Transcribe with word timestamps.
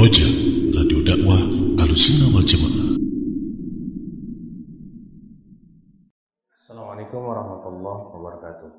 Roja, 0.00 0.24
Radio 0.80 1.04
Dakwah 1.04 1.36
Alusuna 1.76 2.32
Wal 2.32 2.46
Jamaah. 2.48 2.96
Assalamualaikum 6.56 7.20
warahmatullahi 7.20 8.02
wabarakatuh. 8.08 8.70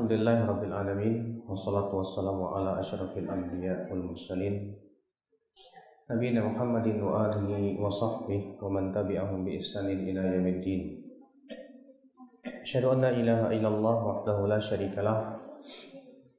Rabbil 0.00 0.72
Alamin 0.72 1.44
Wassalatu 1.44 2.00
wassalamu 2.00 2.56
ala 2.56 2.80
ashrafil 2.80 3.28
anbiya 3.28 3.84
wal 3.92 4.16
mursalin 4.16 4.80
Nabiina 6.08 6.40
Muhammadin 6.40 7.04
wa 7.04 7.28
alihi 7.28 7.76
wa 7.76 7.92
sahbihi 7.92 8.64
wa 8.64 8.72
man 8.72 8.96
tabi'ahum 8.96 9.44
bi 9.44 9.60
ihsanin 9.60 10.08
ila 10.08 10.24
yaumiddin 10.24 10.99
أشهد 12.70 12.86
أن 12.86 13.00
لا 13.02 13.10
إله 13.10 13.40
إلا 13.50 13.66
الله 13.66 13.96
وحده 14.06 14.46
لا 14.46 14.62
شريك 14.62 14.94
له 15.02 15.42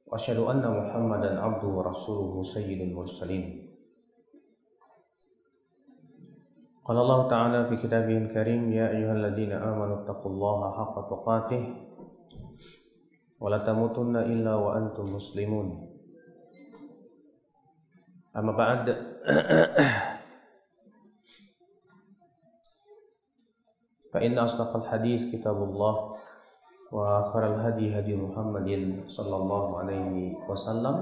وأشهد 0.08 0.40
أن 0.40 0.64
محمدا 0.64 1.36
عبده 1.36 1.68
ورسوله 1.68 2.42
سيد 2.42 2.80
المرسلين. 2.88 3.68
قال 6.88 6.96
الله 6.96 7.20
تعالى 7.28 7.58
في 7.68 7.74
كتابه 7.84 8.16
الكريم 8.24 8.72
يا 8.72 8.96
أيها 8.96 9.12
الذين 9.12 9.52
آمنوا 9.52 9.96
اتقوا 10.08 10.32
الله 10.32 10.60
حق 10.72 10.96
تقاته 11.12 11.62
ولا 13.36 13.58
تموتن 13.68 14.16
إلا 14.16 14.54
وأنتم 14.56 15.04
مسلمون. 15.12 15.66
أما 18.40 18.52
بعد 18.56 18.84
فإن 24.13 24.37
أصدق 24.37 24.75
الحديث 24.75 25.31
كتاب 25.35 25.57
الله 25.63 25.95
وآخر 26.91 27.41
الهدي 27.55 27.99
هدي 27.99 28.15
محمد 28.15 28.69
صلى 29.07 29.35
الله 29.35 29.65
عليه 29.79 30.35
وسلم 30.49 30.95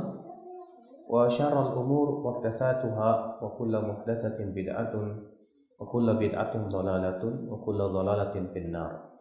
وشر 1.10 1.56
الأمور 1.62 2.08
محدثاتها 2.26 3.10
وكل 3.42 3.74
محدثة 3.82 4.38
بدعة 4.42 4.94
wa 5.76 5.86
kullu 5.86 6.16
bid'atin 6.16 6.72
dhalalatun 6.72 7.52
wa 7.52 7.58
kullu 7.60 7.92
dhalalatin 7.92 8.48
finnar. 8.56 9.12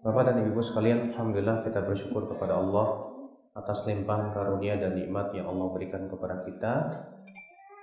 Bapak 0.00 0.32
dan 0.32 0.48
Ibu 0.48 0.60
sekalian, 0.64 1.12
alhamdulillah 1.12 1.60
kita 1.60 1.84
bersyukur 1.84 2.24
kepada 2.32 2.56
Allah 2.56 3.12
atas 3.52 3.84
limpahan 3.84 4.32
karunia 4.32 4.80
dan 4.80 4.96
nikmat 4.96 5.36
yang 5.36 5.52
Allah 5.52 5.68
berikan 5.76 6.08
kepada 6.08 6.40
kita, 6.48 6.74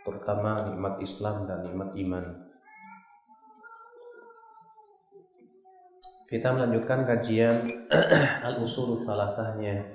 terutama 0.02 0.66
nikmat 0.66 0.98
Islam 1.00 1.46
dan 1.46 1.62
nikmat 1.62 1.94
iman. 1.94 2.26
Kita 6.33 6.49
melanjutkan 6.49 7.05
kajian 7.05 7.61
al-usul 8.49 8.97
salasahnya 9.05 9.93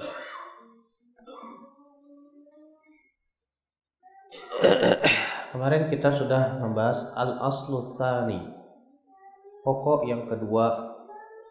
Kemarin 5.57 5.89
kita 5.89 6.13
sudah 6.13 6.61
membahas 6.61 7.09
al-aslu 7.17 7.81
tsani. 7.81 8.53
Pokok 9.65 10.05
yang 10.05 10.29
kedua 10.29 10.93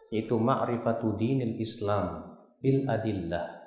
yaitu 0.07 0.39
ma'rifatu 0.39 1.19
dinil 1.19 1.59
Islam 1.59 2.39
bil 2.63 2.87
adillah. 2.87 3.59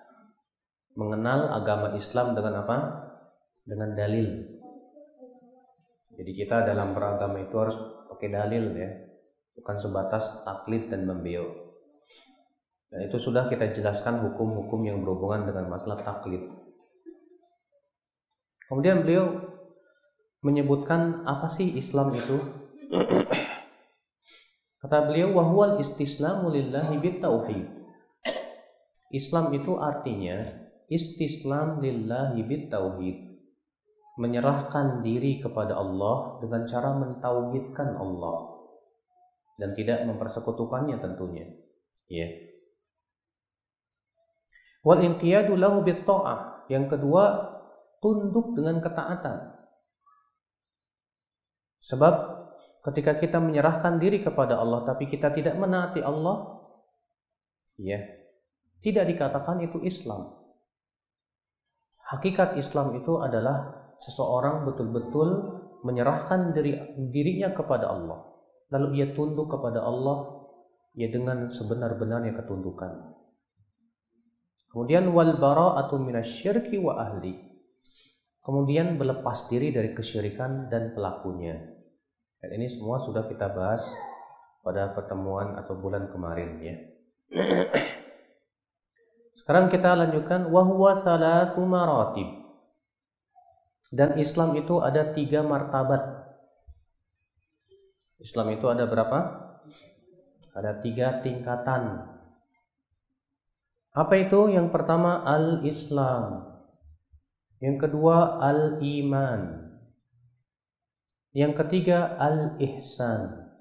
Mengenal 0.96 1.52
agama 1.52 1.92
Islam 2.00 2.32
dengan 2.32 2.64
apa? 2.64 2.76
Dengan 3.68 3.92
dalil. 3.92 4.56
Jadi 6.16 6.32
kita 6.32 6.64
dalam 6.64 6.96
beragama 6.96 7.44
itu 7.44 7.52
harus 7.60 7.76
pakai 8.08 8.32
dalil 8.32 8.72
ya. 8.72 9.09
Bukan 9.60 9.76
sebatas 9.76 10.40
taklid 10.42 10.88
dan 10.88 11.04
membeo. 11.04 11.70
Dan 12.90 13.06
itu 13.06 13.22
sudah 13.22 13.46
kita 13.46 13.70
jelaskan 13.70 14.18
hukum-hukum 14.26 14.82
yang 14.82 14.98
berhubungan 15.06 15.46
dengan 15.46 15.70
masalah 15.70 16.02
taklid. 16.02 16.42
Kemudian 18.66 19.06
beliau 19.06 19.46
menyebutkan 20.42 21.22
apa 21.22 21.46
sih 21.46 21.70
Islam 21.78 22.10
itu? 22.18 22.38
Kata 24.82 25.06
beliau 25.06 25.38
wahwal 25.38 25.78
istislamu 25.78 26.50
lillahi 26.50 26.98
bitauhid. 26.98 27.66
Islam 29.14 29.54
itu 29.54 29.78
artinya 29.78 30.42
istislam 30.90 31.78
lillahi 31.78 32.42
bitauhid. 32.42 33.18
Menyerahkan 34.18 35.06
diri 35.06 35.38
kepada 35.38 35.78
Allah 35.78 36.42
dengan 36.42 36.66
cara 36.66 36.90
mentauhidkan 36.98 37.94
Allah 37.94 38.49
dan 39.60 39.76
tidak 39.76 40.08
mempersekutukannya 40.08 40.96
tentunya. 41.04 41.44
Ya. 42.08 42.26
Wal 44.80 45.04
intiyadu 45.04 45.60
lahu 45.60 45.84
bitta'ah. 45.84 46.64
Yang 46.72 46.96
kedua, 46.96 47.24
tunduk 48.00 48.56
dengan 48.56 48.80
ketaatan. 48.80 49.60
Sebab 51.84 52.14
ketika 52.88 53.20
kita 53.20 53.36
menyerahkan 53.36 54.00
diri 54.00 54.24
kepada 54.24 54.56
Allah 54.56 54.88
tapi 54.88 55.04
kita 55.04 55.28
tidak 55.36 55.58
menaati 55.60 56.00
Allah, 56.00 56.64
ya, 57.76 58.00
tidak 58.80 59.04
dikatakan 59.12 59.60
itu 59.60 59.82
Islam. 59.84 60.32
Hakikat 62.08 62.56
Islam 62.56 62.96
itu 62.96 63.20
adalah 63.20 63.92
seseorang 64.00 64.64
betul-betul 64.64 65.28
menyerahkan 65.84 66.56
diri, 66.56 66.76
dirinya 67.12 67.52
kepada 67.52 67.92
Allah. 67.92 68.29
Lalu 68.70 69.02
ia 69.02 69.06
tunduk 69.10 69.50
kepada 69.50 69.82
Allah 69.82 70.46
ya 70.94 71.10
dengan 71.10 71.50
sebenar-benarnya 71.50 72.34
ketundukan. 72.38 73.18
Kemudian 74.70 75.10
wal 75.10 75.34
bara'atu 75.38 75.98
minasyirki 75.98 76.78
wa 76.78 76.94
ahli. 77.02 77.34
Kemudian 78.40 78.96
berlepas 78.96 79.50
diri 79.50 79.74
dari 79.74 79.90
kesyirikan 79.90 80.70
dan 80.70 80.94
pelakunya. 80.94 81.58
Dan 82.40 82.56
ini 82.56 82.70
semua 82.70 83.02
sudah 83.02 83.26
kita 83.26 83.50
bahas 83.52 83.84
pada 84.62 84.94
pertemuan 84.94 85.58
atau 85.58 85.76
bulan 85.76 86.08
kemarin 86.08 86.50
ya. 86.62 86.76
Sekarang 89.42 89.66
kita 89.66 89.98
lanjutkan 89.98 90.46
wahwa 90.48 90.94
salatu 90.94 91.66
maratib. 91.66 92.28
Dan 93.90 94.14
Islam 94.22 94.54
itu 94.54 94.78
ada 94.78 95.10
tiga 95.10 95.42
martabat. 95.42 96.29
Islam 98.20 98.52
itu 98.52 98.68
ada 98.68 98.84
berapa? 98.84 99.18
Ada 100.52 100.76
tiga 100.84 101.24
tingkatan. 101.24 102.04
Apa 103.96 104.14
itu? 104.20 104.52
Yang 104.52 104.68
pertama 104.70 105.24
al-Islam. 105.24 106.46
Yang 107.60 107.76
kedua 107.88 108.40
al-iman. 108.40 109.72
Yang 111.32 111.52
ketiga 111.64 112.16
al-ihsan. 112.18 113.52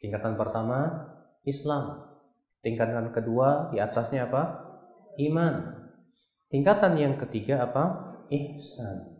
Tingkatan 0.00 0.38
pertama 0.38 1.08
Islam. 1.42 2.04
Tingkatan 2.62 3.10
kedua 3.10 3.72
di 3.72 3.82
atasnya 3.82 4.28
apa? 4.28 4.42
Iman. 5.18 5.86
Tingkatan 6.52 6.94
yang 6.94 7.14
ketiga 7.18 7.66
apa? 7.66 8.14
Ihsan. 8.30 9.15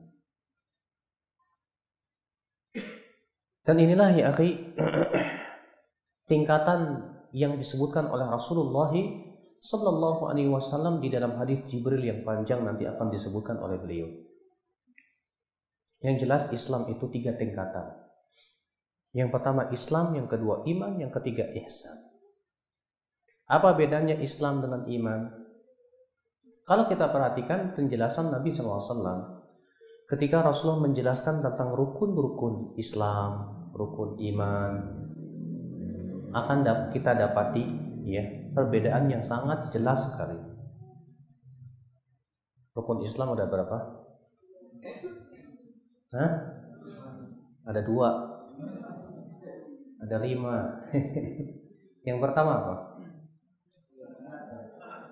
Dan 3.67 3.83
inilah 3.83 4.15
ya 4.15 4.31
akhi 4.31 4.79
tingkatan 6.31 7.03
yang 7.35 7.59
disebutkan 7.59 8.07
oleh 8.07 8.31
Rasulullah 8.31 8.95
Sallallahu 9.59 10.31
Alaihi 10.31 10.47
Wasallam 10.47 11.03
di 11.03 11.11
dalam 11.11 11.35
hadis 11.43 11.67
Jibril 11.67 11.99
yang 11.99 12.23
panjang 12.23 12.63
nanti 12.63 12.87
akan 12.87 13.11
disebutkan 13.11 13.59
oleh 13.59 13.83
beliau. 13.83 14.07
Yang 15.99 16.17
jelas 16.23 16.43
Islam 16.55 16.87
itu 16.87 17.11
tiga 17.11 17.35
tingkatan. 17.35 18.07
Yang 19.17 19.35
pertama 19.35 19.67
Islam, 19.75 20.15
yang 20.15 20.29
kedua 20.31 20.63
iman, 20.69 21.03
yang 21.03 21.11
ketiga 21.11 21.51
ihsan. 21.67 21.97
Apa 23.51 23.75
bedanya 23.75 24.15
Islam 24.21 24.63
dengan 24.63 24.87
iman? 24.87 25.21
Kalau 26.67 26.87
kita 26.87 27.11
perhatikan 27.11 27.75
penjelasan 27.75 28.31
Nabi 28.31 28.55
SAW, 28.55 29.36
ketika 30.07 30.43
Rasulullah 30.43 30.87
menjelaskan 30.87 31.43
tentang 31.43 31.75
rukun-rukun 31.75 32.79
Islam, 32.79 33.59
rukun 33.75 34.15
iman, 34.23 34.73
akan 36.31 36.59
kita 36.95 37.19
dapati 37.19 37.65
ya 38.07 38.23
perbedaan 38.55 39.11
yang 39.11 39.23
sangat 39.23 39.75
jelas 39.75 40.07
sekali. 40.07 40.39
Rukun 42.77 43.03
Islam 43.03 43.35
ada 43.35 43.51
berapa? 43.51 43.79
Hah? 46.15 46.33
Ada 47.67 47.81
dua. 47.83 48.09
Ada 50.07 50.17
lima. 50.23 50.87
yang 52.09 52.23
pertama 52.23 52.53
apa? 52.63 52.75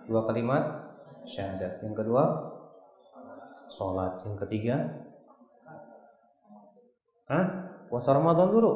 Dua 0.06 0.22
kalimat 0.28 0.62
syahadat. 1.24 1.80
Yang 1.82 2.04
kedua 2.04 2.53
sholat. 3.68 4.20
Yang 4.24 4.36
ketiga 4.46 4.76
Hah? 7.24 7.46
Puasa 7.88 8.12
Ramadan 8.12 8.48
dulu. 8.52 8.72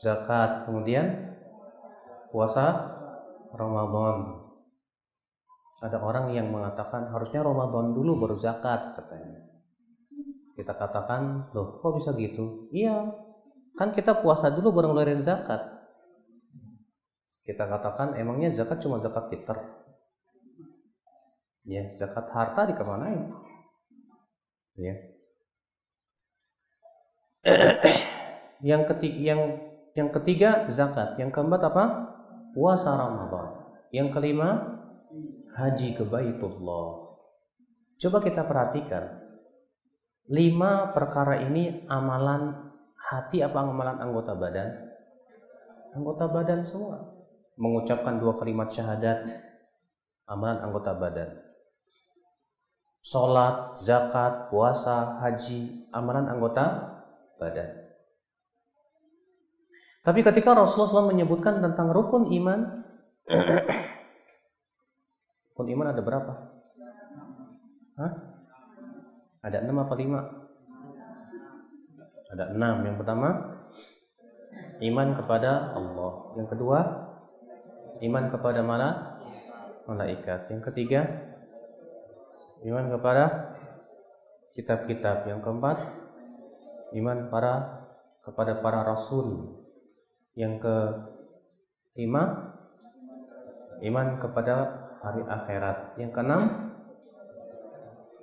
Zakat. 0.00 0.68
Kemudian 0.68 1.36
puasa 2.28 2.84
Ramadan. 3.56 4.44
Ada 5.80 6.00
orang 6.00 6.32
yang 6.32 6.48
mengatakan 6.48 7.12
harusnya 7.12 7.44
Ramadan 7.44 7.92
dulu 7.92 8.16
baru 8.16 8.36
zakat 8.40 8.96
katanya. 8.96 9.44
Kita 10.56 10.72
katakan, 10.72 11.52
loh 11.52 11.76
kok 11.84 12.00
bisa 12.00 12.16
gitu? 12.16 12.72
Iya, 12.72 13.12
kan 13.76 13.92
kita 13.92 14.24
puasa 14.24 14.48
dulu 14.48 14.72
baru 14.72 14.96
ngeluarin 14.96 15.20
zakat. 15.20 15.60
Kita 17.44 17.68
katakan 17.68 18.16
emangnya 18.16 18.48
zakat 18.56 18.80
cuma 18.80 18.96
zakat 19.04 19.28
fitur. 19.28 19.60
Ya, 21.68 21.92
zakat 21.92 22.24
harta 22.32 22.72
dikemanain? 22.72 23.28
Ya. 24.76 24.94
yang 28.70 28.82
ketiga, 28.84 29.18
yang 29.20 29.40
yang 29.96 30.08
ketiga 30.12 30.68
zakat, 30.68 31.16
yang 31.16 31.32
keempat 31.32 31.72
apa? 31.72 31.84
Puasa 32.52 32.92
Ramadan. 33.00 33.64
Yang 33.88 34.08
kelima 34.12 34.48
haji 35.56 35.96
ke 35.96 36.04
Baitullah. 36.04 37.16
Coba 37.96 38.18
kita 38.20 38.44
perhatikan. 38.44 39.24
Lima 40.28 40.92
perkara 40.92 41.40
ini 41.40 41.88
amalan 41.88 42.52
hati 42.98 43.40
apa 43.40 43.64
amalan 43.64 43.96
anggota 44.04 44.36
badan? 44.36 44.68
Anggota 45.96 46.28
badan 46.28 46.60
semua. 46.60 47.00
Mengucapkan 47.56 48.20
dua 48.20 48.36
kalimat 48.36 48.68
syahadat, 48.68 49.24
amalan 50.28 50.60
anggota 50.60 50.92
badan. 50.92 51.45
Sholat, 53.06 53.78
zakat, 53.78 54.50
puasa, 54.50 55.22
haji, 55.22 55.86
amalan 55.94 56.26
anggota 56.26 56.98
badan. 57.38 57.86
Tapi 60.02 60.26
ketika 60.26 60.58
Rasulullah 60.58 61.06
SAW 61.06 61.14
menyebutkan 61.14 61.62
tentang 61.62 61.94
rukun 61.94 62.26
iman, 62.34 62.82
rukun 65.54 65.66
iman 65.70 65.86
ada 65.94 66.02
berapa? 66.02 66.32
Hah? 67.94 68.12
Ada 69.46 69.62
enam 69.62 69.86
apa 69.86 69.94
lima? 69.94 70.26
Ada 72.34 72.58
enam. 72.58 72.90
Yang 72.90 72.96
pertama, 73.06 73.28
iman 74.82 75.08
kepada 75.14 75.78
Allah. 75.78 76.12
Yang 76.42 76.48
kedua, 76.58 76.78
iman 78.02 78.24
kepada 78.34 78.66
mana? 78.66 78.88
Malaikat. 79.86 80.50
Yang 80.50 80.74
ketiga, 80.74 81.06
iman 82.64 82.86
kepada 82.88 83.24
kitab-kitab. 84.56 85.28
Yang 85.28 85.40
keempat, 85.44 85.78
iman 86.96 87.28
para 87.28 87.84
kepada 88.24 88.62
para 88.64 88.80
rasul. 88.86 89.58
Yang 90.36 90.64
kelima, 91.92 92.54
iman 93.84 94.06
kepada 94.20 94.54
hari 95.04 95.22
akhirat. 95.28 96.00
Yang 96.00 96.10
keenam, 96.16 96.42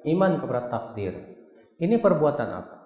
iman 0.09 0.31
kepada 0.41 0.61
takdir. 0.69 1.13
Ini 1.77 1.97
perbuatan 2.01 2.49
apa? 2.49 2.77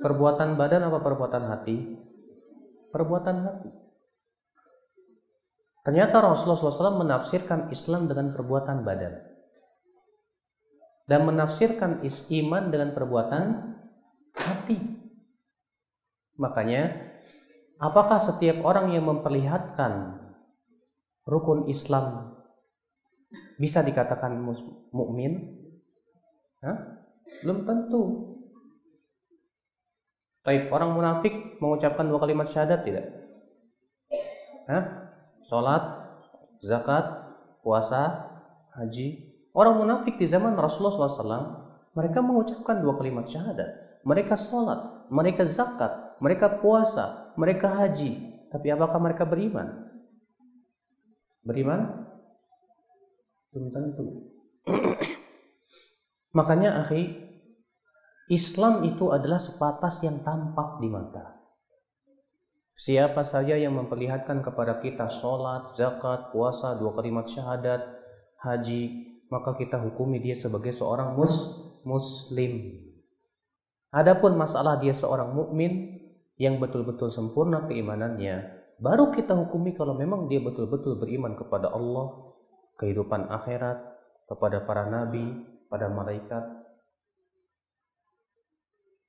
Perbuatan 0.00 0.56
badan 0.56 0.88
apa 0.88 0.98
perbuatan 0.98 1.44
hati? 1.46 1.76
Perbuatan 2.90 3.36
hati. 3.44 3.70
Ternyata 5.80 6.20
Rasulullah 6.20 6.60
SAW 6.60 7.04
menafsirkan 7.04 7.72
Islam 7.72 8.04
dengan 8.04 8.28
perbuatan 8.32 8.84
badan. 8.84 9.29
Dan 11.10 11.26
menafsirkan 11.26 12.06
iman 12.06 12.70
dengan 12.70 12.94
perbuatan 12.94 13.74
hati. 14.30 14.78
Makanya, 16.38 16.94
apakah 17.82 18.22
setiap 18.22 18.62
orang 18.62 18.94
yang 18.94 19.10
memperlihatkan 19.10 20.22
rukun 21.26 21.66
Islam 21.66 22.38
bisa 23.58 23.82
dikatakan 23.82 24.38
mukmin? 24.94 25.58
Belum 27.42 27.66
tentu. 27.66 28.02
Baik, 30.46 30.70
orang 30.70 30.94
munafik 30.94 31.58
mengucapkan 31.58 32.06
dua 32.06 32.22
kalimat 32.22 32.46
syahadat 32.48 32.86
tidak? 32.86 33.06
Hah? 34.70 35.10
Salat, 35.42 35.82
zakat, 36.62 37.04
puasa, 37.66 38.30
haji. 38.78 39.29
Orang 39.50 39.82
munafik 39.82 40.14
di 40.14 40.30
zaman 40.30 40.54
Rasulullah 40.54 41.10
SAW, 41.10 41.46
mereka 41.94 42.22
mengucapkan 42.22 42.78
dua 42.78 42.94
kalimat 42.94 43.26
syahadat. 43.26 44.00
Mereka 44.06 44.38
sholat, 44.38 45.10
mereka 45.12 45.42
zakat, 45.44 46.16
mereka 46.22 46.48
puasa, 46.62 47.34
mereka 47.36 47.68
haji. 47.68 48.30
Tapi 48.48 48.66
apakah 48.72 48.96
mereka 48.96 49.28
beriman? 49.28 49.90
Beriman? 51.44 52.06
Belum 53.50 53.68
tentu. 53.74 54.06
Makanya 56.38 56.80
akhi, 56.86 57.28
Islam 58.30 58.86
itu 58.86 59.10
adalah 59.10 59.42
sepatas 59.42 60.00
yang 60.06 60.22
tampak 60.22 60.78
di 60.78 60.86
mata. 60.86 61.42
Siapa 62.78 63.26
saja 63.26 63.58
yang 63.58 63.76
memperlihatkan 63.76 64.40
kepada 64.40 64.80
kita 64.80 65.10
sholat, 65.10 65.76
zakat, 65.76 66.32
puasa, 66.32 66.78
dua 66.78 66.96
kalimat 66.96 67.28
syahadat, 67.28 67.84
haji, 68.40 69.10
maka 69.30 69.54
kita 69.54 69.78
hukumi 69.78 70.18
dia 70.18 70.34
sebagai 70.34 70.74
seorang 70.74 71.14
mus 71.14 71.54
muslim. 71.86 72.82
Adapun 73.90 74.38
masalah 74.38 74.78
dia 74.78 74.94
seorang 74.94 75.34
mukmin 75.34 75.98
yang 76.38 76.58
betul-betul 76.58 77.10
sempurna 77.10 77.66
keimanannya, 77.66 78.50
baru 78.78 79.14
kita 79.14 79.34
hukumi 79.34 79.74
kalau 79.74 79.94
memang 79.94 80.26
dia 80.26 80.42
betul-betul 80.42 80.98
beriman 80.98 81.38
kepada 81.38 81.70
Allah, 81.70 82.34
kehidupan 82.78 83.30
akhirat, 83.30 83.78
kepada 84.30 84.62
para 84.62 84.86
nabi, 84.86 85.42
pada 85.66 85.90
malaikat. 85.90 86.44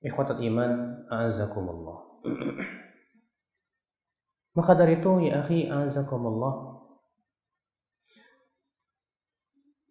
Ikhwatat 0.01 0.41
iman, 0.41 1.05
a'azakumullah. 1.13 2.25
Maka 4.57 4.73
dari 4.73 4.97
itu, 4.97 5.29
ya 5.29 5.45
akhi, 5.45 5.69
a'azakumullah. 5.69 6.80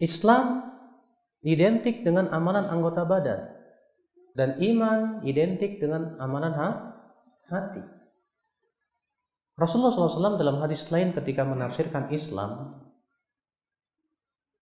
Islam 0.00 0.64
identik 1.44 2.00
dengan 2.00 2.32
amalan 2.32 2.64
anggota 2.66 3.04
badan. 3.04 3.40
Dan 4.32 4.56
iman 4.56 5.20
identik 5.26 5.76
dengan 5.82 6.16
amalan 6.16 6.54
ha? 6.56 6.68
hati. 7.50 7.82
Rasulullah 9.60 9.92
SAW 9.92 10.40
dalam 10.40 10.56
hadis 10.64 10.88
lain 10.88 11.12
ketika 11.12 11.44
menafsirkan 11.44 12.08
Islam, 12.08 12.72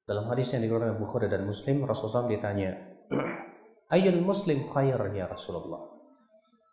dalam 0.09 0.27
hadis 0.27 0.51
yang 0.57 0.67
dikeluarkan 0.67 0.99
Bukhari 0.99 1.31
dan 1.31 1.47
Muslim, 1.47 1.87
Rasulullah 1.87 2.27
SAW 2.27 2.33
ditanya, 2.33 2.75
Ayul 3.95 4.19
Muslim 4.25 4.67
khair 4.67 4.99
ya 5.15 5.31
Rasulullah. 5.31 5.95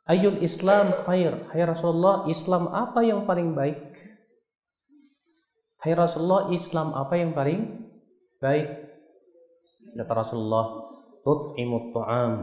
Ayul 0.10 0.42
Islam 0.42 0.96
khair. 1.06 1.50
Hai 1.54 1.62
Rasulullah, 1.70 2.26
Islam 2.26 2.72
apa 2.72 3.06
yang 3.06 3.30
paling 3.30 3.54
baik? 3.54 3.94
Hai 5.86 5.94
Rasulullah, 5.94 6.50
Islam 6.50 6.98
apa 6.98 7.14
yang 7.20 7.36
paling 7.36 7.85
baik? 8.42 8.68
Kata 9.96 10.14
Rasulullah, 10.14 10.66
tut'imut 11.24 11.96
ta'am 11.96 12.34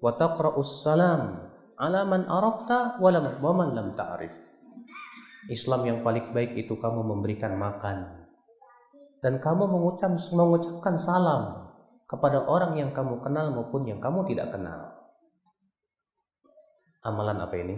wa 0.00 0.10
taqra'us 0.16 0.84
salam 0.84 1.50
ala 1.76 2.00
man 2.06 2.24
arafta 2.28 2.96
wa 3.00 3.52
man 3.52 3.68
lam 3.74 3.88
ta'rif. 3.92 4.34
Islam 5.52 5.84
yang 5.84 5.98
paling 6.00 6.32
baik 6.32 6.56
itu 6.56 6.80
kamu 6.80 7.04
memberikan 7.04 7.52
makan 7.60 8.24
dan 9.24 9.40
kamu 9.40 9.64
mengucap, 9.68 10.12
mengucapkan 10.36 10.96
salam 11.00 11.72
kepada 12.04 12.44
orang 12.44 12.76
yang 12.76 12.92
kamu 12.92 13.24
kenal 13.24 13.52
maupun 13.52 13.88
yang 13.88 13.96
kamu 13.96 14.24
tidak 14.28 14.52
kenal. 14.52 14.92
Amalan 17.04 17.40
apa 17.40 17.56
ini? 17.56 17.76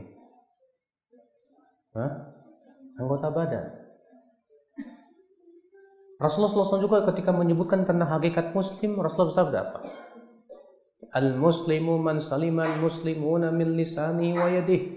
Hah? 1.95 2.13
Anggota 2.99 3.31
badan. 3.31 3.86
Rasulullah 6.17 6.53
SAW 6.53 6.81
juga 6.81 7.05
ketika 7.13 7.29
menyebutkan 7.33 7.85
tentang 7.85 8.09
hakikat 8.09 8.57
muslim, 8.57 8.97
Rasulullah 8.97 9.37
SAW 9.37 9.53
apa? 9.53 9.81
Al-muslimu 11.13 12.01
man 12.01 12.21
salimal 12.21 12.73
muslimuna 12.81 13.53
min 13.53 13.77
lisani 13.77 14.33
wa 14.37 14.49
yadih. 14.49 14.97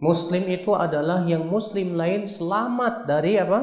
Muslim 0.00 0.48
itu 0.48 0.72
adalah 0.72 1.24
yang 1.28 1.44
muslim 1.44 1.92
lain 1.96 2.24
selamat 2.24 3.04
dari 3.04 3.36
apa? 3.36 3.60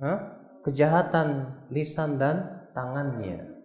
Hah? 0.00 0.40
kejahatan 0.64 1.56
lisan 1.72 2.20
dan 2.20 2.68
tangannya. 2.76 3.64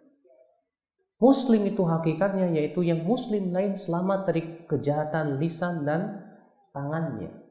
Muslim 1.15 1.63
itu 1.63 1.83
hakikatnya 1.87 2.51
yaitu 2.59 2.83
yang 2.83 3.03
muslim 3.03 3.55
lain 3.55 3.79
selamat 3.79 4.27
dari 4.27 4.41
kejahatan 4.67 5.39
lisan 5.39 5.87
dan 5.87 6.27
tangannya. 6.75 7.44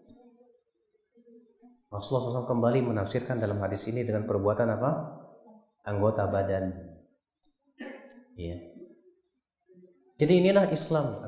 Rasulullah 1.94 2.42
SAW 2.42 2.50
kembali 2.50 2.90
menafsirkan 2.90 3.38
dalam 3.38 3.62
hadis 3.62 3.86
ini 3.86 4.02
dengan 4.02 4.26
perbuatan 4.26 4.66
apa? 4.66 4.90
Anggota 5.86 6.26
badan. 6.26 6.74
Ya. 8.34 8.58
Jadi 10.18 10.32
inilah 10.42 10.74
Islam. 10.74 11.22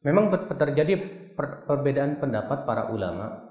Memang 0.00 0.32
terjadi 0.32 0.94
per- 1.36 1.68
perbedaan 1.68 2.16
pendapat 2.16 2.64
para 2.64 2.88
ulama, 2.88 3.44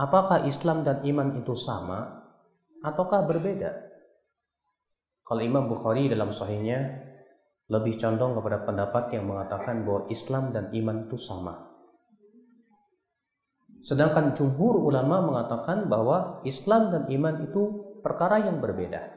apakah 0.00 0.48
Islam 0.48 0.88
dan 0.88 1.04
iman 1.04 1.36
itu 1.36 1.52
sama 1.52 2.24
ataukah 2.80 3.28
berbeda? 3.28 3.92
Kalau 5.20 5.42
Imam 5.44 5.68
Bukhari 5.68 6.08
dalam 6.08 6.32
sahihnya 6.32 6.96
lebih 7.68 8.00
condong 8.00 8.40
kepada 8.40 8.64
pendapat 8.64 9.04
yang 9.12 9.28
mengatakan 9.28 9.84
bahwa 9.84 10.08
Islam 10.08 10.52
dan 10.52 10.72
iman 10.72 11.08
itu 11.08 11.20
sama. 11.20 11.71
Sedangkan 13.82 14.30
jumhur 14.30 14.78
ulama 14.78 15.18
mengatakan 15.26 15.90
bahwa 15.90 16.38
Islam 16.46 16.94
dan 16.94 17.02
iman 17.10 17.42
itu 17.42 17.62
perkara 17.98 18.38
yang 18.38 18.62
berbeda. 18.62 19.10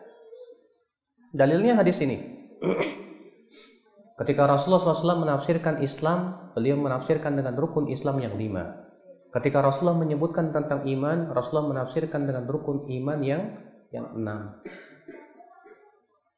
Dalilnya 1.29 1.77
hadis 1.77 2.01
ini. 2.01 2.17
Ketika 4.19 4.47
Rasulullah 4.49 4.81
SAW 4.81 5.21
menafsirkan 5.21 5.83
Islam, 5.85 6.49
beliau 6.55 6.79
menafsirkan 6.79 7.35
dengan 7.35 7.53
rukun 7.53 7.91
Islam 7.91 8.17
yang 8.23 8.33
lima. 8.39 8.87
Ketika 9.35 9.59
Rasulullah 9.59 9.99
menyebutkan 9.99 10.55
tentang 10.55 10.87
iman, 10.87 11.27
Rasulullah 11.35 11.75
menafsirkan 11.75 12.23
dengan 12.23 12.47
rukun 12.47 12.87
iman 12.87 13.19
yang 13.19 13.59
yang 13.91 14.15
enam. 14.15 14.63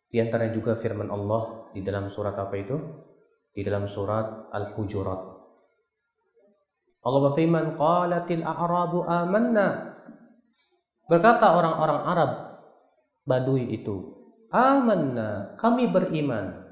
Di 0.10 0.18
antara 0.18 0.50
juga 0.50 0.74
firman 0.74 1.14
Allah 1.14 1.70
di 1.78 1.86
dalam 1.86 2.10
surat 2.10 2.34
apa 2.34 2.58
itu? 2.58 2.76
Di 3.54 3.62
dalam 3.62 3.86
surat 3.86 4.50
Al-Hujurat. 4.50 5.37
Allah 7.02 7.22
berfirman, 7.32 7.76
"Qalatil 7.78 8.44
a'rabu 8.46 9.06
amanna." 9.06 9.98
Berkata 11.08 11.56
orang-orang 11.56 12.00
Arab 12.04 12.32
Badui 13.24 13.72
itu, 13.72 14.16
"Amanna, 14.52 15.56
kami 15.56 15.88
beriman." 15.88 16.68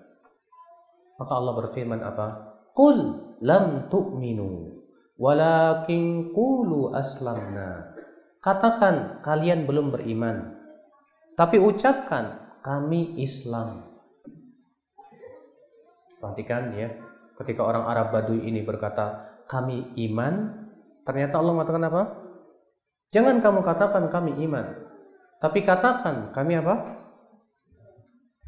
Maka 1.15 1.32
Allah 1.32 1.53
berfirman 1.55 2.01
apa? 2.03 2.27
Qul 2.75 2.98
lam 3.39 3.88
tu'minu 3.88 4.75
walakin 5.15 6.32
qulu 6.36 6.91
aslamna. 6.91 7.96
Katakan 8.44 9.25
kalian 9.25 9.65
belum 9.65 9.89
beriman. 9.89 10.53
Tapi 11.34 11.60
ucapkan 11.60 12.55
kami 12.62 13.17
Islam. 13.20 13.84
Perhatikan 16.22 16.72
ya, 16.77 16.94
ketika 17.41 17.62
orang 17.65 17.89
Arab 17.89 18.15
Badui 18.15 18.46
ini 18.48 18.63
berkata 18.63 19.35
kami 19.46 19.94
iman, 20.10 20.54
ternyata 21.06 21.38
Allah 21.38 21.54
mengatakan 21.54 21.86
apa? 21.86 22.04
Jangan 23.14 23.40
kamu 23.40 23.60
katakan 23.62 24.04
kami 24.10 24.44
iman, 24.50 24.66
tapi 25.40 25.62
katakan 25.62 26.34
kami 26.34 26.58
apa? 26.58 26.84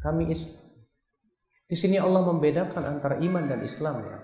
Kami 0.02 0.30
Islam. 0.30 0.62
Di 1.68 1.76
sini 1.76 2.00
Allah 2.00 2.24
membedakan 2.24 2.82
antara 2.96 3.20
iman 3.20 3.44
dan 3.44 3.60
Islam 3.60 4.00
ya. 4.00 4.18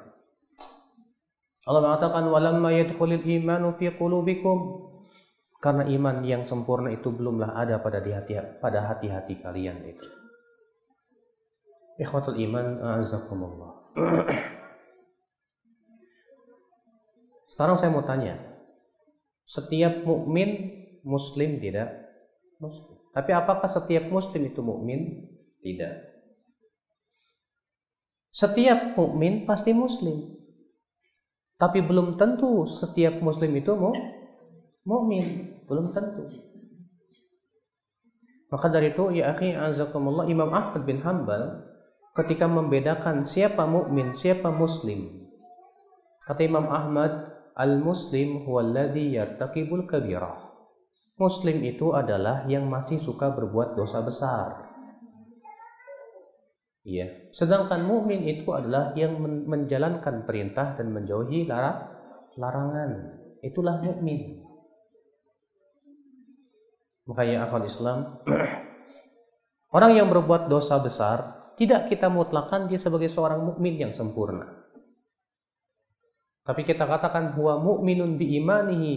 Allah 1.65 1.81
mengatakan 1.81 2.25
walamma 2.29 2.73
yadkhulul 2.73 3.25
imanu 3.25 3.73
fi 3.77 3.93
qulubikum 3.93 4.85
karena 5.61 5.89
iman 5.89 6.21
yang 6.25 6.45
sempurna 6.45 6.93
itu 6.93 7.09
belumlah 7.09 7.57
ada 7.57 7.81
pada 7.81 8.01
di 8.01 8.13
hati 8.13 8.37
pada 8.61 8.85
hati-hati 8.85 9.41
kalian 9.41 9.81
itu. 9.85 10.07
Ikhwatul 12.01 12.37
iman 12.49 13.01
azakumullah. 13.01 13.73
Sekarang 17.55 17.79
saya 17.79 17.95
mau 17.95 18.03
tanya, 18.03 18.35
setiap 19.47 20.03
mukmin 20.03 20.75
muslim 21.07 21.63
tidak? 21.63 21.87
Muslim. 22.59 22.99
Tapi 23.15 23.31
apakah 23.31 23.71
setiap 23.71 24.11
muslim 24.11 24.43
itu 24.43 24.59
mukmin? 24.59 25.31
Tidak. 25.63 25.95
Setiap 28.35 28.99
mukmin 28.99 29.47
pasti 29.47 29.71
muslim. 29.71 30.35
Tapi 31.55 31.79
belum 31.79 32.19
tentu 32.19 32.67
setiap 32.67 33.23
muslim 33.23 33.55
itu 33.55 33.71
mau 33.79 33.95
mukmin, 34.83 35.55
belum 35.71 35.95
tentu. 35.95 36.27
Maka 38.51 38.67
dari 38.67 38.91
itu 38.91 39.15
ya 39.15 39.31
akhi 39.31 39.55
azakumullah 39.55 40.27
Imam 40.27 40.51
Ahmad 40.51 40.83
bin 40.83 40.99
Hambal 41.07 41.71
ketika 42.19 42.51
membedakan 42.51 43.23
siapa 43.23 43.63
mukmin, 43.63 44.11
siapa 44.19 44.51
muslim. 44.51 45.31
Kata 46.27 46.41
Imam 46.43 46.67
Ahmad, 46.67 47.34
al-muslim 47.55 48.43
huwallazi 48.47 49.15
yartaqibul 49.15 49.87
kabirah. 49.87 50.55
Muslim 51.15 51.63
itu 51.63 51.95
adalah 51.95 52.43
yang 52.51 52.67
masih 52.67 52.99
suka 52.99 53.31
berbuat 53.31 53.79
dosa 53.79 54.03
besar. 54.03 54.59
Iya. 56.85 57.31
Sedangkan 57.31 57.87
mukmin 57.87 58.27
itu 58.27 58.51
adalah 58.51 58.93
yang 58.99 59.17
menjalankan 59.23 60.27
perintah 60.27 60.75
dan 60.75 60.91
menjauhi 60.91 61.47
larangan. 62.37 62.91
Itulah 63.41 63.79
mukmin. 63.81 64.43
Makanya 67.05 67.47
akal 67.47 67.63
Islam 67.69 68.25
orang 69.77 69.93
yang 69.93 70.09
berbuat 70.09 70.49
dosa 70.49 70.81
besar 70.81 71.53
tidak 71.55 71.93
kita 71.93 72.09
mutlakan 72.09 72.67
dia 72.67 72.81
sebagai 72.81 73.13
seorang 73.13 73.45
mukmin 73.45 73.77
yang 73.77 73.93
sempurna. 73.93 74.64
Tapi 76.45 76.61
kita 76.61 76.85
katakan 76.85 77.33
huwa 77.33 77.57
mu'minun 77.57 78.21
bi 78.21 78.37
imanihi 78.37 78.93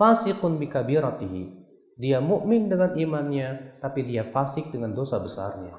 fasiqun 0.00 0.56
bi 0.56 0.66
kabiratihi. 0.66 1.68
Dia 1.96 2.20
mukmin 2.20 2.68
dengan 2.68 2.92
imannya 2.92 3.80
tapi 3.80 4.04
dia 4.04 4.24
fasik 4.24 4.72
dengan 4.72 4.92
dosa 4.92 5.16
besarnya. 5.20 5.76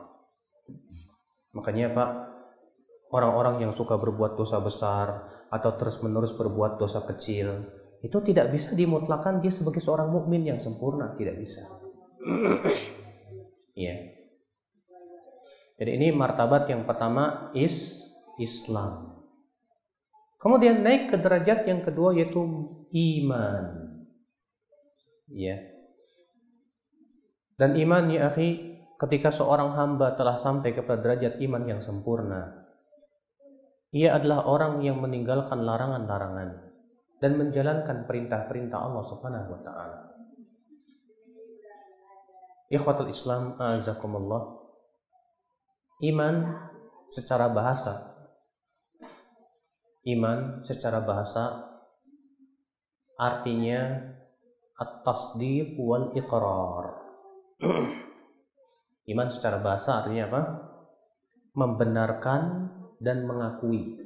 Makanya 1.53 1.93
Pak, 1.93 2.09
orang-orang 3.13 3.65
yang 3.65 3.73
suka 3.73 3.97
berbuat 3.97 4.37
dosa 4.37 4.61
besar 4.61 5.29
atau 5.49 5.73
terus-menerus 5.77 6.33
berbuat 6.37 6.81
dosa 6.81 7.05
kecil, 7.05 7.65
itu 8.01 8.17
tidak 8.21 8.53
bisa 8.53 8.73
dimutlakan 8.77 9.41
dia 9.41 9.53
sebagai 9.53 9.81
seorang 9.81 10.09
mukmin 10.09 10.45
yang 10.45 10.61
sempurna, 10.61 11.17
tidak 11.17 11.37
bisa. 11.41 11.65
Iya. 13.77 13.93
Jadi 15.77 16.01
ini 16.01 16.09
martabat 16.09 16.65
yang 16.65 16.89
pertama 16.89 17.53
is 17.53 18.09
Islam. 18.41 19.16
Kemudian 20.37 20.85
naik 20.85 21.09
ke 21.09 21.17
derajat 21.17 21.65
yang 21.65 21.81
kedua 21.81 22.13
yaitu 22.13 22.41
iman. 22.93 23.65
Ya. 25.33 25.57
Dan 27.57 27.73
iman 27.73 28.05
ya 28.13 28.29
akhi 28.29 28.77
ketika 29.01 29.33
seorang 29.33 29.73
hamba 29.73 30.13
telah 30.13 30.37
sampai 30.37 30.77
kepada 30.77 31.01
derajat 31.01 31.41
iman 31.41 31.63
yang 31.65 31.81
sempurna, 31.81 32.69
ia 33.89 34.13
adalah 34.13 34.45
orang 34.45 34.85
yang 34.85 35.01
meninggalkan 35.01 35.65
larangan-larangan 35.65 36.69
dan 37.17 37.31
menjalankan 37.33 38.05
perintah-perintah 38.05 38.77
Allah 38.77 39.03
Subhanahu 39.09 39.57
wa 39.57 39.61
taala. 39.65 39.99
Ikhwatul 42.67 43.09
Islam 43.09 43.57
azakumullah. 43.57 44.59
Iman 46.03 46.45
secara 47.09 47.49
bahasa 47.49 48.16
Iman 50.07 50.63
secara 50.63 51.03
bahasa 51.03 51.67
artinya 53.19 54.07
at-tasdiq 54.79 55.75
wal 55.75 56.15
iqrar. 56.15 56.95
Iman 59.11 59.27
secara 59.27 59.59
bahasa 59.59 59.99
artinya 59.99 60.23
apa? 60.31 60.41
Membenarkan 61.59 62.41
dan 63.03 63.27
mengakui. 63.27 63.99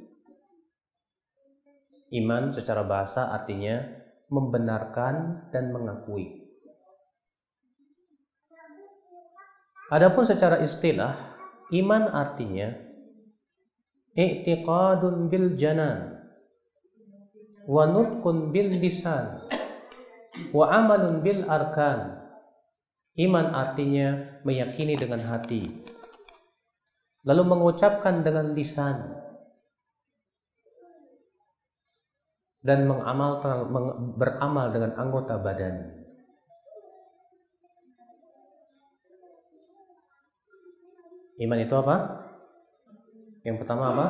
Iman 2.10 2.50
secara 2.50 2.82
bahasa 2.82 3.30
artinya 3.30 3.78
membenarkan 4.26 5.46
dan 5.54 5.70
mengakui. 5.70 6.42
Adapun 9.92 10.24
secara 10.24 10.58
istilah, 10.64 11.36
iman 11.68 12.08
artinya 12.10 12.72
i'tiqadun 14.14 15.28
bil 15.32 15.54
janan 15.56 16.20
wa 17.68 17.86
nutqun 17.86 18.50
bil 18.50 18.68
lisan 18.76 19.44
wa 20.52 20.68
amalun 20.68 21.22
bil 21.22 21.46
arkan 21.48 22.22
Iman 23.12 23.52
artinya 23.52 24.40
meyakini 24.40 24.96
dengan 24.96 25.20
hati, 25.28 25.68
lalu 27.28 27.42
mengucapkan 27.44 28.24
dengan 28.24 28.56
lisan, 28.56 29.04
dan 32.64 32.88
mengamal 32.88 33.36
beramal 34.16 34.72
dengan 34.72 34.96
anggota 34.96 35.36
badan. 35.36 35.92
Iman 41.36 41.60
itu 41.60 41.74
apa? 41.76 41.96
Yang 43.42 43.56
pertama 43.62 43.84
apa? 43.90 44.06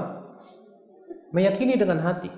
Meyakini 1.33 1.81
dengan 1.81 2.01
hati. 2.05 2.29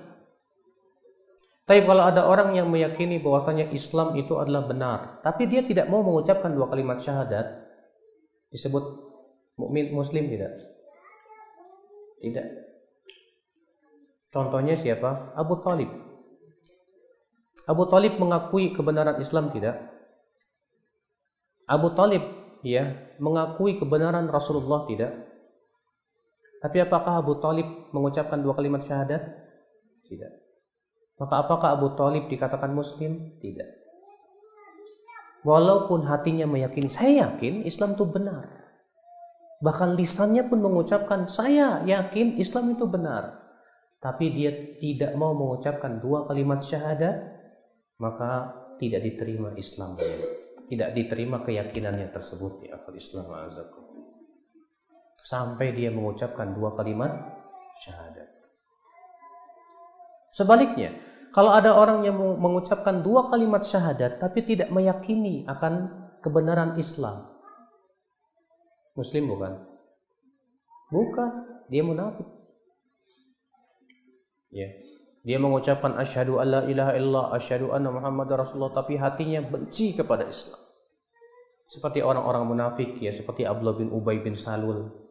Tapi 1.65 1.81
kalau 1.81 2.05
ada 2.05 2.29
orang 2.29 2.53
yang 2.53 2.69
meyakini 2.69 3.17
bahwasanya 3.17 3.73
Islam 3.73 4.13
itu 4.13 4.37
adalah 4.37 4.69
benar, 4.69 4.99
tapi 5.25 5.49
dia 5.49 5.65
tidak 5.65 5.89
mau 5.89 6.05
mengucapkan 6.05 6.53
dua 6.53 6.69
kalimat 6.69 7.01
syahadat, 7.01 7.57
disebut 8.53 8.85
mukmin 9.57 9.89
muslim 9.89 10.29
tidak? 10.29 10.53
Tidak. 12.21 12.47
Contohnya 14.29 14.77
siapa? 14.77 15.33
Abu 15.33 15.57
Talib. 15.65 15.89
Abu 17.65 17.83
Talib 17.89 18.13
mengakui 18.21 18.69
kebenaran 18.77 19.17
Islam 19.17 19.49
tidak? 19.49 19.89
Abu 21.65 21.97
Talib 21.97 22.21
ya 22.61 22.93
mengakui 23.17 23.81
kebenaran 23.81 24.29
Rasulullah 24.29 24.85
tidak? 24.85 25.34
Tapi 26.63 26.77
apakah 26.81 27.19
Abu 27.19 27.37
Talib 27.43 27.91
mengucapkan 27.91 28.39
dua 28.39 28.55
kalimat 28.55 28.81
syahadat? 28.81 29.21
Tidak. 30.05 30.33
Maka 31.15 31.35
apakah 31.47 31.69
Abu 31.75 31.95
Talib 31.95 32.27
dikatakan 32.27 32.75
muslim? 32.75 33.39
Tidak. 33.39 33.69
Walaupun 35.45 36.09
hatinya 36.09 36.49
meyakini, 36.49 36.89
saya 36.89 37.29
yakin 37.29 37.63
Islam 37.63 37.93
itu 37.93 38.05
benar. 38.09 38.49
Bahkan 39.61 39.93
lisannya 39.93 40.49
pun 40.49 40.59
mengucapkan, 40.59 41.29
saya 41.29 41.85
yakin 41.85 42.41
Islam 42.41 42.73
itu 42.73 42.89
benar. 42.89 43.45
Tapi 44.01 44.25
dia 44.33 44.51
tidak 44.81 45.13
mau 45.13 45.37
mengucapkan 45.37 46.01
dua 46.01 46.25
kalimat 46.25 46.65
syahadat, 46.65 47.15
maka 48.01 48.57
tidak 48.81 49.05
diterima 49.05 49.53
Islamnya. 49.55 50.17
Tidak 50.65 50.89
diterima 50.97 51.45
keyakinannya 51.45 52.09
tersebut 52.09 52.65
ya 52.65 52.81
Islam 52.89 53.29
azakum. 53.29 53.84
Sampai 55.25 55.73
dia 55.73 55.89
mengucapkan 55.89 56.53
dua 56.53 56.69
kalimat 56.77 57.09
syahadat. 57.81 58.29
Sebaliknya, 60.29 60.93
kalau 61.33 61.49
ada 61.49 61.73
orang 61.73 62.05
yang 62.05 62.13
mengucapkan 62.13 63.01
dua 63.01 63.25
kalimat 63.25 63.65
syahadat 63.65 64.21
tapi 64.21 64.45
tidak 64.45 64.69
meyakini 64.69 65.41
akan 65.49 65.89
kebenaran 66.21 66.77
Islam. 66.77 67.25
Muslim 68.93 69.33
bukan? 69.33 69.65
Bukan, 70.93 71.31
dia 71.73 71.81
munafik. 71.81 72.29
Ya. 74.53 74.69
Dia 75.25 75.41
mengucapkan 75.41 75.97
asyhadu 75.97 76.37
alla 76.37 76.69
ilaha 76.69 76.93
illallah, 76.93 77.25
asyhadu 77.33 77.73
anna 77.73 77.89
Muhammad 77.89 78.29
Rasulullah 78.29 78.77
tapi 78.77 78.93
hatinya 79.01 79.41
benci 79.41 79.97
kepada 79.97 80.29
Islam. 80.29 80.61
Seperti 81.65 82.05
orang-orang 82.05 82.45
munafik 82.45 83.01
ya, 83.01 83.09
seperti 83.09 83.41
Abdullah 83.41 83.73
bin 83.73 83.89
Ubay 83.89 84.21
bin 84.21 84.37
Salul 84.37 85.04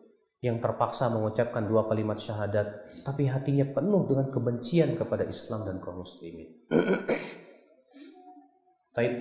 yang 0.44 0.60
terpaksa 0.60 1.08
mengucapkan 1.08 1.64
dua 1.64 1.88
kalimat 1.88 2.20
syahadat 2.20 3.00
tapi 3.00 3.28
hatinya 3.28 3.64
penuh 3.68 4.04
dengan 4.04 4.28
kebencian 4.28 4.92
kepada 4.92 5.24
Islam 5.24 5.64
dan 5.64 5.80
kaum 5.80 6.04
muslimin. 6.04 6.68
Taib. 8.96 9.14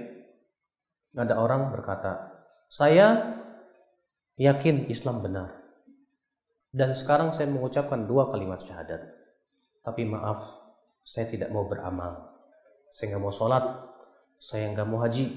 Ada 1.13 1.37
orang 1.37 1.69
berkata, 1.69 2.41
"Saya 2.67 3.37
yakin 4.35 4.91
Islam 4.91 5.23
benar." 5.23 5.63
Dan 6.73 6.97
sekarang 6.97 7.29
saya 7.35 7.45
mengucapkan 7.51 8.09
dua 8.09 8.25
kalimat 8.31 8.57
syahadat. 8.57 9.03
Tapi 9.85 10.09
maaf, 10.09 10.41
saya 11.05 11.29
tidak 11.29 11.53
mau 11.53 11.69
beramal. 11.69 12.33
Saya 12.89 13.13
nggak 13.13 13.21
mau 13.21 13.29
sholat, 13.29 13.61
saya 14.41 14.73
nggak 14.73 14.87
mau 14.89 14.97
haji, 15.03 15.27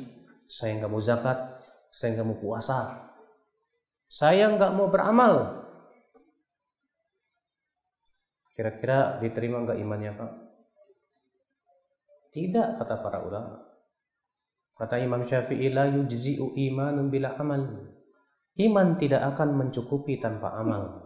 saya 0.49 0.81
nggak 0.81 0.89
mau 0.89 1.03
zakat, 1.03 1.37
saya 1.93 2.17
nggak 2.17 2.29
mau 2.31 2.39
puasa. 2.41 2.79
Saya 4.07 4.49
nggak 4.55 4.73
mau 4.73 4.89
beramal, 4.89 5.66
Kira-kira 8.57 9.21
diterima 9.21 9.61
nggak 9.69 9.79
imannya 9.85 10.13
Pak? 10.17 10.31
Tidak 12.33 12.69
kata 12.81 12.97
para 13.05 13.21
ulama. 13.21 13.61
Kata 14.77 14.97
Imam 14.97 15.21
Syafi'i 15.21 15.73
la 15.73 15.89
yujzi'u 15.89 16.57
imanun 16.57 17.13
bila 17.13 17.37
amal. 17.37 17.93
Iman 18.57 18.97
tidak 18.97 19.37
akan 19.37 19.61
mencukupi 19.61 20.17
tanpa 20.17 20.57
amal. 20.57 21.05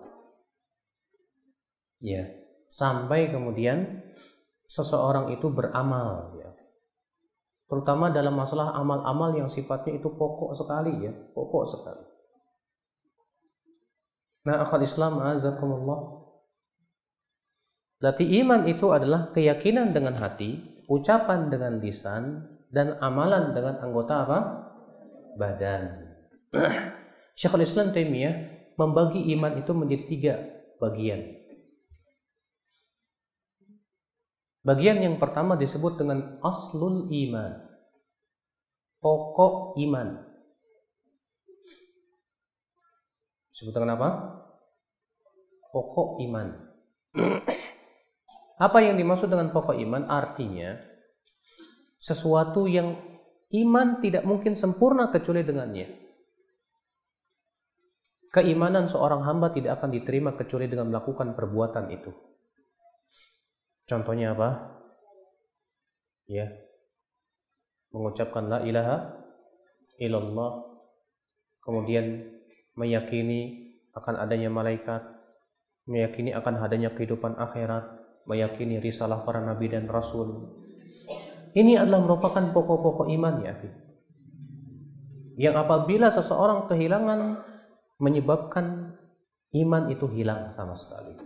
Ya, 1.98 2.30
sampai 2.70 3.34
kemudian 3.34 4.06
seseorang 4.70 5.34
itu 5.34 5.50
beramal 5.50 6.38
ya. 6.38 6.54
Terutama 7.66 8.10
dalam 8.10 8.34
masalah 8.34 8.74
amal-amal 8.74 9.34
yang 9.34 9.50
sifatnya 9.50 9.98
itu 9.98 10.10
pokok 10.10 10.54
sekali 10.54 11.06
ya, 11.06 11.12
pokok 11.34 11.64
sekali. 11.66 12.04
Nah, 14.46 14.66
akal 14.66 14.82
Islam 14.82 15.22
azakumullah 15.22 16.29
Berarti 18.00 18.24
iman 18.40 18.64
itu 18.64 18.96
adalah 18.96 19.28
keyakinan 19.28 19.92
dengan 19.92 20.16
hati, 20.16 20.56
ucapan 20.88 21.52
dengan 21.52 21.76
lisan, 21.84 22.48
dan 22.72 22.96
amalan 22.96 23.52
dengan 23.52 23.76
anggota 23.84 24.24
apa? 24.24 24.38
Badan. 25.36 25.84
Syekhul 27.38 27.60
Islam 27.60 27.92
Taimiyah 27.92 28.34
membagi 28.80 29.20
iman 29.36 29.52
itu 29.60 29.72
menjadi 29.76 30.04
tiga 30.08 30.34
bagian. 30.80 31.20
Bagian 34.64 35.04
yang 35.04 35.20
pertama 35.20 35.60
disebut 35.60 36.00
dengan 36.00 36.40
aslul 36.40 37.12
iman. 37.12 37.52
Pokok 39.00 39.76
iman. 39.76 40.08
Disebut 43.52 43.72
dengan 43.76 43.96
apa? 44.00 44.08
Pokok 45.68 46.20
iman. 46.24 46.48
Apa 48.60 48.84
yang 48.84 49.00
dimaksud 49.00 49.32
dengan 49.32 49.48
pokok 49.48 49.72
iman? 49.80 50.04
Artinya 50.04 50.76
sesuatu 51.96 52.68
yang 52.68 52.92
iman 53.56 54.04
tidak 54.04 54.28
mungkin 54.28 54.52
sempurna 54.52 55.08
kecuali 55.08 55.40
dengannya. 55.40 55.88
Keimanan 58.30 58.86
seorang 58.86 59.26
hamba 59.26 59.50
tidak 59.50 59.80
akan 59.80 59.90
diterima 59.90 60.36
kecuali 60.36 60.70
dengan 60.70 60.92
melakukan 60.92 61.34
perbuatan 61.34 61.90
itu. 61.90 62.12
Contohnya 63.88 64.36
apa? 64.38 64.48
Ya. 66.30 66.46
Mengucapkan 67.90 68.46
la 68.46 68.62
ilaha 68.62 69.18
illallah. 69.98 70.68
Kemudian 71.58 72.22
meyakini 72.78 73.72
akan 73.98 74.14
adanya 74.22 74.46
malaikat, 74.46 75.02
meyakini 75.90 76.30
akan 76.30 76.62
adanya 76.62 76.94
kehidupan 76.94 77.34
akhirat, 77.34 77.99
meyakini 78.28 78.82
risalah 78.82 79.22
para 79.24 79.40
nabi 79.40 79.70
dan 79.70 79.88
rasul. 79.88 80.56
Ini 81.50 81.82
adalah 81.82 82.04
merupakan 82.04 82.44
pokok-pokok 82.54 83.10
iman 83.10 83.34
ya. 83.42 83.54
Yang 85.40 85.56
apabila 85.66 86.12
seseorang 86.12 86.70
kehilangan 86.70 87.42
menyebabkan 87.98 88.94
iman 89.56 89.82
itu 89.90 90.06
hilang 90.12 90.52
sama 90.54 90.78
sekali. 90.78 91.16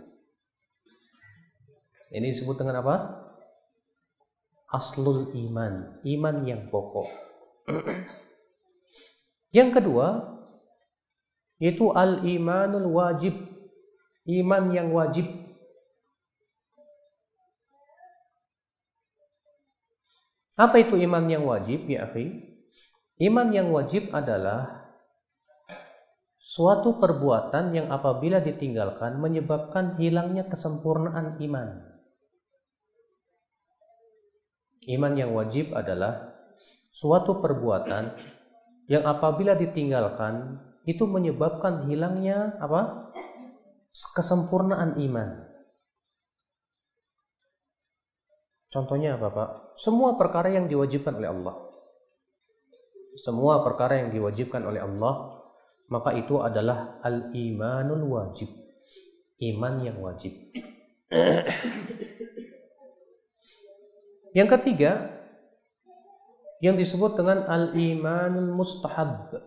Ini 2.15 2.31
disebut 2.31 2.57
dengan 2.57 2.81
apa? 2.81 2.95
Aslul 4.71 5.35
iman, 5.35 6.01
iman 6.03 6.35
yang 6.47 6.67
pokok. 6.73 7.07
yang 9.57 9.69
kedua, 9.69 10.35
yaitu 11.61 11.93
al-imanul 11.93 12.91
wajib, 12.91 13.35
iman 14.25 14.63
yang 14.73 14.89
wajib 14.91 15.44
Apa 20.55 20.79
itu 20.79 20.95
iman 20.95 21.27
yang 21.27 21.43
wajib 21.43 21.83
ya 21.91 22.07
akhi? 22.07 22.55
Iman 23.19 23.51
yang 23.51 23.71
wajib 23.75 24.11
adalah 24.15 24.87
suatu 26.39 26.95
perbuatan 26.95 27.75
yang 27.75 27.87
apabila 27.91 28.39
ditinggalkan 28.39 29.19
menyebabkan 29.19 29.99
hilangnya 29.99 30.47
kesempurnaan 30.47 31.39
iman. 31.43 31.69
Iman 34.85 35.13
yang 35.19 35.35
wajib 35.35 35.75
adalah 35.75 36.39
suatu 36.95 37.43
perbuatan 37.43 38.15
yang 38.87 39.03
apabila 39.03 39.57
ditinggalkan 39.57 40.61
itu 40.85 41.03
menyebabkan 41.03 41.89
hilangnya 41.89 42.55
apa? 42.61 43.11
kesempurnaan 43.95 44.99
iman. 45.07 45.54
Contohnya 48.75 49.15
apa 49.15 49.31
Pak? 49.31 49.79
Semua 49.79 50.19
perkara 50.19 50.51
yang 50.51 50.67
diwajibkan 50.67 51.15
oleh 51.15 51.31
Allah. 51.31 51.55
Semua 53.15 53.63
perkara 53.63 54.03
yang 54.03 54.11
diwajibkan 54.11 54.67
oleh 54.67 54.83
Allah, 54.83 55.47
maka 55.87 56.11
itu 56.11 56.43
adalah 56.43 56.99
al-imanul 56.99 58.03
wajib. 58.11 58.51
Iman 59.39 59.79
yang 59.79 60.03
wajib. 60.03 60.35
yang 64.35 64.51
ketiga, 64.51 65.23
yang 66.59 66.75
disebut 66.75 67.15
dengan 67.15 67.47
al-imanul 67.47 68.59
mustahab. 68.59 69.39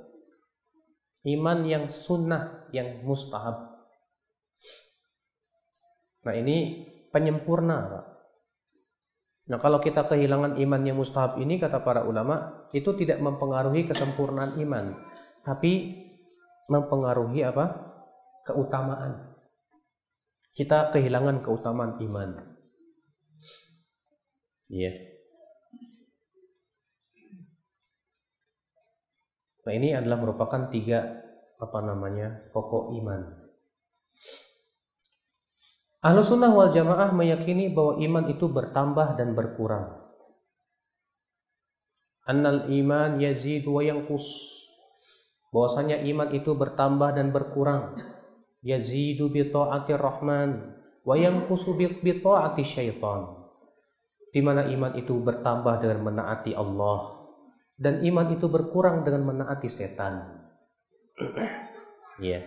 Iman 1.29 1.69
yang 1.69 1.85
sunnah, 1.93 2.65
yang 2.73 3.05
mustahab. 3.05 3.77
Nah 6.25 6.33
ini 6.33 6.89
penyempurna 7.13 7.77
Pak 7.93 8.18
Nah, 9.49 9.57
kalau 9.57 9.81
kita 9.81 10.05
kehilangan 10.05 10.61
iman 10.61 10.83
yang 10.85 11.01
mustahab 11.01 11.41
ini 11.41 11.57
kata 11.57 11.81
para 11.81 12.05
ulama, 12.05 12.69
itu 12.77 12.93
tidak 12.93 13.17
mempengaruhi 13.25 13.89
kesempurnaan 13.89 14.61
iman, 14.61 14.93
tapi 15.41 16.05
mempengaruhi 16.69 17.49
apa? 17.49 17.89
keutamaan. 18.45 19.37
Kita 20.57 20.89
kehilangan 20.89 21.45
keutamaan 21.45 22.01
iman. 22.01 22.31
Iya. 24.69 24.89
Yeah. 24.89 24.97
Nah, 29.69 29.73
ini 29.77 29.93
adalah 29.93 30.17
merupakan 30.17 30.73
tiga 30.73 31.05
apa 31.61 31.79
namanya? 31.85 32.49
pokok 32.57 32.97
iman. 33.01 33.38
Ahlu 35.99 36.23
sunnah 36.23 36.55
wal 36.55 36.71
jamaah 36.71 37.11
meyakini 37.11 37.75
bahwa 37.75 37.99
iman 37.99 38.25
itu 38.31 38.47
bertambah 38.47 39.19
dan 39.19 39.35
berkurang. 39.35 39.99
Annal 42.23 42.71
iman 42.71 43.19
yazid 43.19 43.67
wa 43.67 43.83
yanqus. 43.83 44.27
Bahwasanya 45.51 46.05
iman 46.07 46.29
itu 46.31 46.55
bertambah 46.55 47.19
dan 47.19 47.35
berkurang. 47.35 47.99
Yazidu 48.63 49.33
bi 49.33 49.49
ta'ati 49.49 49.97
rahman 49.97 50.77
wa 51.03 51.15
yanqusu 51.19 51.75
bi 51.75 52.13
ta'ati 52.15 52.63
syaitan. 52.63 53.35
Di 54.29 54.45
mana 54.45 54.69
iman 54.71 54.93
itu 54.95 55.19
bertambah 55.19 55.83
dengan 55.83 56.05
menaati 56.05 56.53
Allah 56.53 57.19
dan 57.79 58.03
iman 58.03 58.35
itu 58.35 58.51
berkurang 58.51 59.07
dengan 59.07 59.23
menaati 59.25 59.71
setan. 59.71 60.15
Ya. 62.19 62.43
yeah. 62.43 62.45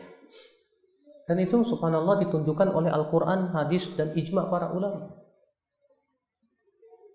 Dan 1.32 1.48
itu 1.48 1.64
subhanallah 1.64 2.28
ditunjukkan 2.28 2.76
oleh 2.76 2.92
Al-Quran, 2.92 3.56
hadis, 3.56 3.96
dan 3.96 4.12
ijma 4.12 4.52
para 4.52 4.68
ulama. 4.76 5.16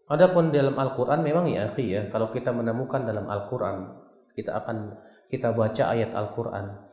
Adapun 0.08 0.48
dalam 0.48 0.72
Al-Quran 0.72 1.20
memang 1.20 1.44
ya 1.52 1.68
akhi 1.68 1.92
ya, 1.92 2.08
kalau 2.08 2.32
kita 2.32 2.48
menemukan 2.48 3.04
dalam 3.04 3.28
Al-Quran, 3.28 3.92
kita 4.32 4.56
akan 4.56 4.96
kita 5.28 5.52
baca 5.52 5.92
ayat 5.92 6.16
Al-Quran, 6.16 6.88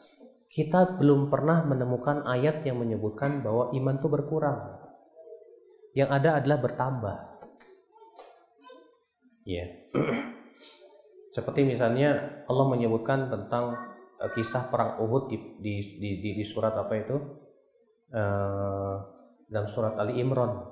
kita 0.51 0.99
belum 0.99 1.31
pernah 1.31 1.63
menemukan 1.63 2.27
ayat 2.27 2.67
yang 2.67 2.83
menyebutkan 2.83 3.39
bahwa 3.39 3.71
iman 3.71 3.95
itu 3.95 4.07
berkurang. 4.11 4.59
Yang 5.95 6.09
ada 6.11 6.29
adalah 6.43 6.59
bertambah. 6.59 7.17
Ya. 9.47 9.63
Yeah. 9.63 9.69
Seperti 11.39 11.63
misalnya 11.63 12.43
Allah 12.51 12.67
menyebutkan 12.67 13.31
tentang 13.31 13.92
kisah 14.31 14.71
perang 14.71 15.01
Uhud 15.03 15.27
di 15.27 15.37
di 15.59 15.73
di, 15.99 16.09
di, 16.21 16.29
di 16.39 16.43
surat 16.45 16.71
apa 16.77 16.93
itu? 16.95 17.17
Uh, 18.13 18.95
dalam 19.49 19.67
surat 19.67 19.97
Ali 19.97 20.21
Imran. 20.21 20.63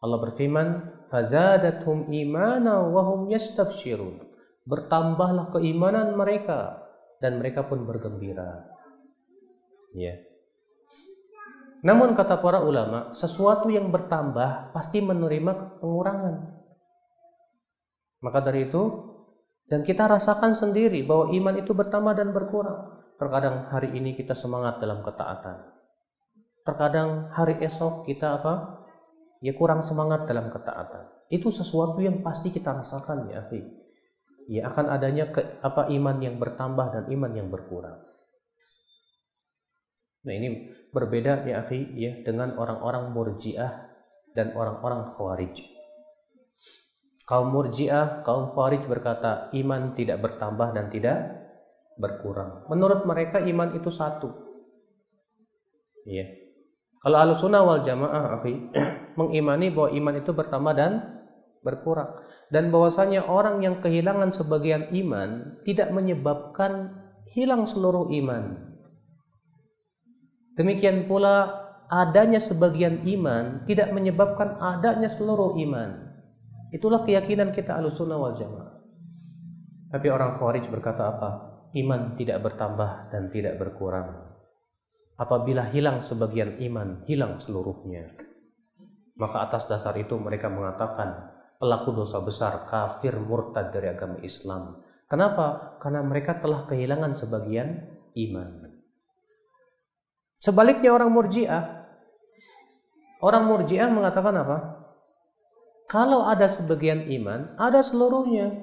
Allah 0.00 0.18
berfirman, 0.22 0.68
"Fazadathum 1.12 2.08
imana 2.14 2.80
wa 2.86 3.02
hum 3.04 3.28
yastabshirun." 3.28 4.22
Bertambahlah 4.64 5.50
keimanan 5.50 6.14
mereka 6.14 6.86
dan 7.18 7.42
mereka 7.42 7.66
pun 7.66 7.84
bergembira. 7.84 8.70
Ya. 9.92 10.14
Yeah. 10.14 10.18
Namun 11.80 12.12
kata 12.12 12.44
para 12.44 12.60
ulama, 12.60 13.16
sesuatu 13.16 13.72
yang 13.72 13.88
bertambah 13.88 14.76
pasti 14.76 15.00
menerima 15.00 15.80
pengurangan. 15.80 16.60
Maka 18.20 18.38
dari 18.44 18.68
itu, 18.68 19.09
dan 19.70 19.86
kita 19.86 20.10
rasakan 20.10 20.58
sendiri 20.58 21.06
bahwa 21.06 21.30
iman 21.30 21.54
itu 21.62 21.70
bertambah 21.70 22.18
dan 22.18 22.34
berkurang. 22.34 22.90
Terkadang 23.14 23.70
hari 23.70 23.94
ini 23.94 24.18
kita 24.18 24.34
semangat 24.34 24.82
dalam 24.82 25.06
ketaatan. 25.06 25.62
Terkadang 26.66 27.30
hari 27.30 27.54
esok 27.62 28.02
kita 28.02 28.42
apa? 28.42 28.82
Ya 29.38 29.54
kurang 29.54 29.80
semangat 29.80 30.26
dalam 30.26 30.50
ketaatan. 30.50 31.06
Itu 31.30 31.54
sesuatu 31.54 32.02
yang 32.02 32.20
pasti 32.26 32.50
kita 32.50 32.82
rasakan 32.82 33.30
ya. 33.30 33.46
Ya 34.50 34.66
akan 34.66 34.90
adanya 34.90 35.30
ke, 35.30 35.62
apa 35.62 35.86
iman 35.86 36.18
yang 36.18 36.42
bertambah 36.42 36.86
dan 36.90 37.04
iman 37.06 37.32
yang 37.32 37.46
berkurang. 37.46 38.02
Nah 40.26 40.34
ini 40.34 40.74
berbeda 40.90 41.46
ya 41.46 41.62
akhi 41.62 41.94
ya 41.94 42.26
dengan 42.26 42.58
orang-orang 42.58 43.14
murjiah 43.14 43.86
dan 44.34 44.50
orang-orang 44.52 45.14
khawarij. 45.14 45.79
Kaum 47.30 47.54
Murji'ah, 47.54 48.26
kaum 48.26 48.50
Khawarij 48.50 48.90
berkata 48.90 49.54
iman 49.54 49.94
tidak 49.94 50.18
bertambah 50.18 50.74
dan 50.74 50.90
tidak 50.90 51.18
berkurang. 51.94 52.66
Menurut 52.66 53.06
mereka 53.06 53.38
iman 53.38 53.70
itu 53.78 53.86
satu. 53.86 54.34
Iya. 56.10 56.26
Kalau 56.98 57.16
Ahlussunnah 57.22 57.62
wal 57.62 57.86
Jamaah, 57.86 58.34
akhi, 58.34 58.74
mengimani 59.20 59.70
bahwa 59.70 59.94
iman 59.94 60.14
itu 60.18 60.34
bertambah 60.34 60.74
dan 60.74 60.92
berkurang 61.62 62.18
dan 62.50 62.72
bahwasanya 62.72 63.28
orang 63.28 63.62
yang 63.62 63.78
kehilangan 63.78 64.32
sebagian 64.32 64.90
iman 64.90 65.60
tidak 65.62 65.94
menyebabkan 65.94 66.98
hilang 67.30 67.62
seluruh 67.62 68.10
iman. 68.10 68.74
Demikian 70.58 71.06
pula 71.06 71.62
adanya 71.86 72.42
sebagian 72.42 73.06
iman 73.06 73.64
tidak 73.70 73.94
menyebabkan 73.94 74.58
adanya 74.58 75.06
seluruh 75.06 75.56
iman. 75.62 76.09
Itulah 76.70 77.02
keyakinan 77.02 77.50
kita 77.50 77.74
alusunnah 77.74 78.18
wal 78.18 78.34
jamaah. 78.38 78.78
Tapi 79.90 80.06
orang 80.06 80.38
Khawarij 80.38 80.70
berkata 80.70 81.10
apa? 81.10 81.30
Iman 81.74 82.14
tidak 82.14 82.46
bertambah 82.46 83.10
dan 83.10 83.30
tidak 83.34 83.58
berkurang. 83.58 84.30
Apabila 85.18 85.66
hilang 85.68 85.98
sebagian 85.98 86.62
iman, 86.62 87.02
hilang 87.10 87.42
seluruhnya. 87.42 88.14
Maka 89.18 89.50
atas 89.50 89.66
dasar 89.66 89.92
itu 89.98 90.16
mereka 90.16 90.48
mengatakan 90.48 91.34
pelaku 91.60 91.92
dosa 91.92 92.22
besar, 92.24 92.64
kafir, 92.64 93.18
murtad 93.20 93.68
dari 93.74 93.90
agama 93.90 94.16
Islam. 94.24 94.80
Kenapa? 95.10 95.76
Karena 95.82 96.00
mereka 96.06 96.38
telah 96.38 96.64
kehilangan 96.64 97.12
sebagian 97.12 97.68
iman. 98.16 98.80
Sebaliknya 100.40 100.96
orang 100.96 101.12
murjiah, 101.12 101.84
orang 103.20 103.44
murjiah 103.44 103.92
mengatakan 103.92 104.32
apa? 104.40 104.79
Kalau 105.90 106.22
ada 106.30 106.46
sebagian 106.46 107.10
iman, 107.10 107.58
ada 107.58 107.82
seluruhnya. 107.82 108.62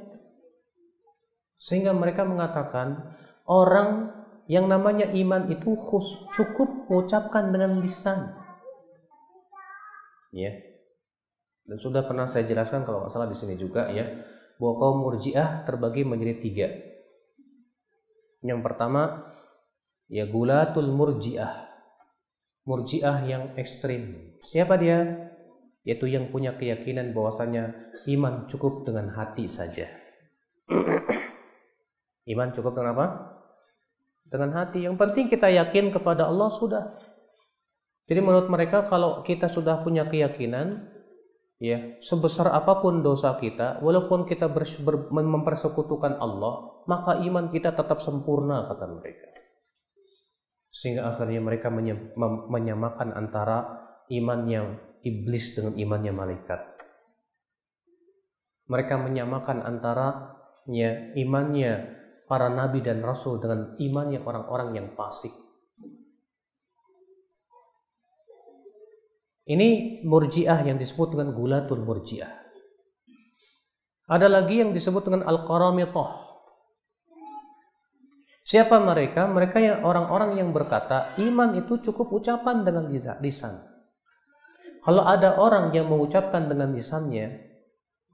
Sehingga 1.59 1.91
mereka 1.91 2.23
mengatakan 2.23 3.19
orang 3.43 4.15
yang 4.47 4.71
namanya 4.71 5.11
iman 5.11 5.51
itu 5.51 5.75
khus, 5.75 6.23
cukup 6.31 6.87
mengucapkan 6.87 7.51
dengan 7.51 7.83
lisan. 7.83 8.31
Ya. 10.31 10.55
Dan 11.67 11.75
sudah 11.75 12.07
pernah 12.07 12.23
saya 12.31 12.47
jelaskan 12.47 12.87
kalau 12.87 13.03
nggak 13.03 13.11
salah 13.11 13.27
di 13.27 13.35
sini 13.35 13.59
juga 13.59 13.91
ya, 13.91 14.07
bahwa 14.55 14.73
kaum 14.79 14.97
murjiah 15.03 15.67
terbagi 15.67 16.07
menjadi 16.07 16.35
tiga. 16.39 16.67
Yang 18.39 18.63
pertama 18.63 19.35
ya 20.07 20.23
gulatul 20.31 20.95
murjiah. 20.95 21.67
Murjiah 22.63 23.19
yang 23.27 23.43
ekstrim. 23.59 24.31
Siapa 24.39 24.79
dia? 24.79 25.26
Yaitu 25.88 26.12
yang 26.12 26.28
punya 26.28 26.52
keyakinan 26.60 27.15
bahwasanya 27.15 27.71
iman 28.12 28.43
cukup 28.52 28.84
dengan 28.84 29.15
hati 29.15 29.47
saja. 29.47 29.88
iman 32.36 32.50
cukup 32.52 32.76
dengan 32.76 32.91
apa? 32.91 33.08
Dengan 34.28 34.52
hati. 34.60 34.84
Yang 34.84 35.00
penting 35.00 35.32
kita 35.32 35.47
yakin 35.47 35.95
kepada 35.95 36.28
Allah 36.28 36.52
sudah. 36.52 36.91
Jadi 38.04 38.19
menurut 38.19 38.52
mereka 38.52 38.84
kalau 38.84 39.23
kita 39.23 39.47
sudah 39.47 39.80
punya 39.80 40.04
keyakinan, 40.12 40.91
ya 41.56 41.95
sebesar 42.04 42.52
apa 42.52 42.84
pun 42.84 43.00
dosa 43.00 43.39
kita, 43.39 43.80
walaupun 43.80 44.28
kita 44.28 44.52
mempersekutukan 45.12 46.19
Allah, 46.19 46.84
maka 46.84 47.23
iman 47.23 47.47
kita 47.47 47.71
tetap 47.71 48.04
sempurna 48.04 48.67
kata 48.67 48.91
mereka. 48.91 49.28
Sehingga 50.67 51.15
akhirnya 51.15 51.39
mereka 51.39 51.71
menyamakan 52.52 53.15
antara 53.15 53.88
iman 54.12 54.39
yang 54.52 54.67
iblis 55.05 55.53
dengan 55.53 55.77
imannya 55.77 56.13
malaikat. 56.13 56.62
Mereka 58.67 58.99
menyamakan 58.99 59.63
antara 59.63 60.38
imannya 61.15 61.95
para 62.27 62.51
nabi 62.51 62.83
dan 62.83 62.99
rasul 62.99 63.39
dengan 63.39 63.79
imannya 63.79 64.19
orang-orang 64.19 64.75
yang 64.75 64.88
fasik. 64.93 65.31
Ini 69.47 70.03
murjiah 70.03 70.60
yang 70.67 70.75
disebut 70.75 71.15
dengan 71.15 71.31
gulatul 71.31 71.79
murjiah. 71.79 72.27
Ada 74.12 74.27
lagi 74.27 74.60
yang 74.60 74.75
disebut 74.75 75.07
dengan 75.07 75.23
al-qaramitah. 75.23 76.27
Siapa 78.47 78.79
mereka? 78.79 79.27
Mereka 79.27 79.60
yang 79.60 79.79
orang-orang 79.83 80.39
yang 80.39 80.55
berkata 80.55 81.15
iman 81.19 81.55
itu 81.60 81.79
cukup 81.83 82.15
ucapan 82.15 82.63
dengan 82.63 82.88
lisan. 83.19 83.66
Kalau 84.88 85.04
ada 85.04 85.36
orang 85.36 85.76
yang 85.76 85.91
mengucapkan 85.91 86.47
dengan 86.47 86.71
lisannya, 86.71 87.43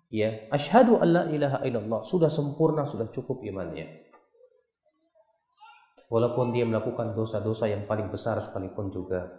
ya, 0.10 0.50
asyhadu 0.50 0.98
alla 0.98 1.30
ilaha 1.30 1.62
illallah, 1.62 2.02
sudah 2.02 2.34
sempurna, 2.34 2.82
sudah 2.82 3.14
cukup 3.14 3.46
imannya. 3.46 4.10
Walaupun 6.10 6.50
dia 6.50 6.66
melakukan 6.66 7.14
dosa-dosa 7.14 7.70
yang 7.70 7.86
paling 7.86 8.10
besar 8.10 8.42
sekalipun 8.42 8.90
juga, 8.90 9.30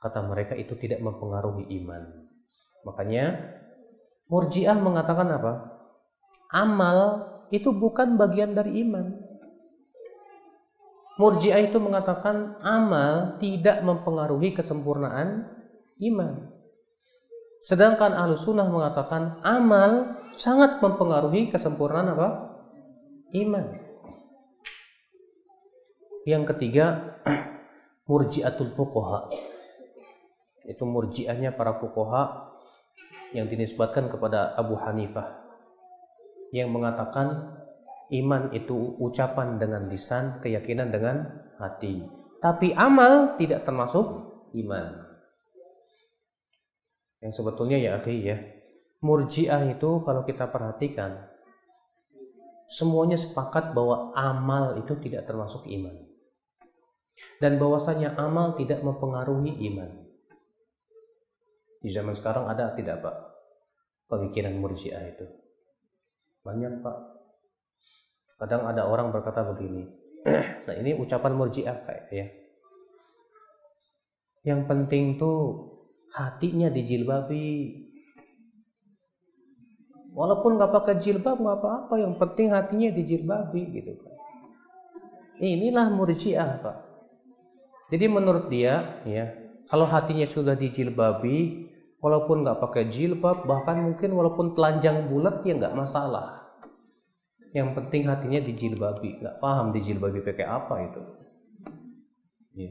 kata 0.00 0.24
mereka 0.24 0.56
itu 0.56 0.80
tidak 0.80 1.04
mempengaruhi 1.04 1.68
iman. 1.76 2.24
Makanya 2.88 3.36
Murji'ah 4.32 4.80
mengatakan 4.80 5.28
apa? 5.28 5.52
Amal 6.48 7.28
itu 7.52 7.68
bukan 7.68 8.16
bagian 8.16 8.56
dari 8.56 8.80
iman. 8.80 9.12
Murji'ah 11.20 11.68
itu 11.68 11.76
mengatakan 11.76 12.56
amal 12.64 13.36
tidak 13.36 13.84
mempengaruhi 13.84 14.56
kesempurnaan 14.56 15.52
iman. 16.00 16.57
Sedangkan 17.68 18.16
ahlu 18.16 18.32
sunnah 18.32 18.64
mengatakan 18.64 19.44
amal 19.44 20.16
sangat 20.32 20.80
mempengaruhi 20.80 21.52
kesempurnaan 21.52 22.16
apa? 22.16 22.28
Iman. 23.36 23.76
Yang 26.24 26.56
ketiga, 26.56 27.20
murjiatul 28.08 28.72
fuqaha. 28.72 29.28
Itu 30.64 30.88
murjiahnya 30.88 31.52
para 31.60 31.76
fuqaha 31.76 32.56
yang 33.36 33.52
dinisbatkan 33.52 34.08
kepada 34.08 34.56
Abu 34.56 34.80
Hanifah 34.80 35.44
yang 36.56 36.72
mengatakan 36.72 37.52
iman 38.08 38.48
itu 38.56 38.96
ucapan 38.96 39.60
dengan 39.60 39.92
lisan, 39.92 40.40
keyakinan 40.40 40.88
dengan 40.88 41.44
hati. 41.60 42.00
Tapi 42.40 42.72
amal 42.72 43.36
tidak 43.36 43.68
termasuk 43.68 44.08
iman. 44.56 45.07
Yang 47.18 47.32
sebetulnya 47.42 47.78
ya 47.78 47.98
akhi 47.98 48.22
ya, 48.22 48.38
murjiah 49.02 49.62
itu 49.66 50.02
kalau 50.06 50.22
kita 50.22 50.46
perhatikan 50.50 51.26
semuanya 52.68 53.16
sepakat 53.16 53.72
bahwa 53.72 54.12
amal 54.14 54.78
itu 54.78 54.94
tidak 55.02 55.26
termasuk 55.26 55.66
iman. 55.66 55.96
Dan 57.42 57.58
bahwasanya 57.58 58.14
amal 58.14 58.54
tidak 58.54 58.78
mempengaruhi 58.86 59.50
iman. 59.72 60.06
Di 61.78 61.90
zaman 61.90 62.14
sekarang 62.14 62.46
ada 62.46 62.74
tidak 62.74 63.02
Pak 63.02 63.16
pemikiran 64.06 64.54
murjiah 64.54 65.02
itu? 65.02 65.26
Banyak 66.42 66.82
Pak. 66.82 66.98
Kadang 68.38 68.70
ada 68.70 68.86
orang 68.86 69.10
berkata 69.10 69.42
begini. 69.50 69.86
nah 70.66 70.74
ini 70.74 70.94
ucapan 70.94 71.34
murjiah 71.34 71.82
kayak 71.82 72.06
ya. 72.10 72.26
Yang 74.46 74.60
penting 74.70 75.18
tuh 75.18 75.38
hatinya 76.14 76.68
dijilbabi 76.72 77.84
walaupun 80.12 80.56
nggak 80.56 80.72
pakai 80.72 80.94
jilbab 81.00 81.36
nggak 81.40 81.58
apa-apa. 81.60 81.94
Yang 82.00 82.14
penting 82.20 82.46
hatinya 82.52 82.88
dijilbabi 82.92 83.62
gitu 83.74 83.92
kan 83.98 84.18
inilah 85.40 85.86
murjiah 85.90 86.58
pak. 86.58 86.76
Jadi 87.88 88.04
menurut 88.10 88.50
dia 88.52 88.84
ya 89.06 89.32
kalau 89.70 89.88
hatinya 89.88 90.26
sudah 90.28 90.58
dijilbabi 90.58 91.66
walaupun 92.02 92.44
nggak 92.44 92.58
pakai 92.60 92.84
jilbab 92.90 93.46
bahkan 93.48 93.80
mungkin 93.80 94.12
walaupun 94.12 94.52
telanjang 94.52 95.08
bulat 95.08 95.40
ya 95.46 95.56
nggak 95.56 95.76
masalah. 95.78 96.50
Yang 97.56 97.80
penting 97.80 98.02
hatinya 98.04 98.40
dijilbabi 98.44 99.24
nggak 99.24 99.40
paham 99.40 99.72
dijilbabi 99.72 100.20
pakai 100.20 100.46
apa 100.46 100.74
itu. 100.84 101.02
Ya. 102.58 102.70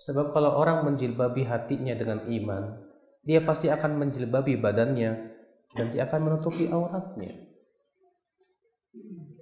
Sebab 0.00 0.32
kalau 0.32 0.56
orang 0.56 0.88
menjilbabi 0.88 1.44
hatinya 1.44 1.92
dengan 1.92 2.24
iman, 2.24 2.80
dia 3.20 3.44
pasti 3.44 3.68
akan 3.68 4.00
menjilbabi 4.00 4.56
badannya 4.56 5.10
dan 5.76 5.86
dia 5.92 6.08
akan 6.08 6.20
menutupi 6.24 6.72
auratnya. 6.72 7.36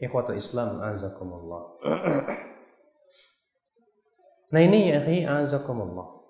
Ikhwatul 0.03 0.35
Islam 0.35 0.83
azakumullah. 0.83 1.79
nah 4.53 4.61
ini 4.61 4.90
ya 4.90 4.99
akhi 4.99 5.23
azakumullah. 5.23 6.27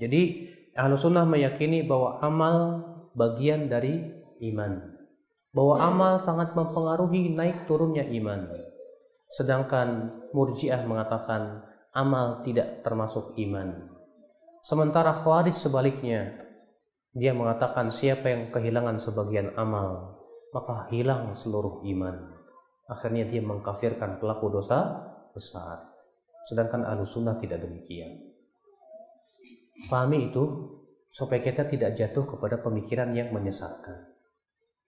Jadi 0.00 0.48
ahlu 0.72 0.96
sunnah 0.96 1.28
meyakini 1.28 1.84
bahwa 1.84 2.24
amal 2.24 2.56
bagian 3.12 3.68
dari 3.68 4.00
iman. 4.48 4.96
Bahwa 5.54 5.78
amal 5.78 6.18
sangat 6.18 6.56
mempengaruhi 6.56 7.30
naik 7.30 7.68
turunnya 7.68 8.02
iman. 8.02 8.48
Sedangkan 9.30 10.10
murjiah 10.34 10.82
mengatakan 10.82 11.73
amal 11.94 12.42
tidak 12.42 12.82
termasuk 12.82 13.32
iman. 13.38 13.94
Sementara 14.60 15.14
Khawarij 15.14 15.54
sebaliknya, 15.54 16.44
dia 17.14 17.30
mengatakan 17.30 17.94
siapa 17.94 18.26
yang 18.26 18.50
kehilangan 18.50 18.98
sebagian 18.98 19.54
amal, 19.54 20.18
maka 20.50 20.90
hilang 20.90 21.30
seluruh 21.38 21.86
iman. 21.86 22.34
Akhirnya 22.90 23.24
dia 23.30 23.40
mengkafirkan 23.40 24.18
pelaku 24.18 24.50
dosa 24.50 25.06
besar. 25.30 25.94
Sedangkan 26.44 26.84
ahlu 26.84 27.06
sunnah 27.06 27.38
tidak 27.40 27.64
demikian. 27.64 28.34
Pahami 29.88 30.28
itu 30.28 30.44
supaya 31.08 31.40
kita 31.40 31.64
tidak 31.70 31.94
jatuh 31.94 32.26
kepada 32.26 32.60
pemikiran 32.60 33.14
yang 33.14 33.30
menyesatkan. 33.30 34.10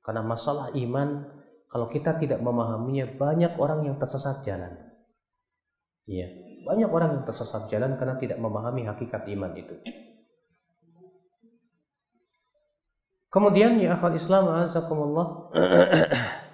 Karena 0.02 0.22
masalah 0.22 0.70
iman, 0.74 1.26
kalau 1.66 1.90
kita 1.90 2.14
tidak 2.18 2.38
memahaminya, 2.38 3.10
banyak 3.18 3.58
orang 3.58 3.86
yang 3.86 3.96
tersesat 3.98 4.42
jalan. 4.46 4.74
Iya. 6.06 6.45
Banyak 6.66 6.90
orang 6.90 7.10
yang 7.14 7.22
tersesat 7.22 7.70
jalan 7.70 7.94
karena 7.94 8.18
tidak 8.18 8.42
memahami 8.42 8.82
hakikat 8.90 9.22
iman 9.30 9.54
itu. 9.54 9.78
Kemudian 13.30 13.78
ya 13.78 13.94
akhwat 13.94 14.18
Islam 14.18 14.50
azakumullah 14.50 15.52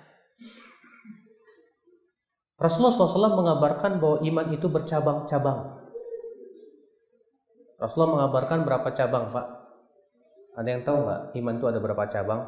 Rasulullah 2.63 2.95
SAW 2.95 3.41
mengabarkan 3.43 3.99
bahwa 3.99 4.23
iman 4.23 4.47
itu 4.55 4.71
bercabang-cabang. 4.71 5.83
Rasulullah 7.83 8.23
mengabarkan 8.23 8.63
berapa 8.63 8.89
cabang, 8.95 9.35
Pak? 9.35 9.47
Ada 10.55 10.69
yang 10.71 10.87
tahu 10.87 10.97
nggak 11.03 11.21
iman 11.43 11.55
itu 11.59 11.67
ada 11.67 11.79
berapa 11.83 12.05
cabang? 12.07 12.41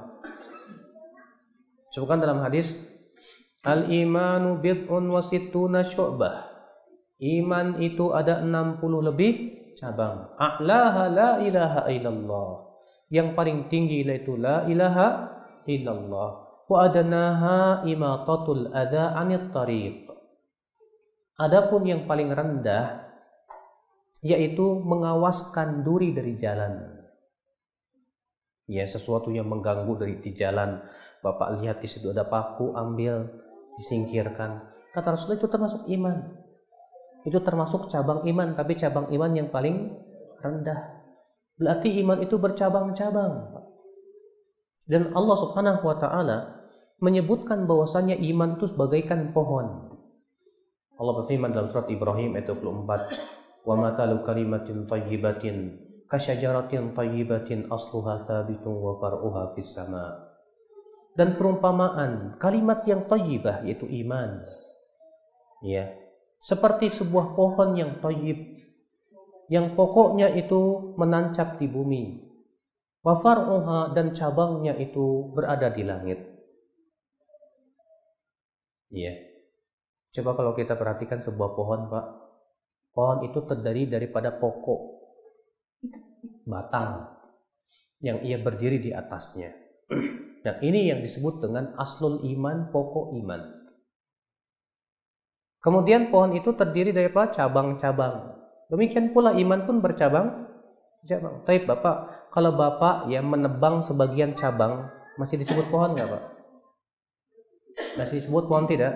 Sebutkan 1.90 2.22
dalam 2.22 2.38
hadis, 2.46 2.79
Al-imanu 3.66 4.62
bid'un 4.62 5.09
wasituna 5.11 5.83
syu'bah. 5.83 6.54
Iman 7.24 7.80
itu 7.80 8.12
ada 8.12 8.44
60 8.44 8.84
lebih 9.00 9.32
cabang. 9.80 10.37
A'laha 10.37 11.08
la 11.08 11.30
ilaha 11.40 11.88
illallah. 11.88 12.48
Yang 13.08 13.28
paling 13.32 13.58
tinggi 13.72 14.04
yaitu 14.04 14.37
la 14.37 14.68
ilaha 14.68 15.32
illallah. 15.64 16.30
Wa 16.68 16.84
adanaha 16.84 17.88
imatatul 17.88 18.68
adha 18.76 19.16
anit 19.16 19.48
tariq. 19.56 20.04
Adapun 21.40 21.88
yang 21.88 22.04
paling 22.04 22.28
rendah 22.28 23.08
yaitu 24.20 24.84
mengawaskan 24.84 25.80
duri 25.80 26.12
dari 26.12 26.37
jalan. 26.37 26.92
Ya, 28.68 28.84
sesuatu 28.84 29.32
yang 29.32 29.48
mengganggu 29.48 29.92
dari 29.96 30.20
di 30.20 30.32
jalan. 30.37 30.80
Bapak 31.24 31.60
lihat 31.60 31.80
di 31.80 31.88
situ 31.88 32.12
ada 32.12 32.24
paku, 32.24 32.72
ambil, 32.76 33.28
disingkirkan. 33.76 34.60
Kata 34.92 35.12
Rasulullah 35.12 35.40
itu 35.40 35.48
termasuk 35.48 35.84
iman 35.88 36.43
itu 37.24 37.40
termasuk 37.40 37.88
cabang 37.88 38.22
iman 38.28 38.52
tapi 38.52 38.76
cabang 38.76 39.08
iman 39.08 39.32
yang 39.32 39.48
paling 39.48 39.92
rendah. 40.44 41.04
Berarti 41.56 42.00
iman 42.04 42.20
itu 42.20 42.37
bercabang-cabang 42.37 43.64
dan 44.84 45.16
Allah 45.16 45.37
Subhanahu 45.40 45.80
wa 45.80 45.96
taala 45.96 46.38
menyebutkan 47.00 47.64
bahwasanya 47.64 48.20
iman 48.20 48.60
itu 48.60 48.68
sebagaikan 48.68 49.32
pohon. 49.32 49.96
Allah 50.94 51.12
berfirman 51.18 51.50
dalam 51.50 51.66
surat 51.66 51.88
Ibrahim 51.90 52.37
ayat 52.38 52.52
24 52.52 53.64
wa 53.64 53.74
mathalu 53.80 54.20
kalimatin 54.22 54.84
tayyibatin 54.87 55.56
kasyajaratin 56.06 56.92
tayyibatin 56.92 57.66
asluha 57.72 58.20
thabitun 58.20 58.76
wa 58.76 58.92
far'uha 59.00 59.56
fis 59.56 59.72
sama. 59.72 60.37
Dan 61.16 61.38
perumpamaan 61.38 62.37
kalimat 62.37 62.84
yang 62.84 63.08
tayyibah 63.08 63.64
yaitu 63.64 63.88
iman. 64.04 64.44
Ya 65.64 66.04
seperti 66.44 66.92
sebuah 66.92 67.33
pohon 67.33 67.72
yang 67.72 68.04
toyib 68.04 68.37
yang 69.48 69.72
pokoknya 69.72 70.28
itu 70.37 70.92
menancap 71.00 71.57
di 71.57 71.64
bumi. 71.64 72.20
Wafar'uha 73.04 73.96
dan 73.96 74.12
cabangnya 74.12 74.76
itu 74.76 75.33
berada 75.33 75.68
di 75.72 75.85
langit. 75.85 76.20
Iya. 78.92 79.12
Coba 80.16 80.37
kalau 80.37 80.52
kita 80.57 80.76
perhatikan 80.76 81.20
sebuah 81.20 81.57
pohon 81.57 81.88
pak. 81.88 82.07
Pohon 82.94 83.18
itu 83.26 83.44
terdiri 83.44 83.90
daripada 83.90 84.33
pokok 84.33 84.80
batang 86.46 87.09
yang 88.00 88.20
ia 88.24 88.40
berdiri 88.40 88.80
di 88.80 88.90
atasnya. 88.92 89.52
Dan 90.44 90.61
ini 90.64 90.92
yang 90.92 91.00
disebut 91.04 91.40
dengan 91.44 91.76
aslul 91.76 92.24
iman 92.24 92.72
pokok 92.72 93.16
iman 93.20 93.63
Kemudian 95.64 96.12
pohon 96.12 96.37
itu 96.37 96.53
terdiri 96.53 96.92
dari 96.92 97.09
apa? 97.09 97.33
Cabang-cabang. 97.33 98.37
Demikian 98.68 99.16
pula 99.16 99.33
iman 99.33 99.64
pun 99.64 99.81
bercabang. 99.81 100.44
Cabang. 101.09 101.40
Tapi 101.48 101.64
Bapak, 101.64 102.29
kalau 102.29 102.53
Bapak 102.53 103.09
yang 103.09 103.33
menebang 103.33 103.81
sebagian 103.81 104.37
cabang, 104.37 104.92
masih 105.16 105.40
disebut 105.40 105.72
pohon 105.72 105.96
nggak 105.96 106.05
Pak? 106.05 106.22
Masih 107.96 108.20
disebut 108.20 108.44
pohon 108.44 108.68
tidak? 108.68 108.92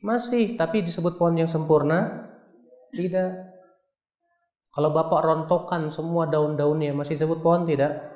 Masih, 0.00 0.56
tapi 0.56 0.80
disebut 0.80 1.20
pohon 1.20 1.36
yang 1.36 1.50
sempurna? 1.50 2.32
Tidak. 2.96 3.30
Kalau 4.72 4.90
Bapak 4.96 5.20
rontokan 5.20 5.92
semua 5.92 6.24
daun-daunnya, 6.32 6.96
masih 6.96 7.20
disebut 7.20 7.44
pohon 7.44 7.68
tidak? 7.68 8.08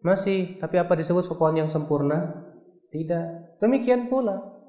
Masih, 0.00 0.56
tapi 0.56 0.80
apa 0.80 0.96
disebut 0.96 1.28
pohon 1.36 1.60
yang 1.60 1.68
sempurna? 1.68 2.48
Tidak. 2.88 3.60
Demikian 3.60 4.08
pula 4.08 4.59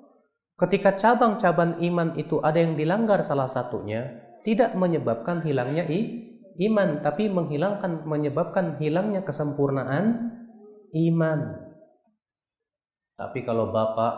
Ketika 0.62 0.94
cabang-cabang 0.94 1.82
iman 1.82 2.14
itu 2.22 2.38
ada 2.38 2.62
yang 2.62 2.78
dilanggar 2.78 3.26
salah 3.26 3.50
satunya, 3.50 4.22
tidak 4.46 4.78
menyebabkan 4.78 5.42
hilangnya 5.42 5.90
i, 5.90 6.22
iman, 6.70 7.02
tapi 7.02 7.34
menghilangkan 7.34 8.06
menyebabkan 8.06 8.78
hilangnya 8.78 9.26
kesempurnaan 9.26 10.38
iman. 10.94 11.40
Tapi 13.18 13.42
kalau 13.42 13.74
bapak 13.74 14.14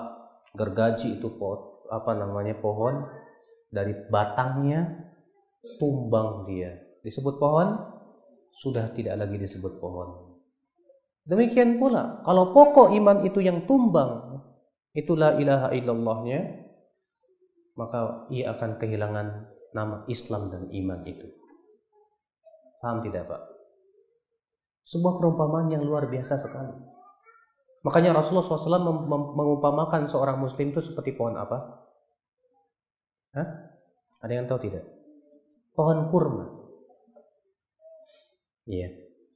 gergaji 0.52 1.16
itu 1.16 1.32
pot, 1.40 1.88
apa 1.88 2.12
namanya 2.12 2.60
pohon, 2.60 3.08
dari 3.72 3.96
batangnya 4.12 5.00
tumbang 5.80 6.44
dia. 6.44 6.76
Disebut 7.08 7.40
pohon, 7.40 7.72
sudah 8.60 8.92
tidak 8.92 9.16
lagi 9.16 9.40
disebut 9.40 9.80
pohon. 9.80 10.36
Demikian 11.24 11.80
pula, 11.80 12.20
kalau 12.28 12.52
pokok 12.52 12.92
iman 13.00 13.24
itu 13.24 13.40
yang 13.40 13.64
tumbang, 13.64 14.44
itulah 14.94 15.36
ilaha 15.42 15.74
illallahnya, 15.74 16.70
maka 17.74 18.30
ia 18.30 18.54
akan 18.54 18.78
kehilangan 18.78 19.28
nama 19.74 20.06
Islam 20.06 20.54
dan 20.54 20.70
iman 20.70 21.02
itu. 21.10 21.28
Paham 22.80 23.02
tidak 23.02 23.26
Pak? 23.26 23.42
Sebuah 24.84 25.18
perumpamaan 25.18 25.72
yang 25.74 25.82
luar 25.82 26.06
biasa 26.12 26.38
sekali. 26.38 26.76
Makanya 27.84 28.16
Rasulullah 28.16 28.48
SAW 28.48 29.12
mengumpamakan 29.36 30.08
seorang 30.08 30.40
muslim 30.40 30.72
itu 30.72 30.80
seperti 30.80 31.16
pohon 31.16 31.36
apa? 31.36 31.84
Hah? 33.36 33.48
Ada 34.24 34.34
yang 34.40 34.46
tahu 34.48 34.60
tidak? 34.64 34.88
Pohon 35.76 36.08
kurma. 36.08 36.46
Iya. 38.64 38.88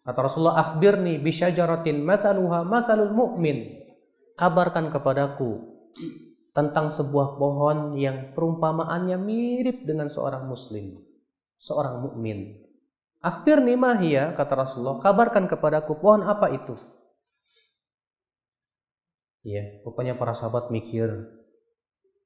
Atau 0.07 0.23
Rasulullah 0.23 0.59
akhbirni 0.63 1.19
bisyajaratin 1.19 1.99
mathaluha 1.99 2.63
mathalul 2.63 3.11
mu'min. 3.11 3.86
Kabarkan 4.37 4.93
kepadaku 4.93 5.65
tentang 6.53 6.93
sebuah 6.93 7.41
pohon 7.41 7.97
yang 7.97 8.37
perumpamaannya 8.37 9.17
mirip 9.17 9.81
dengan 9.83 10.07
seorang 10.13 10.45
muslim, 10.45 11.01
seorang 11.57 12.05
mukmin. 12.05 12.61
Akhbirni 13.17 13.73
mahia 13.73 14.37
kata 14.37 14.53
Rasulullah, 14.53 15.01
kabarkan 15.01 15.49
kepadaku 15.49 15.97
pohon 15.97 16.21
apa 16.21 16.53
itu? 16.53 16.77
Iya, 19.41 19.81
rupanya 19.81 20.13
para 20.13 20.37
sahabat 20.37 20.69
mikir, 20.69 21.09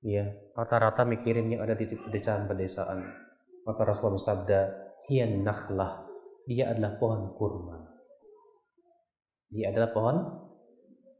Iya, 0.01 0.33
rata-rata 0.57 1.05
mikirin 1.05 1.53
yang 1.53 1.61
ada 1.61 1.77
di 1.77 1.85
pedesaan-pedesaan. 1.85 2.99
Maka 3.69 3.81
Rasulullah 3.85 4.17
bersabda, 4.17 4.59
"Hiya 5.05 5.29
nakhlah." 5.45 6.09
Dia 6.49 6.73
adalah 6.73 6.97
pohon 6.97 7.37
kurma. 7.37 7.85
Dia 9.53 9.69
adalah 9.69 9.93
pohon 9.93 10.17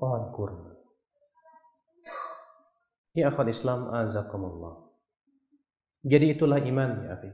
pohon 0.02 0.24
kurma. 0.34 0.71
Ya 3.12 3.28
akhwat 3.28 3.52
Islam 3.52 3.92
azakumullah. 3.92 4.88
Jadi 6.02 6.34
itulah 6.34 6.58
iman 6.58 6.90
ya 7.06 7.20
akhi. 7.20 7.32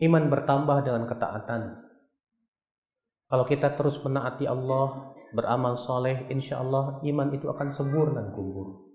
Iman 0.00 0.32
bertambah 0.32 0.80
dengan 0.80 1.04
ketaatan. 1.04 1.62
Kalau 3.30 3.44
kita 3.46 3.76
terus 3.76 4.00
menaati 4.00 4.48
Allah, 4.48 5.14
beramal 5.30 5.76
soleh, 5.78 6.26
insya 6.32 6.58
Allah 6.58 6.98
iman 7.04 7.28
itu 7.30 7.46
akan 7.46 7.68
subur 7.70 8.16
dan 8.16 8.32
kubur. 8.34 8.90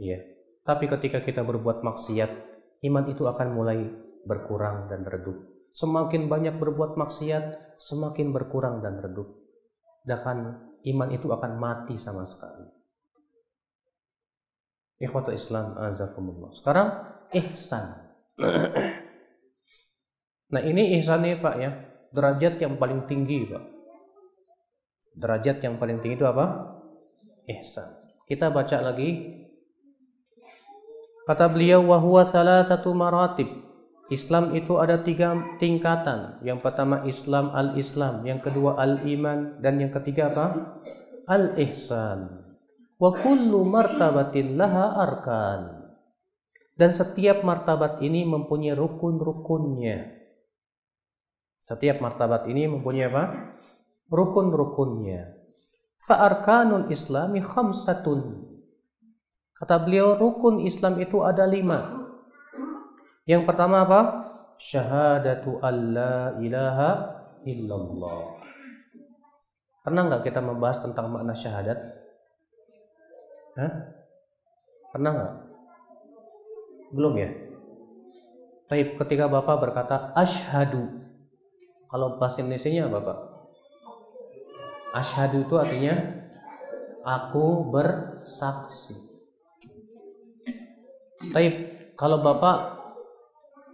Iya. 0.00 0.24
Tapi 0.64 0.88
ketika 0.88 1.20
kita 1.20 1.44
berbuat 1.44 1.82
maksiat, 1.84 2.30
iman 2.86 3.04
itu 3.10 3.26
akan 3.26 3.48
mulai 3.52 3.84
berkurang 4.24 4.88
dan 4.88 5.04
redup. 5.04 5.36
Semakin 5.74 6.30
banyak 6.30 6.56
berbuat 6.56 6.96
maksiat, 6.96 7.76
semakin 7.76 8.32
berkurang 8.32 8.80
dan 8.80 9.02
redup. 9.02 9.36
Bahkan 10.06 10.38
iman 10.86 11.08
itu 11.12 11.28
akan 11.28 11.52
mati 11.60 12.00
sama 12.00 12.24
sekali. 12.24 12.79
Ikhwatul 15.00 15.34
Islam 15.34 15.80
azakumullah. 15.80 16.52
Sekarang 16.52 16.88
ihsan. 17.32 18.12
nah 20.52 20.60
ini 20.60 21.00
ihsan 21.00 21.24
nih 21.24 21.40
Pak 21.40 21.54
ya, 21.56 21.70
derajat 22.12 22.60
yang 22.60 22.76
paling 22.76 23.08
tinggi 23.08 23.48
Pak. 23.48 23.64
Derajat 25.16 25.64
yang 25.64 25.80
paling 25.80 26.04
tinggi 26.04 26.20
itu 26.20 26.28
apa? 26.28 26.76
Ihsan. 27.48 27.96
Kita 28.28 28.52
baca 28.52 28.78
lagi 28.78 29.40
Kata 31.30 31.46
beliau 31.46 31.86
wahwa 31.86 32.26
salah 32.26 32.66
satu 32.66 32.90
maratib. 32.90 33.46
Islam 34.10 34.50
itu 34.58 34.82
ada 34.82 34.98
tiga 34.98 35.30
tingkatan. 35.62 36.42
Yang 36.42 36.66
pertama 36.66 37.06
Islam 37.06 37.54
al-Islam, 37.54 38.26
yang 38.26 38.42
kedua 38.42 38.74
al-iman 38.74 39.62
dan 39.62 39.78
yang 39.78 39.94
ketiga 39.94 40.34
apa? 40.34 40.74
Al-ihsan. 41.30 42.39
Wa 43.00 43.10
kullu 43.16 43.64
martabatin 43.64 44.60
laha 44.60 45.00
arkan. 45.00 45.60
Dan 46.76 46.92
setiap 46.92 47.40
martabat 47.40 48.04
ini 48.04 48.28
mempunyai 48.28 48.76
rukun-rukunnya. 48.76 50.20
Setiap 51.64 52.04
martabat 52.04 52.44
ini 52.52 52.68
mempunyai 52.68 53.08
apa? 53.08 53.56
Rukun-rukunnya. 54.12 55.32
Fa 56.00 56.24
arkanul 56.24 56.88
islami 56.92 57.44
khamsatun 57.44 58.50
Kata 59.60 59.76
beliau, 59.76 60.16
rukun 60.16 60.64
Islam 60.64 60.96
itu 61.04 61.20
ada 61.20 61.44
lima. 61.44 62.08
Yang 63.28 63.44
pertama 63.44 63.84
apa? 63.84 64.00
Syahadatu 64.56 65.60
alla 65.60 66.40
ilaha 66.40 66.90
illallah. 67.44 68.40
Pernah 69.84 70.02
nggak 70.08 70.32
kita 70.32 70.40
membahas 70.40 70.80
tentang 70.80 71.12
makna 71.12 71.36
syahadat? 71.36 71.76
Hah? 73.60 73.72
Pernah 74.88 75.10
nggak? 75.12 75.34
Belum 76.96 77.12
ya? 77.20 77.28
Tapi 78.72 78.96
ketika 78.96 79.28
Bapak 79.28 79.60
berkata 79.60 80.16
ashadu, 80.16 80.88
kalau 81.92 82.16
bahasa 82.16 82.40
Indonesia 82.40 82.88
apa 82.88 82.98
Pak? 83.04 83.18
Ashadu 84.96 85.44
itu 85.44 85.54
artinya 85.60 85.94
aku 87.04 87.68
bersaksi. 87.68 88.96
Tapi 91.28 91.46
kalau 92.00 92.24
Bapak 92.24 92.80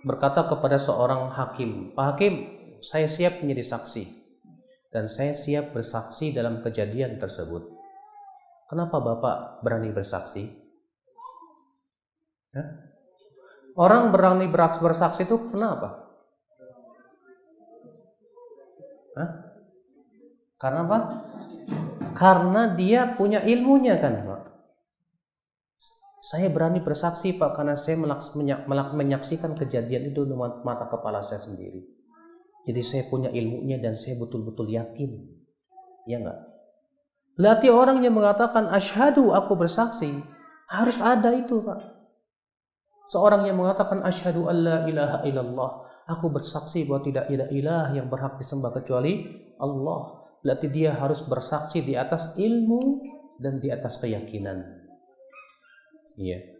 berkata 0.03 0.51
kepada 0.51 0.83
seorang 0.83 1.31
hakim, 1.31 1.95
Pak 1.95 2.05
Hakim, 2.17 2.35
saya 2.83 3.07
siap 3.07 3.39
menjadi 3.39 3.79
saksi 3.79 4.05
dan 4.91 5.07
saya 5.07 5.37
siap 5.37 5.71
bersaksi 5.77 6.33
dalam 6.35 6.65
kejadian 6.65 7.23
tersebut. 7.23 7.76
Kenapa 8.67 8.99
Bapak 8.99 9.63
berani 9.63 9.95
bersaksi? 9.95 10.51
Hah? 12.55 12.69
Orang 13.77 14.11
berani 14.11 14.49
bersaksi 14.51 15.23
itu 15.23 15.37
kenapa? 15.53 16.09
Hah? 19.15 19.31
Karena 20.57 20.81
apa? 20.89 20.99
Karena 22.17 22.73
dia 22.73 23.13
punya 23.13 23.45
ilmunya 23.45 24.01
kan, 24.01 24.25
Pak. 24.25 24.43
Saya 26.27 26.51
berani 26.51 26.83
bersaksi 26.83 27.39
Pak 27.39 27.55
karena 27.55 27.79
saya 27.79 28.03
menyaksikan 28.75 29.55
kejadian 29.55 30.11
itu 30.11 30.27
dengan 30.27 30.59
mata 30.67 30.91
kepala 30.91 31.23
saya 31.23 31.39
sendiri. 31.39 31.87
Jadi 32.67 32.83
saya 32.83 33.07
punya 33.07 33.31
ilmunya 33.31 33.79
dan 33.79 33.95
saya 33.95 34.19
betul-betul 34.19 34.67
yakin. 34.75 35.23
Ya 36.11 36.19
enggak? 36.19 36.56
Latih 37.37 37.69
orang 37.69 38.01
yang 38.01 38.17
mengatakan 38.17 38.73
asyhadu 38.73 39.37
aku 39.37 39.61
bersaksi 39.61 40.25
harus 40.73 40.97
ada 41.05 41.37
itu 41.37 41.61
Pak. 41.61 41.81
Seorang 43.13 43.45
yang 43.45 43.61
mengatakan 43.61 44.01
asyhadu 44.03 44.49
alla 44.49 44.89
ilaha 44.89 45.23
illallah 45.29 45.71
aku 46.09 46.33
bersaksi 46.33 46.87
bahwa 46.89 47.05
tidak 47.05 47.29
ada 47.29 47.47
ilah 47.53 47.93
yang 47.93 48.09
berhak 48.09 48.41
disembah 48.41 48.73
kecuali 48.73 49.27
Allah. 49.61 50.27
Berarti 50.41 50.67
dia 50.71 50.95
harus 50.95 51.21
bersaksi 51.27 51.83
di 51.83 51.99
atas 51.99 52.39
ilmu 52.39 53.03
dan 53.43 53.59
di 53.59 53.69
atas 53.69 53.99
keyakinan. 53.99 54.63
Iya. 56.17 56.57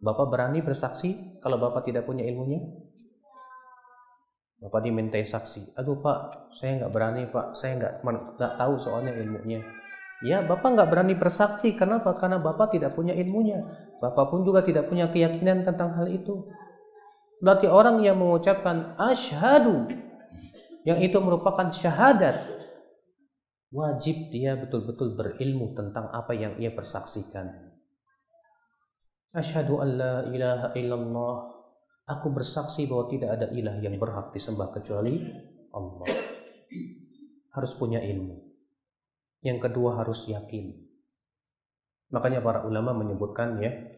Bapak 0.00 0.32
berani 0.32 0.64
bersaksi 0.64 1.38
kalau 1.44 1.60
Bapak 1.60 1.84
tidak 1.84 2.08
punya 2.08 2.24
ilmunya? 2.24 2.89
Bapak 4.60 4.80
dimintai 4.84 5.24
saksi. 5.24 5.72
Aduh 5.80 6.04
Pak, 6.04 6.52
saya 6.52 6.84
nggak 6.84 6.92
berani 6.92 7.24
Pak. 7.32 7.56
Saya 7.56 7.80
nggak 7.80 8.04
nggak 8.36 8.52
tahu 8.60 8.74
soalnya 8.76 9.16
ilmunya. 9.16 9.64
Ya, 10.20 10.44
Bapak 10.44 10.76
nggak 10.76 10.88
berani 10.92 11.16
bersaksi. 11.16 11.72
Kenapa? 11.72 12.12
Karena 12.20 12.36
Bapak 12.36 12.76
tidak 12.76 12.92
punya 12.92 13.16
ilmunya. 13.16 13.64
Bapak 14.04 14.28
pun 14.28 14.44
juga 14.44 14.60
tidak 14.60 14.92
punya 14.92 15.08
keyakinan 15.08 15.64
tentang 15.64 15.96
hal 15.96 16.12
itu. 16.12 16.44
Berarti 17.40 17.64
orang 17.72 18.04
yang 18.04 18.20
mengucapkan 18.20 19.00
asyhadu 19.00 19.88
yang 20.84 21.00
itu 21.00 21.16
merupakan 21.24 21.72
syahadat 21.72 22.36
wajib 23.72 24.28
dia 24.28 24.60
betul-betul 24.60 25.16
berilmu 25.16 25.72
tentang 25.72 26.12
apa 26.12 26.36
yang 26.36 26.60
ia 26.60 26.68
persaksikan. 26.68 27.72
Asyhadu 29.32 29.80
an 29.80 29.88
la 29.96 30.14
ilaha 30.28 30.68
illallah. 30.76 31.36
Aku 32.10 32.34
bersaksi 32.34 32.90
bahwa 32.90 33.06
tidak 33.06 33.38
ada 33.38 33.46
ilah 33.54 33.78
yang 33.78 33.94
berhak 33.94 34.34
disembah 34.34 34.74
kecuali 34.74 35.22
Allah. 35.70 36.10
Harus 37.54 37.72
punya 37.78 38.02
ilmu. 38.02 38.34
Yang 39.46 39.70
kedua 39.70 40.02
harus 40.02 40.26
yakin. 40.26 40.74
Makanya 42.10 42.42
para 42.42 42.66
ulama 42.66 42.90
menyebutkan 42.98 43.62
ya 43.62 43.94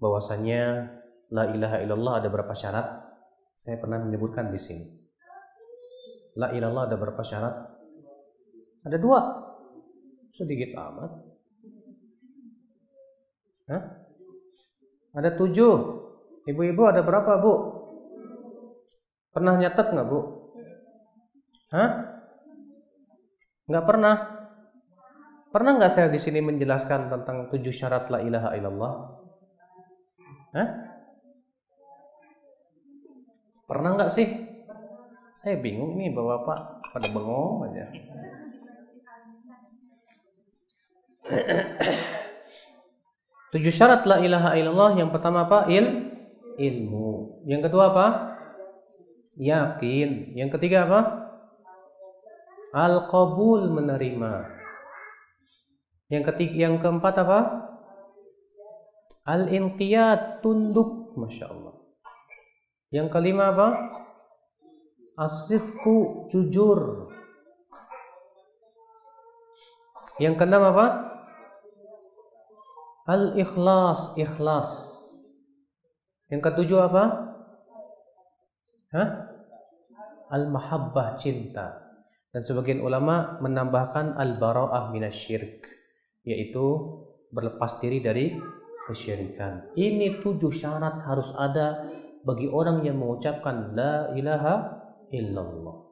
bahwasanya 0.00 0.88
la 1.28 1.52
ilaha 1.52 1.84
illallah 1.84 2.14
ada 2.24 2.28
berapa 2.32 2.56
syarat? 2.56 2.86
Saya 3.52 3.76
pernah 3.76 4.00
menyebutkan 4.00 4.48
di 4.48 4.56
sini. 4.56 4.86
La 6.40 6.48
ilallah 6.56 6.88
ada 6.88 6.96
berapa 6.96 7.20
syarat? 7.20 7.54
Ada 8.88 8.96
dua. 8.96 9.20
Sedikit 10.32 10.74
amat. 10.80 11.12
Hah? 13.68 13.82
Ada 15.14 15.30
tujuh. 15.36 16.03
Ibu-ibu 16.44 16.82
ada 16.84 17.00
berapa 17.00 17.40
bu? 17.40 17.54
Pernah 19.32 19.56
nyatet 19.56 19.90
nggak 19.90 20.06
bu? 20.06 20.20
Hah? 21.72 21.90
Nggak 23.64 23.84
pernah. 23.88 24.16
Pernah 25.48 25.72
nggak 25.80 25.92
saya 25.92 26.08
di 26.12 26.20
sini 26.20 26.44
menjelaskan 26.44 27.08
tentang 27.08 27.48
tujuh 27.48 27.72
syarat 27.72 28.12
la 28.12 28.20
ilaha 28.20 28.52
illallah? 28.52 28.94
Hah? 30.54 30.68
Pernah 33.64 33.90
nggak 33.96 34.12
sih? 34.12 34.28
Saya 35.34 35.56
bingung 35.56 35.96
nih 35.96 36.12
bapak-bapak 36.12 36.92
pada 36.92 37.08
bengong 37.08 37.72
aja. 37.72 37.84
Tujuh 43.56 43.72
syarat 43.72 44.04
la 44.04 44.20
ilaha 44.20 44.52
illallah 44.58 45.00
yang 45.00 45.08
pertama 45.08 45.48
apa? 45.48 45.64
Il 45.72 46.13
ilmu. 46.58 47.42
Yang 47.46 47.70
kedua 47.70 47.90
apa? 47.90 48.06
Yakin. 49.38 50.38
Yang 50.38 50.50
ketiga 50.58 50.86
apa? 50.86 51.00
Al-qabul 52.74 53.70
menerima. 53.70 54.50
Yang 56.10 56.24
ketiga 56.30 56.56
yang 56.70 56.76
keempat 56.78 57.14
apa? 57.22 57.38
Al-inqiyad 59.24 60.44
tunduk, 60.44 61.16
Masya 61.16 61.48
Allah. 61.48 61.74
Yang 62.92 63.08
kelima 63.10 63.50
apa? 63.50 63.68
Asidku 65.18 66.28
jujur. 66.30 67.10
Yang 70.22 70.34
keenam 70.38 70.62
apa? 70.70 70.86
Al-ikhlas, 73.10 74.14
ikhlas. 74.14 74.93
Yang 76.34 76.50
ketujuh 76.50 76.90
apa? 76.90 77.02
Hah? 78.90 79.08
Al-mahabbah, 80.34 81.14
cinta. 81.14 81.94
Dan 82.34 82.42
sebagian 82.42 82.82
ulama 82.82 83.38
menambahkan 83.38 84.18
al-bara'ah 84.18 84.90
minasyirk, 84.90 85.62
yaitu 86.26 86.64
berlepas 87.30 87.78
diri 87.78 88.02
dari 88.02 88.34
kesyirikan. 88.90 89.78
Ini 89.78 90.18
tujuh 90.18 90.50
syarat 90.50 91.06
harus 91.06 91.30
ada 91.38 91.86
bagi 92.26 92.50
orang 92.50 92.82
yang 92.82 92.98
mengucapkan 92.98 93.70
la 93.78 94.10
ilaha 94.18 94.54
illallah. 95.14 95.86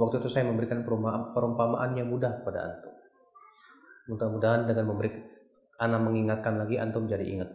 Waktu 0.00 0.24
itu 0.24 0.28
saya 0.32 0.48
memberikan 0.48 0.88
perumpamaan 1.36 1.92
yang 2.00 2.08
mudah 2.08 2.40
kepada 2.40 2.58
antum. 2.64 2.96
Mudah-mudahan 4.08 4.64
dengan 4.64 4.88
memberi 4.88 5.10
anak 5.76 6.00
mengingatkan 6.00 6.56
lagi 6.56 6.80
antum 6.80 7.04
jadi 7.04 7.28
ingat. 7.28 7.50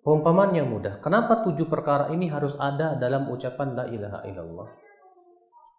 Perumpamaan 0.00 0.50
yang 0.56 0.66
mudah. 0.66 0.98
Kenapa 0.98 1.46
tujuh 1.46 1.70
perkara 1.70 2.10
ini 2.10 2.26
harus 2.26 2.58
ada 2.58 2.98
dalam 2.98 3.30
ucapan 3.30 3.68
la 3.76 3.84
ilaha 3.86 4.20
illallah? 4.26 4.68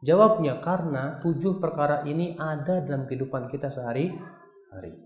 Jawabnya 0.01 0.63
karena 0.63 1.21
tujuh 1.21 1.61
perkara 1.61 2.01
ini 2.07 2.33
ada 2.39 2.81
dalam 2.81 3.05
kehidupan 3.05 3.51
kita 3.51 3.69
sehari-hari. 3.69 4.97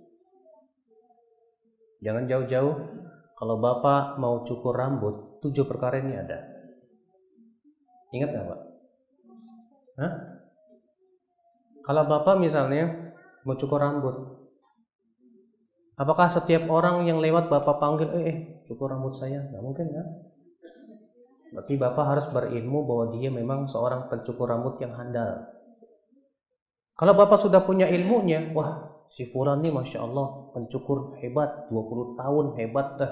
Jangan 1.99 2.29
jauh-jauh. 2.29 2.75
Kalau 3.35 3.59
Bapak 3.59 4.15
mau 4.15 4.47
cukur 4.47 4.71
rambut, 4.71 5.43
tujuh 5.43 5.67
perkara 5.67 5.99
ini 5.99 6.15
ada. 6.15 6.39
Ingat 8.15 8.29
nggak 8.31 8.47
Pak? 8.47 8.61
Hah? 9.99 10.13
Kalau 11.83 12.03
Bapak 12.07 12.39
misalnya 12.39 13.11
mau 13.43 13.59
cukur 13.59 13.83
rambut, 13.83 14.44
apakah 15.95 16.27
setiap 16.31 16.67
orang 16.71 17.07
yang 17.07 17.19
lewat 17.19 17.47
Bapak 17.47 17.79
panggil, 17.79 18.07
eh, 18.15 18.23
eh 18.27 18.37
cukur 18.67 18.91
rambut 18.91 19.15
saya? 19.15 19.43
Nggak 19.47 19.63
mungkin 19.63 19.87
kan? 19.91 20.07
Berarti 21.55 21.73
Bapak 21.79 22.05
harus 22.05 22.25
berilmu 22.27 22.83
bahwa 22.83 23.05
dia 23.15 23.31
memang 23.31 23.63
seorang 23.67 24.11
pencukur 24.11 24.51
rambut 24.51 24.75
yang 24.83 24.91
handal. 24.91 25.47
Kalau 26.95 27.15
Bapak 27.15 27.39
sudah 27.39 27.63
punya 27.63 27.87
ilmunya, 27.87 28.51
wah 28.55 29.03
si 29.07 29.23
Fulan 29.27 29.63
nih 29.63 29.71
Masya 29.71 30.03
Allah 30.03 30.51
pencukur 30.51 31.15
hebat, 31.19 31.67
20 31.71 32.19
tahun 32.19 32.45
hebat 32.59 32.87
dah. 32.99 33.11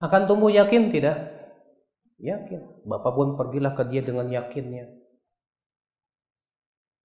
Akan 0.00 0.28
tumbuh 0.28 0.52
yakin 0.52 0.92
tidak? 0.92 1.16
Yakin. 2.20 2.88
Bapak 2.88 3.12
pun 3.16 3.36
pergilah 3.36 3.72
ke 3.72 3.84
dia 3.88 4.04
dengan 4.04 4.28
yakinnya. 4.28 4.88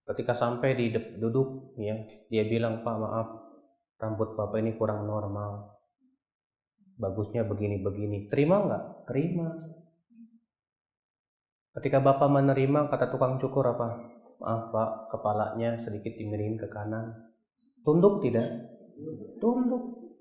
Ketika 0.03 0.33
sampai 0.33 0.73
di 0.73 0.89
duduk, 1.21 1.77
ya, 1.77 2.07
dia 2.33 2.43
bilang, 2.47 2.81
Pak 2.81 2.95
maaf, 2.97 3.27
rambut 3.99 4.33
Bapak 4.33 4.63
ini 4.63 4.73
kurang 4.79 5.05
normal. 5.05 5.75
Bagusnya 6.99 7.43
begini-begini. 7.47 8.31
Terima 8.31 8.63
nggak? 8.63 8.83
Terima. 9.07 9.47
Ketika 11.75 12.03
Bapak 12.03 12.27
menerima, 12.27 12.91
kata 12.91 13.07
tukang 13.11 13.39
cukur 13.39 13.63
apa? 13.71 14.19
Maaf 14.39 14.71
Pak, 14.71 14.89
kepalanya 15.15 15.75
sedikit 15.79 16.15
dimiringin 16.15 16.59
ke 16.59 16.67
kanan. 16.71 17.11
Tunduk 17.83 18.23
tidak? 18.23 18.47
Tunduk. 19.39 20.11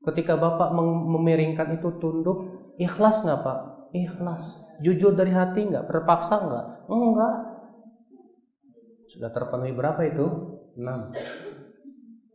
Ketika 0.00 0.40
Bapak 0.40 0.72
memiringkan 0.76 1.76
itu 1.76 2.00
tunduk, 2.00 2.48
ikhlas 2.80 3.20
nggak 3.20 3.40
Pak? 3.44 3.58
Ikhlas. 3.92 4.64
Jujur 4.80 5.12
dari 5.12 5.32
hati 5.36 5.68
nggak? 5.68 5.84
Terpaksa 5.84 6.48
nggak? 6.48 6.66
Enggak. 6.88 7.36
Sudah 9.12 9.28
terpenuhi 9.34 9.76
berapa 9.76 10.00
itu? 10.08 10.26
6. 10.80 11.49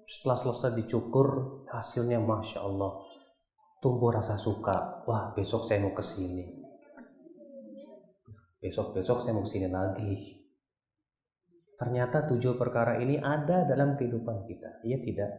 Setelah 0.06 0.38
selesai 0.38 0.72
dicukur, 0.78 1.28
hasilnya 1.74 2.22
Masya 2.22 2.62
Allah. 2.62 3.02
Tumbuh 3.82 4.14
rasa 4.14 4.38
suka. 4.38 5.02
Wah, 5.10 5.34
besok 5.34 5.66
saya 5.66 5.82
mau 5.82 5.94
ke 5.94 6.06
sini. 6.06 6.46
Besok-besok 8.62 9.22
saya 9.22 9.34
mau 9.34 9.46
ke 9.46 9.50
sini 9.50 9.68
lagi. 9.70 10.14
Ternyata 11.76 12.24
tujuh 12.30 12.56
perkara 12.56 13.02
ini 13.04 13.20
ada 13.20 13.68
dalam 13.68 14.00
kehidupan 14.00 14.48
kita. 14.48 14.80
Iya 14.86 14.98
tidak? 15.04 15.32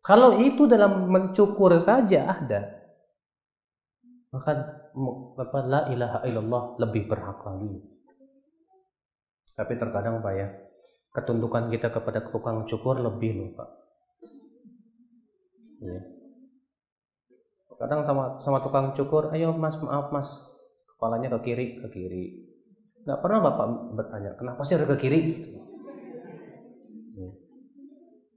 Kalau 0.00 0.38
itu 0.38 0.70
dalam 0.70 1.10
mencukur 1.10 1.74
saja 1.82 2.30
ada, 2.30 2.62
maka 4.30 4.54
la 5.66 5.90
ilaha 5.90 6.18
illallah 6.24 6.78
lebih 6.78 7.10
berhak 7.10 7.42
lagi. 7.42 7.74
Tapi 9.52 9.72
terkadang 9.74 10.22
Pak 10.22 10.32
ya, 10.32 10.48
ketundukan 11.16 11.72
kita 11.72 11.88
kepada 11.88 12.20
tukang 12.28 12.68
cukur 12.68 13.00
lebih 13.00 13.32
loh 13.40 13.50
Pak. 13.56 13.68
Ya. 15.80 16.00
Kadang 17.76 18.04
sama 18.04 18.40
sama 18.40 18.60
tukang 18.60 18.92
cukur, 18.92 19.32
ayo 19.32 19.52
Mas 19.56 19.76
maaf 19.80 20.12
Mas, 20.12 20.28
kepalanya 20.96 21.32
ke 21.36 21.52
kiri 21.52 21.66
ke 21.80 21.88
kiri 21.92 22.24
Nggak 23.06 23.20
pernah 23.22 23.38
Bapak 23.38 23.66
bertanya, 23.94 24.30
kenapa 24.34 24.60
sih 24.66 24.74
harus 24.74 24.90
ke 24.90 24.96
kiri? 24.98 25.20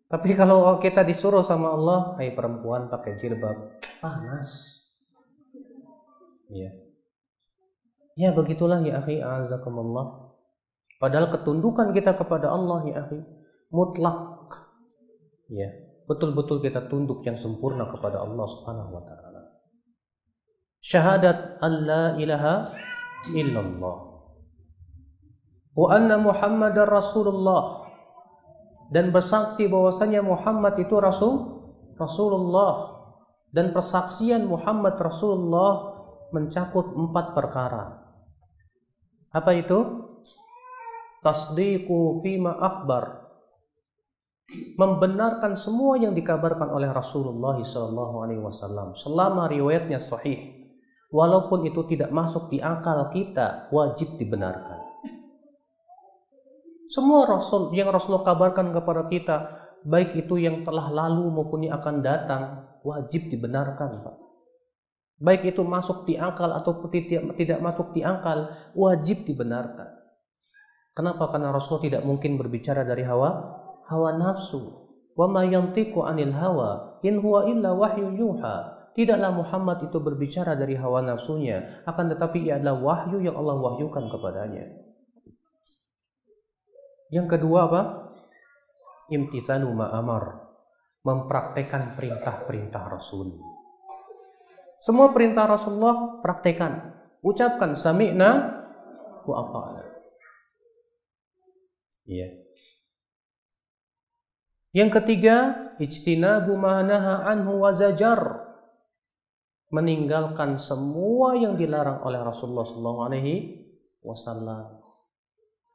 Tapi 0.09 0.33
kalau 0.33 0.81
kita 0.81 1.05
disuruh 1.05 1.45
sama 1.45 1.73
Allah, 1.73 2.17
hai 2.17 2.33
perempuan 2.33 2.89
pakai 2.89 3.13
jilbab, 3.13 3.77
panas. 4.01 4.81
Ya. 6.49 6.73
Ya 8.17 8.33
begitulah 8.33 8.81
ya 8.81 8.97
akhi, 8.97 9.21
azakumullah. 9.21 10.28
Padahal 10.99 11.31
ketundukan 11.31 11.95
kita 11.95 12.11
kepada 12.13 12.51
Allah 12.51 12.83
ya 12.83 12.95
akhi, 13.07 13.23
mutlak. 13.71 14.51
Ya, 15.47 15.71
betul-betul 16.05 16.59
kita 16.59 16.91
tunduk 16.91 17.23
yang 17.23 17.39
sempurna 17.39 17.87
kepada 17.87 18.19
Allah 18.19 18.43
Subhanahu 18.43 18.99
wa 18.99 19.03
taala. 19.07 19.41
Syahadat 20.83 21.63
Allah 21.63 22.19
ilaha 22.19 22.67
illallah 23.31 23.97
wa 25.79 25.87
anna 25.95 26.19
Muhammadar 26.19 26.91
Rasulullah 26.91 27.87
dan 28.91 29.15
bersaksi 29.15 29.69
bahwasanya 29.71 30.19
Muhammad 30.19 30.75
itu 30.81 30.97
Rasul 30.99 31.63
Rasulullah 31.95 32.99
dan 33.55 33.71
persaksian 33.71 34.43
Muhammad 34.43 34.99
Rasulullah 34.99 35.99
mencakup 36.35 36.93
empat 36.93 37.25
perkara. 37.33 37.85
Apa 39.29 39.51
itu? 39.57 40.08
Tasdiqu 41.19 42.23
fima 42.23 42.55
akhbar. 42.55 43.27
Membenarkan 44.79 45.53
semua 45.53 45.99
yang 46.01 46.17
dikabarkan 46.17 46.73
oleh 46.73 46.89
Rasulullah 46.89 47.59
SAW 47.61 48.97
selama 48.97 49.45
riwayatnya 49.45 50.01
sahih. 50.01 50.57
Walaupun 51.09 51.65
itu 51.65 51.85
tidak 51.89 52.13
masuk 52.13 52.53
di 52.53 52.61
akal 52.61 53.09
kita, 53.09 53.69
wajib 53.73 54.17
dibenarkan. 54.17 54.77
Semua 56.89 57.25
Rasul 57.29 57.69
yang 57.77 57.93
Rasulullah 57.93 58.25
kabarkan 58.25 58.73
kepada 58.73 59.05
kita, 59.09 59.37
baik 59.85 60.25
itu 60.25 60.41
yang 60.41 60.65
telah 60.65 60.89
lalu 60.89 61.29
maupun 61.29 61.65
yang 61.65 61.77
akan 61.77 62.01
datang, 62.01 62.65
wajib 62.81 63.29
dibenarkan, 63.29 64.01
Pak. 64.01 64.17
Baik 65.19 65.53
itu 65.53 65.61
masuk 65.67 66.07
di 66.07 66.15
akal 66.15 66.49
atau 66.55 66.79
tidak, 66.89 67.35
tidak 67.35 67.59
masuk 67.61 67.91
di 67.93 68.01
akal, 68.01 68.55
wajib 68.73 69.27
dibenarkan. 69.27 69.98
Kenapa? 70.99 71.31
Karena 71.31 71.55
Rasulullah 71.55 71.87
tidak 71.87 72.03
mungkin 72.03 72.35
berbicara 72.35 72.83
dari 72.83 73.07
hawa 73.07 73.55
hawa 73.87 74.19
nafsu. 74.19 74.59
Wa 75.15 75.31
ma 75.31 75.47
yantiqu 75.47 76.03
'anil 76.03 76.35
hawa 76.35 76.99
in 77.07 77.23
huwa 77.23 77.47
illa 77.47 77.71
wahyu 77.71 78.11
yuha. 78.19 78.75
Tidaklah 78.99 79.31
Muhammad 79.31 79.87
itu 79.87 79.95
berbicara 79.95 80.59
dari 80.59 80.75
hawa 80.75 80.99
nafsunya, 80.99 81.87
akan 81.87 82.11
tetapi 82.11 82.51
ia 82.51 82.59
adalah 82.59 82.83
wahyu 82.83 83.23
yang 83.23 83.39
Allah 83.39 83.55
wahyukan 83.55 84.11
kepadanya. 84.11 84.65
Yang 87.15 87.27
kedua 87.31 87.71
apa? 87.71 87.81
Imtithalu 89.07 89.71
ma'amar. 89.71 90.51
Mempraktekkan 91.07 91.95
perintah-perintah 91.95 92.91
Rasul. 92.91 93.39
Semua 94.83 95.15
perintah 95.15 95.47
Rasulullah 95.47 96.19
praktekan. 96.19 96.91
Ucapkan 97.23 97.71
sami'na 97.71 98.29
wa 99.23 99.35
ata'na. 99.47 99.88
Iya. 102.09 102.33
Yang 104.73 104.89
ketiga, 105.01 105.35
ijtinabu 105.77 106.57
ma'naha 106.57 107.29
anhu 107.29 107.61
wa 107.61 107.69
zajar. 107.73 108.49
Meninggalkan 109.69 110.57
semua 110.57 111.37
yang 111.37 111.53
dilarang 111.53 112.01
oleh 112.01 112.17
Rasulullah 112.25 112.65
sallallahu 112.65 112.99
alaihi 113.05 113.35
wasallam. 114.01 114.81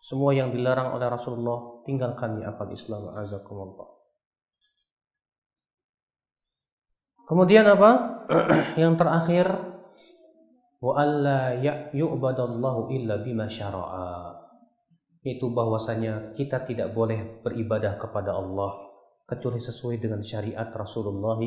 Semua 0.03 0.35
yang 0.35 0.51
dilarang 0.51 0.99
oleh 0.99 1.07
Rasulullah 1.07 1.81
tinggalkan 1.87 2.43
ya 2.43 2.51
akal 2.51 2.75
Islam 2.75 3.15
azakumullah. 3.15 3.95
Kemudian 7.25 7.65
apa? 7.71 7.91
yang 8.83 8.99
terakhir 8.99 9.47
wa 10.83 10.93
alla 10.99 11.55
yu'badallahu 11.95 12.91
illa 12.93 13.23
bima 13.23 13.47
syara'a. 13.47 14.44
Itu 15.25 15.49
bahwasanya 15.57 16.37
kita 16.37 16.69
tidak 16.69 16.93
boleh 16.93 17.33
beribadah 17.41 17.97
kepada 17.97 18.37
Allah 18.37 18.77
kecuali 19.25 19.57
sesuai 19.57 19.97
dengan 19.97 20.21
syariat 20.21 20.69
Rasulullah 20.69 21.41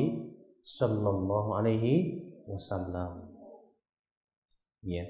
sallallahu 0.66 1.54
alaihi 1.54 2.26
wasallam. 2.50 3.30
Ya. 4.82 5.06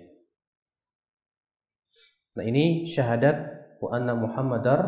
Nah, 2.37 2.45
ini 2.45 2.85
syahadat 2.85 3.37
wa 3.81 3.89
anna 3.97 4.13
Muhammadar 4.13 4.81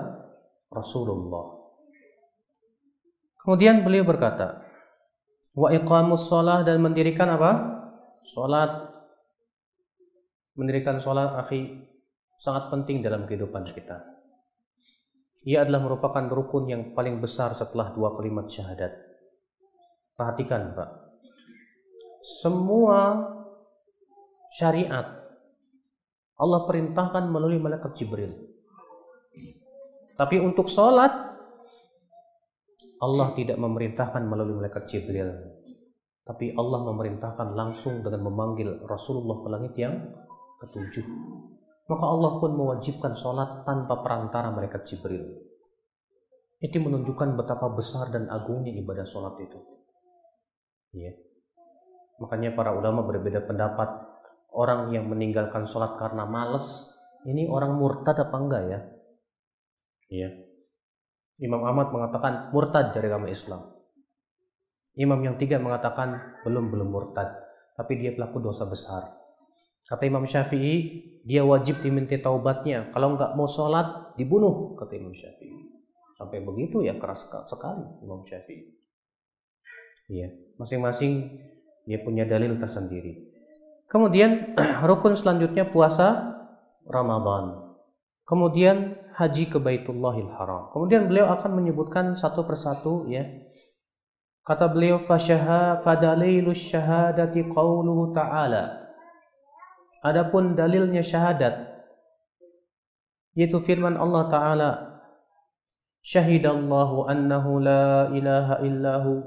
Rasulullah. 0.68 1.56
Kemudian 3.40 3.80
beliau 3.80 4.04
berkata, 4.04 4.60
wa 5.56 5.72
iqamus 5.72 6.28
shalah 6.28 6.60
dan 6.62 6.84
mendirikan 6.84 7.32
apa? 7.32 7.80
Salat 8.28 8.92
mendirikan 10.60 11.00
salat 11.00 11.32
akhi 11.40 11.88
sangat 12.41 12.72
penting 12.72 13.05
dalam 13.05 13.28
kehidupan 13.28 13.68
kita. 13.68 14.01
Ia 15.45 15.68
adalah 15.68 15.84
merupakan 15.84 16.24
rukun 16.24 16.72
yang 16.72 16.82
paling 16.97 17.20
besar 17.20 17.53
setelah 17.53 17.93
dua 17.93 18.16
kalimat 18.16 18.49
syahadat. 18.49 18.93
Perhatikan, 20.16 20.72
Pak. 20.72 20.91
Semua 22.20 23.16
syariat 24.53 25.20
Allah 26.41 26.64
perintahkan 26.64 27.28
melalui 27.28 27.61
malaikat 27.61 27.93
Jibril. 27.93 28.32
Tapi 30.16 30.41
untuk 30.41 30.68
sholat, 30.68 31.12
Allah 33.01 33.28
tidak 33.36 33.61
memerintahkan 33.61 34.24
melalui 34.24 34.57
malaikat 34.57 34.88
Jibril. 34.88 35.28
Tapi 36.24 36.57
Allah 36.57 36.80
memerintahkan 36.88 37.53
langsung 37.53 38.01
dengan 38.01 38.24
memanggil 38.28 38.84
Rasulullah 38.88 39.41
ke 39.41 39.49
langit 39.49 39.72
yang 39.76 40.01
ketujuh. 40.64 41.05
Maka 41.91 42.07
Allah 42.07 42.38
pun 42.38 42.55
mewajibkan 42.55 43.18
sholat 43.18 43.66
tanpa 43.66 43.99
perantara 43.99 44.55
malaikat 44.55 44.86
Jibril. 44.86 45.26
Itu 46.62 46.78
menunjukkan 46.78 47.34
betapa 47.34 47.66
besar 47.74 48.14
dan 48.14 48.30
agungnya 48.30 48.70
ibadah 48.78 49.03
sholat 49.03 49.34
itu. 49.43 49.59
Ya. 50.95 51.18
Makanya 52.22 52.55
para 52.55 52.78
ulama 52.78 53.03
berbeda 53.03 53.43
pendapat. 53.43 54.07
Orang 54.55 54.95
yang 54.95 55.11
meninggalkan 55.11 55.66
sholat 55.66 55.99
karena 55.99 56.26
males, 56.26 56.95
ini 57.26 57.47
orang 57.51 57.74
murtad 57.74 58.18
apa 58.18 58.36
enggak 58.38 58.62
ya? 58.70 58.78
Ya. 60.11 60.30
Imam 61.43 61.62
Ahmad 61.66 61.91
mengatakan 61.91 62.55
murtad 62.55 62.95
dari 62.95 63.11
agama 63.11 63.30
Islam. 63.30 63.66
Imam 64.99 65.22
yang 65.22 65.38
tiga 65.38 65.62
mengatakan 65.62 66.38
belum 66.43 66.70
belum 66.70 66.88
murtad, 66.91 67.30
tapi 67.78 67.99
dia 67.99 68.14
pelaku 68.14 68.43
dosa 68.43 68.66
besar. 68.66 69.19
Kata 69.91 70.07
Imam 70.07 70.22
Syafi'i, 70.22 71.03
dia 71.26 71.43
wajib 71.43 71.82
diminta 71.82 72.14
taubatnya. 72.14 72.95
Kalau 72.95 73.18
nggak 73.18 73.34
mau 73.34 73.51
sholat, 73.51 74.14
dibunuh, 74.14 74.78
kata 74.78 74.95
Imam 74.95 75.11
Syafi'i. 75.11 75.66
Sampai 76.14 76.47
begitu 76.47 76.86
ya 76.86 76.95
keras 76.95 77.26
sekali 77.26 77.82
Imam 78.07 78.22
Syafi'i. 78.22 78.70
Iya, 80.07 80.30
masing-masing 80.62 81.43
dia 81.91 81.99
punya 82.07 82.22
dalil 82.22 82.55
tersendiri. 82.55 83.34
Kemudian 83.91 84.55
rukun 84.88 85.18
selanjutnya 85.18 85.66
puasa 85.66 86.38
Ramadan. 86.86 87.74
Kemudian 88.22 88.95
haji 89.18 89.51
ke 89.51 89.59
Baitullahil 89.59 90.30
Haram. 90.38 90.70
Kemudian 90.70 91.11
beliau 91.11 91.34
akan 91.34 91.51
menyebutkan 91.59 92.14
satu 92.14 92.47
persatu 92.47 93.11
ya. 93.11 93.26
Kata 94.47 94.70
beliau 94.70 95.03
fasyaha 95.03 95.82
fadalailus 95.82 96.62
syahadati 96.62 97.43
qauluhu 97.51 98.14
ta'ala 98.14 98.79
Adapun 100.01 100.57
dalilnya 100.57 101.05
syahadat 101.05 101.70
yaitu 103.36 103.61
firman 103.61 103.94
Allah 103.94 104.24
taala 104.26 104.70
Syahidallahu 106.01 107.12
annahu 107.12 107.61
la 107.61 108.09
ilaha 108.16 108.64
illahu 108.64 109.20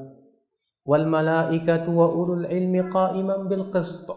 wal 0.90 1.06
malaikatu 1.06 1.94
wa 1.94 2.10
ulul 2.10 2.50
ilmi 2.50 2.82
qa'iman 2.90 3.46
bil 3.46 3.70
qist. 3.70 4.10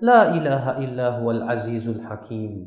La 0.00 0.32
ilaha 0.32 0.80
illahu 0.80 1.20
wal 1.28 1.42
azizul 1.52 2.00
hakim. 2.08 2.64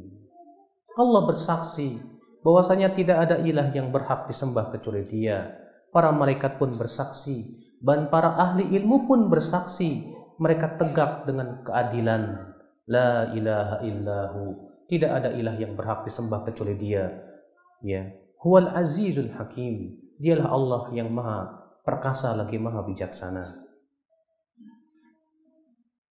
Allah 0.93 1.25
bersaksi 1.25 1.97
bahwasanya 2.45 2.93
tidak 2.93 3.17
ada 3.25 3.41
ilah 3.41 3.73
yang 3.73 3.89
berhak 3.89 4.29
disembah 4.29 4.69
kecuali 4.69 5.01
Dia. 5.09 5.57
Para 5.89 6.13
malaikat 6.13 6.61
pun 6.61 6.77
bersaksi 6.77 7.65
dan 7.81 8.13
para 8.13 8.37
ahli 8.37 8.77
ilmu 8.77 9.09
pun 9.09 9.25
bersaksi. 9.25 10.13
Mereka 10.35 10.75
tegak 10.75 11.23
dengan 11.23 11.63
keadilan 11.63 12.54
La 12.85 13.33
ilaha 13.33 13.81
illahu. 13.81 14.43
Tidak 14.85 15.09
ada 15.09 15.33
ilah 15.33 15.57
yang 15.57 15.73
berhak 15.73 16.05
disembah 16.05 16.45
kecuali 16.45 16.77
dia. 16.77 17.09
Ya. 17.81 18.13
Huwal 18.45 18.69
azizul 18.77 19.33
hakim. 19.33 19.97
Dialah 20.21 20.47
Allah 20.53 20.83
yang 20.93 21.09
maha 21.09 21.65
perkasa 21.81 22.37
lagi 22.37 22.61
maha 22.61 22.85
bijaksana. 22.85 23.65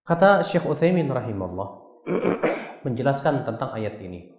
Kata 0.07 0.43
Syekh 0.43 0.67
Utsaimin 0.67 1.11
rahimahullah 1.11 1.69
menjelaskan 2.87 3.47
tentang 3.47 3.75
ayat 3.75 3.99
ini. 4.03 4.35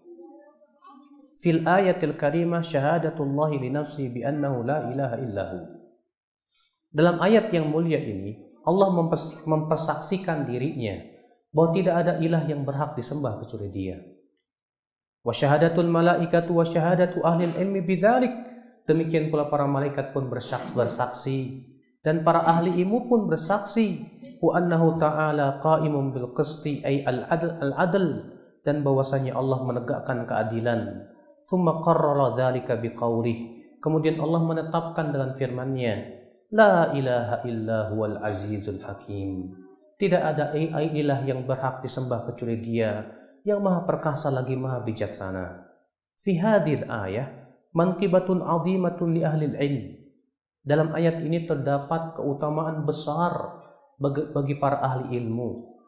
Fil 1.40 1.64
ayatil 1.64 2.16
karimah 2.16 2.64
syahadatullah 2.64 3.52
li 3.56 3.72
nafsi 3.72 4.12
bi 4.12 4.24
annahu 4.24 4.68
la 4.68 4.88
ilaha 4.92 5.16
illahu. 5.20 5.60
Dalam 6.92 7.20
ayat 7.20 7.52
yang 7.52 7.68
mulia 7.68 8.00
ini, 8.00 8.40
Allah 8.64 8.92
mempersaksikan 9.48 10.48
dirinya 10.48 11.17
bahwa 11.52 11.70
tidak 11.76 11.96
ada 12.06 12.14
ilah 12.20 12.44
yang 12.46 12.64
berhak 12.68 12.96
disembah 12.96 13.40
kecuali 13.42 13.70
Dia. 13.72 13.98
Wa 15.24 15.34
syahadatul 15.36 15.90
malaikatu 15.92 16.56
wa 16.56 16.64
syahadatu 16.64 17.24
ahli 17.24 17.52
ilmi 17.52 17.84
bidzalik. 17.84 18.32
Demikian 18.88 19.28
pula 19.28 19.52
para 19.52 19.68
malaikat 19.68 20.16
pun 20.16 20.32
bersaksi, 20.32 20.72
bersaksi 20.72 21.40
dan 22.08 22.24
para 22.24 22.40
ahli 22.48 22.72
ilmu 22.80 23.12
pun 23.12 23.28
bersaksi 23.28 24.00
wa 24.40 24.56
annahu 24.56 24.96
ta'ala 24.96 25.60
qa'imun 25.60 26.16
bil 26.16 26.32
qisti 26.32 26.80
ay 26.88 27.04
al 27.04 27.28
adl 27.28 27.52
al 27.60 27.74
adl 27.76 28.06
dan 28.64 28.80
bahwasanya 28.80 29.36
Allah 29.36 29.60
menegakkan 29.68 30.24
keadilan. 30.24 31.04
Thumma 31.44 31.84
qarrara 31.84 32.32
dzalika 32.40 32.80
biqaulih. 32.80 33.60
Kemudian 33.84 34.24
Allah 34.24 34.40
menetapkan 34.44 35.12
dengan 35.12 35.36
firman-Nya, 35.36 35.96
La 36.56 36.96
ilaha 36.96 37.44
illa 37.44 37.92
huwal 37.92 38.24
azizul 38.24 38.80
hakim. 38.80 39.67
Tidak 39.98 40.22
ada 40.22 40.54
ilah 40.54 41.26
yang 41.26 41.42
berhak 41.50 41.82
disembah 41.82 42.30
kecuali 42.30 42.62
dia 42.62 43.02
yang 43.48 43.64
maha 43.64 43.88
perkasa 43.88 44.28
lagi 44.30 44.54
maha 44.54 44.84
bijaksana. 44.84 45.66
Fi 46.22 46.38
hadil 46.38 46.86
ayah 46.86 47.32
manqibatun 47.72 48.44
azimatun 48.44 49.16
li 49.16 49.22
ahli 49.24 49.46
ilm. 49.56 49.86
Dalam 50.68 50.92
ayat 50.92 51.24
ini 51.24 51.48
terdapat 51.48 52.20
keutamaan 52.20 52.84
besar 52.84 53.64
bagi, 53.96 54.28
bagi 54.36 54.54
para 54.60 54.84
ahli 54.84 55.16
ilmu. 55.16 55.80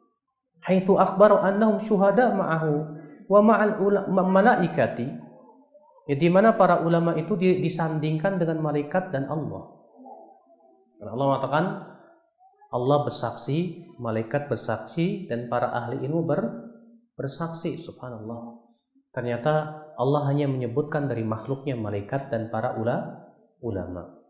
Haitsu 0.64 0.96
akhbaru 0.96 1.44
annahum 1.44 1.84
syuhada 1.84 2.32
ma'ahu 2.32 2.74
wa 3.28 3.40
ma'al 3.44 3.76
malaikati. 4.08 5.08
Ya, 6.10 6.16
di 6.18 6.32
mana 6.32 6.56
para 6.56 6.82
ulama 6.82 7.14
itu 7.20 7.38
disandingkan 7.38 8.42
dengan 8.42 8.64
malaikat 8.64 9.14
dan 9.14 9.30
Allah. 9.30 9.78
Allah 11.06 11.26
mengatakan 11.28 11.66
Allah 12.70 13.02
bersaksi, 13.02 13.90
malaikat 13.98 14.46
bersaksi, 14.46 15.26
dan 15.26 15.50
para 15.50 15.74
ahli 15.74 16.06
ilmu 16.06 16.22
ber, 16.22 16.42
bersaksi. 17.18 17.82
Subhanallah. 17.82 18.62
Ternyata 19.10 19.54
Allah 19.98 20.30
hanya 20.30 20.46
menyebutkan 20.46 21.10
dari 21.10 21.26
makhluknya 21.26 21.74
malaikat 21.74 22.30
dan 22.30 22.54
para 22.54 22.78
ula, 22.78 23.26
ulama. 23.66 24.22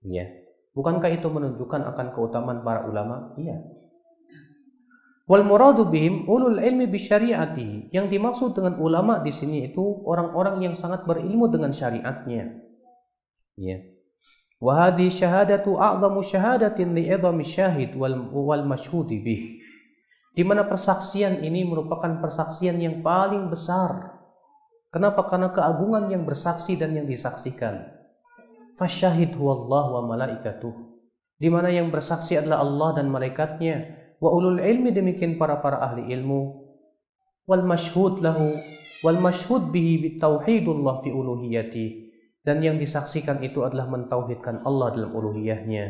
Ya. 0.00 0.32
Bukankah 0.72 1.12
itu 1.12 1.28
menunjukkan 1.28 1.84
akan 1.92 2.06
keutamaan 2.16 2.64
para 2.64 2.88
ulama? 2.88 3.36
Iya. 3.36 3.60
Wal 5.28 5.44
muradu 5.44 5.84
bihim 5.84 6.24
ulul 6.24 6.56
ilmi 6.56 6.88
bisyariati. 6.88 7.92
Yang 7.92 8.06
dimaksud 8.16 8.56
dengan 8.56 8.80
ulama 8.80 9.20
di 9.20 9.28
sini 9.28 9.68
itu 9.68 9.84
orang-orang 10.08 10.64
yang 10.64 10.74
sangat 10.74 11.04
berilmu 11.04 11.52
dengan 11.52 11.76
syariatnya. 11.76 12.64
Ya. 13.60 13.91
Wa 14.62 14.86
hadhi 14.86 15.10
syahadatu 15.10 15.74
a'zamu 15.74 16.22
syahadatin 16.22 16.94
li'idhami 16.94 17.42
syahid 17.42 17.98
wal, 17.98 18.30
wal 18.30 18.62
mashhudi 18.62 19.18
bih. 19.18 19.58
Di 20.38 20.46
mana 20.46 20.62
persaksian 20.62 21.42
ini 21.42 21.66
merupakan 21.66 22.22
persaksian 22.22 22.78
yang 22.78 23.02
paling 23.02 23.50
besar. 23.50 24.22
Kenapa? 24.94 25.26
Karena 25.26 25.50
keagungan 25.50 26.06
yang 26.14 26.22
bersaksi 26.22 26.78
dan 26.78 26.94
yang 26.94 27.10
disaksikan. 27.10 27.90
Fasyahid 28.78 29.34
huwallah 29.34 29.98
wa 29.98 30.14
malaikatuh. 30.14 30.72
Di 31.42 31.50
mana 31.50 31.66
yang 31.74 31.90
bersaksi 31.90 32.38
adalah 32.38 32.62
Allah 32.62 33.02
dan 33.02 33.10
malaikatnya. 33.10 33.98
Wa 34.22 34.30
ulul 34.30 34.62
ilmi 34.62 34.94
demikian 34.94 35.42
para 35.42 35.58
para 35.58 35.82
ahli 35.82 36.06
ilmu. 36.06 36.70
Wal 37.50 37.66
mashhud 37.66 38.22
lahu 38.22 38.54
wal 39.02 39.18
mashhud 39.18 39.74
bihi 39.74 39.98
bitauhidullah 40.06 41.02
fi 41.02 41.10
uluhiyati. 41.10 42.11
Dan 42.42 42.58
yang 42.58 42.76
disaksikan 42.76 43.38
itu 43.42 43.62
adalah 43.62 43.86
mentauhidkan 43.86 44.66
Allah 44.66 44.90
dalam 44.98 45.14
uluhiyahnya 45.14 45.84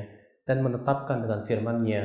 dan 0.45 0.61
menetapkan 0.61 1.25
dengan 1.25 1.41
firman-Nya, 1.41 2.03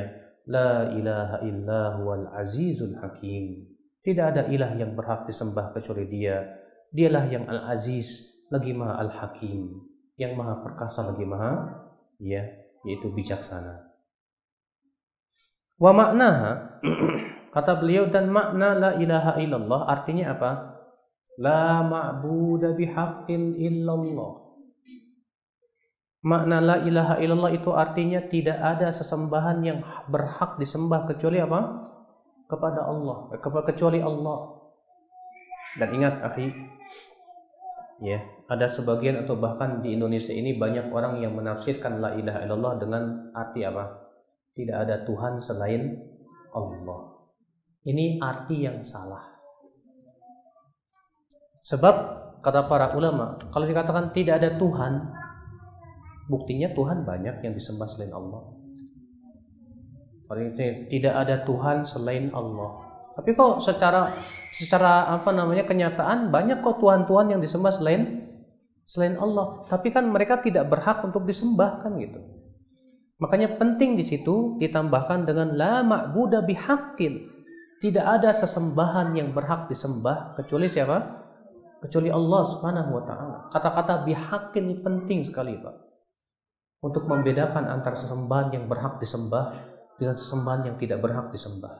La 0.48 0.88
ilaha 0.96 1.44
illa 1.44 2.00
huwal 2.00 2.32
azizul 2.32 2.96
hakim. 3.04 3.68
Tidak 4.00 4.24
ada 4.24 4.42
ilah 4.48 4.72
yang 4.72 4.96
berhak 4.96 5.28
disembah 5.28 5.76
kecuali 5.76 6.08
Dia. 6.08 6.40
Dialah 6.88 7.28
yang 7.28 7.44
al-aziz 7.44 8.38
lagi 8.48 8.72
maha 8.72 9.04
al-hakim 9.04 9.76
yang 10.16 10.34
maha 10.34 10.64
perkasa 10.64 11.04
lagi 11.04 11.24
maha 11.24 11.68
ya 12.18 12.42
yaitu 12.82 13.12
bijaksana 13.12 13.92
wa 15.78 15.92
makna 15.92 16.30
kata 17.54 17.78
beliau 17.78 18.08
dan 18.08 18.32
makna 18.32 18.74
la 18.74 18.90
ilaha 18.96 19.36
illallah 19.38 19.80
artinya 19.86 20.34
apa 20.34 20.50
la 21.38 21.86
ma'budu 21.86 22.74
bihaqqin 22.74 23.54
illallah. 23.56 24.50
Makna 26.26 26.58
la 26.58 26.76
ilaha 26.82 27.14
illallah 27.22 27.54
itu 27.54 27.70
artinya 27.70 28.18
tidak 28.26 28.58
ada 28.58 28.90
sesembahan 28.90 29.58
yang 29.62 29.78
berhak 30.10 30.58
disembah 30.58 31.06
kecuali 31.06 31.38
apa? 31.38 31.60
Kepada 32.50 32.90
Allah. 32.90 33.30
Kecuali 33.38 34.02
Allah. 34.02 34.58
Dan 35.78 35.88
ingat 35.94 36.26
akhi 36.26 36.50
ya 37.98 38.18
ada 38.46 38.70
sebagian 38.70 39.26
atau 39.26 39.34
bahkan 39.38 39.82
di 39.82 39.94
Indonesia 39.94 40.30
ini 40.30 40.54
banyak 40.54 40.90
orang 40.94 41.18
yang 41.18 41.34
menafsirkan 41.34 41.98
la 41.98 42.14
ilaha 42.18 42.42
illallah 42.42 42.74
dengan 42.82 43.02
arti 43.30 43.62
apa? 43.62 44.10
Tidak 44.58 44.74
ada 44.74 45.06
Tuhan 45.06 45.38
selain 45.38 46.02
Allah. 46.50 47.14
Ini 47.86 48.18
arti 48.18 48.66
yang 48.66 48.82
salah 48.82 49.37
sebab 51.68 51.94
kata 52.40 52.64
para 52.64 52.96
ulama 52.96 53.36
kalau 53.52 53.68
dikatakan 53.68 54.16
tidak 54.16 54.40
ada 54.40 54.56
Tuhan 54.56 55.12
buktinya 56.32 56.72
Tuhan 56.72 57.04
banyak 57.04 57.44
yang 57.44 57.52
disembah 57.52 57.84
selain 57.84 58.16
Allah 58.16 58.42
tidak 60.88 61.14
ada 61.14 61.44
Tuhan 61.44 61.84
selain 61.84 62.32
Allah 62.32 62.88
tapi 63.18 63.34
kok 63.34 63.58
secara 63.58 64.14
secara 64.54 65.10
apa 65.10 65.34
namanya 65.34 65.66
kenyataan 65.66 66.30
banyak 66.30 66.62
kok 66.62 66.78
tuhan-tuhan 66.78 67.34
yang 67.34 67.40
disembah 67.42 67.74
selain 67.74 68.28
selain 68.88 69.20
Allah. 69.20 69.68
Tapi 69.68 69.92
kan 69.92 70.08
mereka 70.08 70.40
tidak 70.40 70.72
berhak 70.72 71.04
untuk 71.04 71.28
disembah 71.28 71.84
kan 71.84 71.98
gitu. 72.00 72.22
Makanya 73.20 73.60
penting 73.60 73.98
di 73.98 74.06
situ 74.06 74.56
ditambahkan 74.62 75.28
dengan 75.28 75.52
la 75.58 75.84
ma'budu 75.84 76.40
bihaqqin. 76.46 77.36
Tidak 77.78 78.02
ada 78.02 78.30
sesembahan 78.30 79.14
yang 79.14 79.34
berhak 79.36 79.66
disembah 79.70 80.34
kecuali 80.34 80.66
siapa? 80.66 81.27
Kecuali 81.78 82.10
Allah 82.10 82.42
Subhanahu 82.42 82.90
wa 82.90 83.02
taala. 83.06 83.36
Kata-kata 83.54 84.02
bihaqqin 84.02 84.66
ini 84.66 84.76
penting 84.82 85.22
sekali, 85.22 85.54
Pak. 85.58 85.76
Untuk 86.82 87.06
membedakan 87.06 87.70
antara 87.70 87.94
sesembahan 87.94 88.54
yang 88.54 88.64
berhak 88.66 88.98
disembah 88.98 89.54
dengan 89.98 90.14
sesembahan 90.18 90.70
yang 90.70 90.76
tidak 90.78 90.98
berhak 90.98 91.30
disembah. 91.30 91.74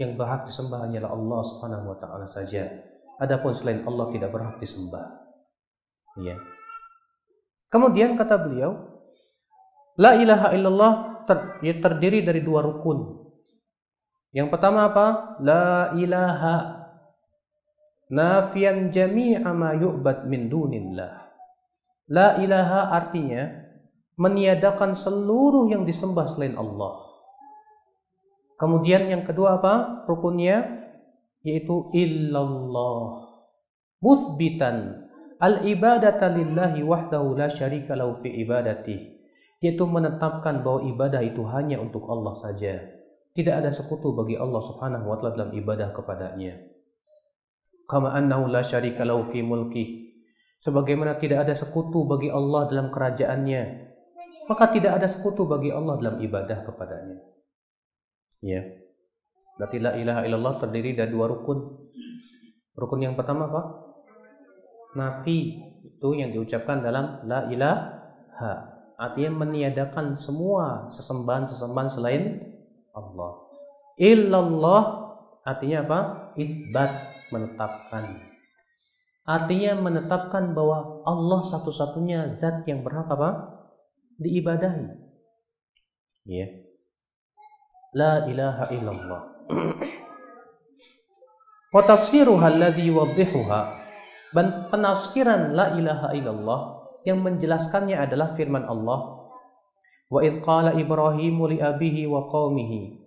Yang 0.00 0.16
berhak 0.16 0.42
disembah 0.48 0.88
hanyalah 0.88 1.12
Allah 1.12 1.40
Subhanahu 1.44 1.84
wa 1.92 1.96
taala 2.00 2.24
saja. 2.24 2.68
Adapun 3.20 3.52
selain 3.52 3.84
Allah 3.84 4.08
tidak 4.08 4.32
berhak 4.32 4.56
disembah. 4.56 5.04
Ya. 6.16 6.40
Kemudian 7.68 8.16
kata 8.16 8.40
beliau, 8.40 9.04
la 10.00 10.16
ilaha 10.16 10.56
illallah 10.56 10.92
ter, 11.28 11.60
ya, 11.60 11.76
terdiri 11.76 12.24
dari 12.24 12.40
dua 12.40 12.64
rukun. 12.64 13.20
Yang 14.32 14.48
pertama 14.48 14.88
apa? 14.88 15.36
La 15.44 15.92
ilaha 15.98 16.79
nafian 18.10 18.90
jami'a 18.90 19.48
ma 19.54 19.72
yu'bad 19.72 20.26
min 20.26 20.50
dunillah. 20.50 21.30
La 22.10 22.36
ilaha 22.42 22.90
artinya 22.90 23.46
meniadakan 24.18 24.92
seluruh 24.92 25.70
yang 25.70 25.86
disembah 25.86 26.26
selain 26.26 26.58
Allah. 26.58 27.06
Kemudian 28.60 29.08
yang 29.08 29.24
kedua 29.24 29.56
apa? 29.56 30.04
Rukunnya 30.04 30.84
yaitu 31.40 31.88
illallah. 31.96 33.30
Muthbitan 34.04 35.08
al-ibadata 35.40 36.28
lillahi 36.28 36.84
wahdahu 36.84 37.40
la 37.40 37.48
syarika 37.48 37.96
lahu 37.96 38.12
fi 38.12 38.28
ibadati. 38.28 39.16
Yaitu 39.64 39.84
menetapkan 39.88 40.60
bahwa 40.60 40.84
ibadah 40.88 41.24
itu 41.24 41.40
hanya 41.48 41.80
untuk 41.80 42.04
Allah 42.08 42.32
saja. 42.36 42.80
Tidak 43.32 43.54
ada 43.54 43.70
sekutu 43.72 44.12
bagi 44.12 44.36
Allah 44.36 44.60
Subhanahu 44.60 45.04
wa 45.08 45.16
taala 45.16 45.36
dalam 45.36 45.52
ibadah 45.56 45.92
kepadanya. 45.92 46.69
Kama 47.90 48.14
annahu 48.14 48.46
la 48.46 48.62
syarika 48.62 49.02
lahu 49.02 49.26
fi 49.26 49.42
mulki. 49.42 50.14
Sebagaimana 50.62 51.18
tidak 51.18 51.48
ada 51.48 51.54
sekutu 51.58 52.06
bagi 52.06 52.30
Allah 52.30 52.70
dalam 52.70 52.86
kerajaannya, 52.94 53.62
maka 54.46 54.70
tidak 54.70 55.02
ada 55.02 55.10
sekutu 55.10 55.42
bagi 55.42 55.74
Allah 55.74 55.98
dalam 55.98 56.22
ibadah 56.22 56.62
kepadanya. 56.62 57.18
Ya. 58.38 58.62
Berarti 59.58 59.82
la 59.82 59.98
ilaha 59.98 60.20
illallah 60.22 60.54
terdiri 60.62 60.94
dari 60.94 61.10
dua 61.10 61.26
rukun. 61.26 61.58
Rukun 62.78 63.00
yang 63.02 63.18
pertama 63.18 63.50
apa? 63.50 63.62
Nafi 64.94 65.58
itu 65.82 66.08
yang 66.14 66.30
diucapkan 66.30 66.78
dalam 66.78 67.26
la 67.26 67.50
ilaha. 67.50 68.52
Artinya 69.00 69.42
meniadakan 69.42 70.14
semua 70.14 70.86
sesembahan-sesembahan 70.94 71.90
selain 71.90 72.22
Allah. 72.94 73.32
Illallah 73.98 74.82
artinya 75.42 75.82
apa? 75.82 75.98
Isbat 76.36 77.19
menetapkan. 77.30 78.18
Artinya 79.26 79.78
menetapkan 79.78 80.54
bahwa 80.54 81.02
Allah 81.06 81.40
satu-satunya 81.46 82.34
zat 82.34 82.66
yang 82.66 82.82
berhak 82.82 83.06
apa? 83.06 83.30
Diibadahi. 84.18 84.86
Ya. 86.26 86.46
La 87.94 88.26
ilaha 88.26 88.64
illallah. 88.74 89.22
Wa 91.74 91.82
tafsiruha 91.86 92.50
alladhi 92.50 92.90
yuwaddihuha. 92.90 93.60
Penafsiran 94.70 95.54
la 95.54 95.74
ilaha 95.74 96.14
illallah 96.14 96.60
yang 97.06 97.22
menjelaskannya 97.22 97.98
adalah 97.98 98.34
firman 98.34 98.66
Allah. 98.66 99.30
Wa 100.10 100.26
idh 100.26 100.42
qala 100.42 100.74
Ibrahimu 100.74 101.46
li 101.50 101.58
abihi 101.62 102.06
wa 102.10 102.26
qaumihi 102.26 103.00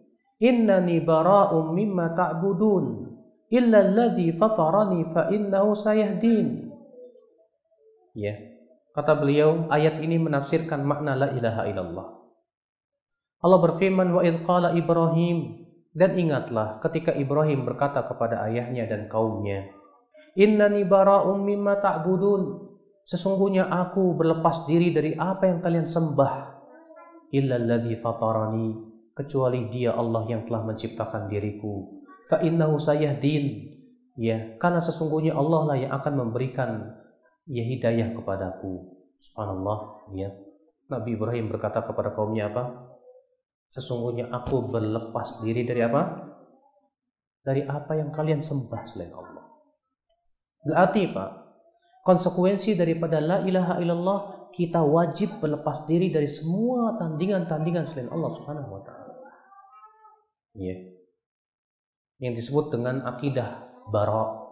innani 0.44 1.00
bara'um 1.00 1.72
mimma 1.72 2.12
ta'budun 2.12 3.13
illa 3.54 3.86
alladhi 3.86 4.34
fatarani 4.34 5.06
fa 5.14 5.30
innahu 5.30 5.78
sayahdin. 5.78 6.74
Ya. 8.18 8.34
Kata 8.94 9.18
beliau, 9.18 9.70
ayat 9.74 10.02
ini 10.02 10.22
menafsirkan 10.22 10.86
makna 10.86 11.18
la 11.18 11.34
ilaha 11.34 11.66
illallah. 11.66 12.08
Allah 13.44 13.60
berfirman 13.60 14.10
wa 14.14 14.22
idh 14.22 14.40
qala 14.46 14.72
Ibrahim 14.74 15.66
dan 15.94 16.18
ingatlah 16.18 16.82
ketika 16.82 17.14
Ibrahim 17.14 17.70
berkata 17.70 18.02
kepada 18.02 18.42
ayahnya 18.50 18.90
dan 18.90 19.06
kaumnya 19.12 19.70
Innani 20.34 20.82
bara'um 20.88 21.38
mimma 21.44 21.78
ta'budun 21.78 22.74
Sesungguhnya 23.04 23.68
aku 23.68 24.16
berlepas 24.16 24.64
diri 24.64 24.96
dari 24.96 25.12
apa 25.14 25.46
yang 25.46 25.60
kalian 25.60 25.84
sembah 25.84 26.34
illa 27.36 27.60
alladhi 27.60 27.94
fatarani 28.00 28.74
kecuali 29.12 29.68
dia 29.68 29.92
Allah 29.92 30.24
yang 30.32 30.48
telah 30.48 30.64
menciptakan 30.64 31.28
diriku 31.28 32.03
fa 32.30 32.42
innahu 32.42 32.80
sayahdin 32.80 33.74
ya 34.20 34.58
karena 34.62 34.80
sesungguhnya 34.80 35.34
Allah 35.36 35.62
lah 35.74 35.78
yang 35.78 35.92
akan 35.96 36.14
memberikan 36.28 36.98
ya 37.50 37.64
hidayah 37.66 38.14
kepadaku 38.16 38.94
subhanallah 39.18 40.10
ya 40.16 40.32
Nabi 40.88 41.16
Ibrahim 41.16 41.50
berkata 41.50 41.82
kepada 41.84 42.14
kaumnya 42.14 42.52
apa 42.52 42.94
Sesungguhnya 43.74 44.30
aku 44.30 44.70
berlepas 44.70 45.42
diri 45.42 45.66
dari 45.66 45.82
apa? 45.82 46.30
Dari 47.42 47.66
apa 47.66 47.98
yang 47.98 48.14
kalian 48.14 48.38
sembah 48.38 48.82
selain 48.86 49.10
Allah. 49.10 49.50
Berarti 50.62 51.10
Pak, 51.10 51.30
konsekuensi 52.06 52.78
daripada 52.78 53.18
la 53.18 53.42
ilaha 53.42 53.82
illallah 53.82 54.20
kita 54.54 54.86
wajib 54.86 55.42
berlepas 55.42 55.90
diri 55.90 56.14
dari 56.14 56.30
semua 56.30 56.94
tandingan-tandingan 57.02 57.90
selain 57.90 58.14
Allah 58.14 58.32
Subhanahu 58.38 58.78
wa 58.78 58.82
taala. 58.86 59.14
Iya. 60.54 60.93
Yang 62.22 62.44
disebut 62.46 62.74
dengan 62.74 63.06
akidah 63.06 63.64
bara. 63.90 64.44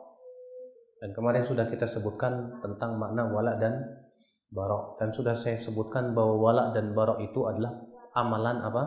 Dan 1.02 1.18
kemarin 1.18 1.44
sudah 1.46 1.66
kita 1.66 1.90
sebutkan 1.90 2.62
tentang 2.62 3.02
makna 3.02 3.26
wala 3.26 3.58
dan 3.58 3.74
bara 4.52 5.00
dan 5.00 5.16
sudah 5.16 5.32
saya 5.32 5.56
sebutkan 5.56 6.12
bahwa 6.12 6.36
wala 6.36 6.64
dan 6.76 6.92
bara 6.92 7.16
itu 7.24 7.48
adalah 7.48 7.72
amalan 8.14 8.60
apa? 8.60 8.84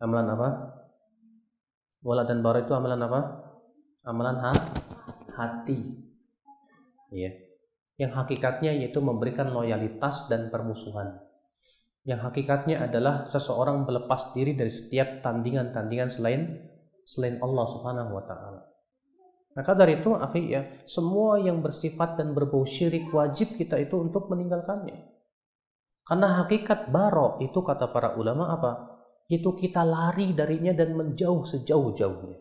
Amalan 0.00 0.26
apa? 0.32 0.48
Wala 2.00 2.24
dan 2.24 2.40
bara 2.40 2.64
itu 2.64 2.72
amalan 2.72 3.00
apa? 3.04 3.20
Amalan 4.04 4.36
ha 4.40 4.52
hati. 5.36 5.78
Iya. 7.12 7.30
Yang 7.94 8.12
hakikatnya 8.18 8.74
yaitu 8.74 8.98
memberikan 8.98 9.54
loyalitas 9.54 10.26
dan 10.26 10.50
permusuhan. 10.50 11.20
Yang 12.04 12.20
hakikatnya 12.28 12.84
adalah 12.84 13.24
seseorang 13.30 13.86
melepas 13.86 14.34
diri 14.36 14.52
dari 14.58 14.68
setiap 14.68 15.24
tandingan-tandingan 15.24 16.10
selain 16.10 16.58
selain 17.04 17.38
Allah 17.40 17.64
Subhanahu 17.68 18.10
wa 18.16 18.24
taala. 18.24 18.60
Maka 19.54 19.70
dari 19.78 20.02
itu, 20.02 20.10
akhi 20.18 20.50
ya, 20.50 20.66
semua 20.82 21.38
yang 21.38 21.62
bersifat 21.62 22.18
dan 22.18 22.34
berbau 22.34 22.66
syirik 22.66 23.06
wajib 23.14 23.54
kita 23.54 23.78
itu 23.78 23.94
untuk 24.02 24.26
meninggalkannya. 24.26 25.14
Karena 26.04 26.42
hakikat 26.42 26.90
barok 26.90 27.40
itu 27.40 27.62
kata 27.62 27.88
para 27.94 28.18
ulama 28.18 28.50
apa? 28.50 28.72
Itu 29.30 29.54
kita 29.54 29.86
lari 29.86 30.34
darinya 30.34 30.74
dan 30.74 30.98
menjauh 30.98 31.46
sejauh-jauhnya. 31.46 32.38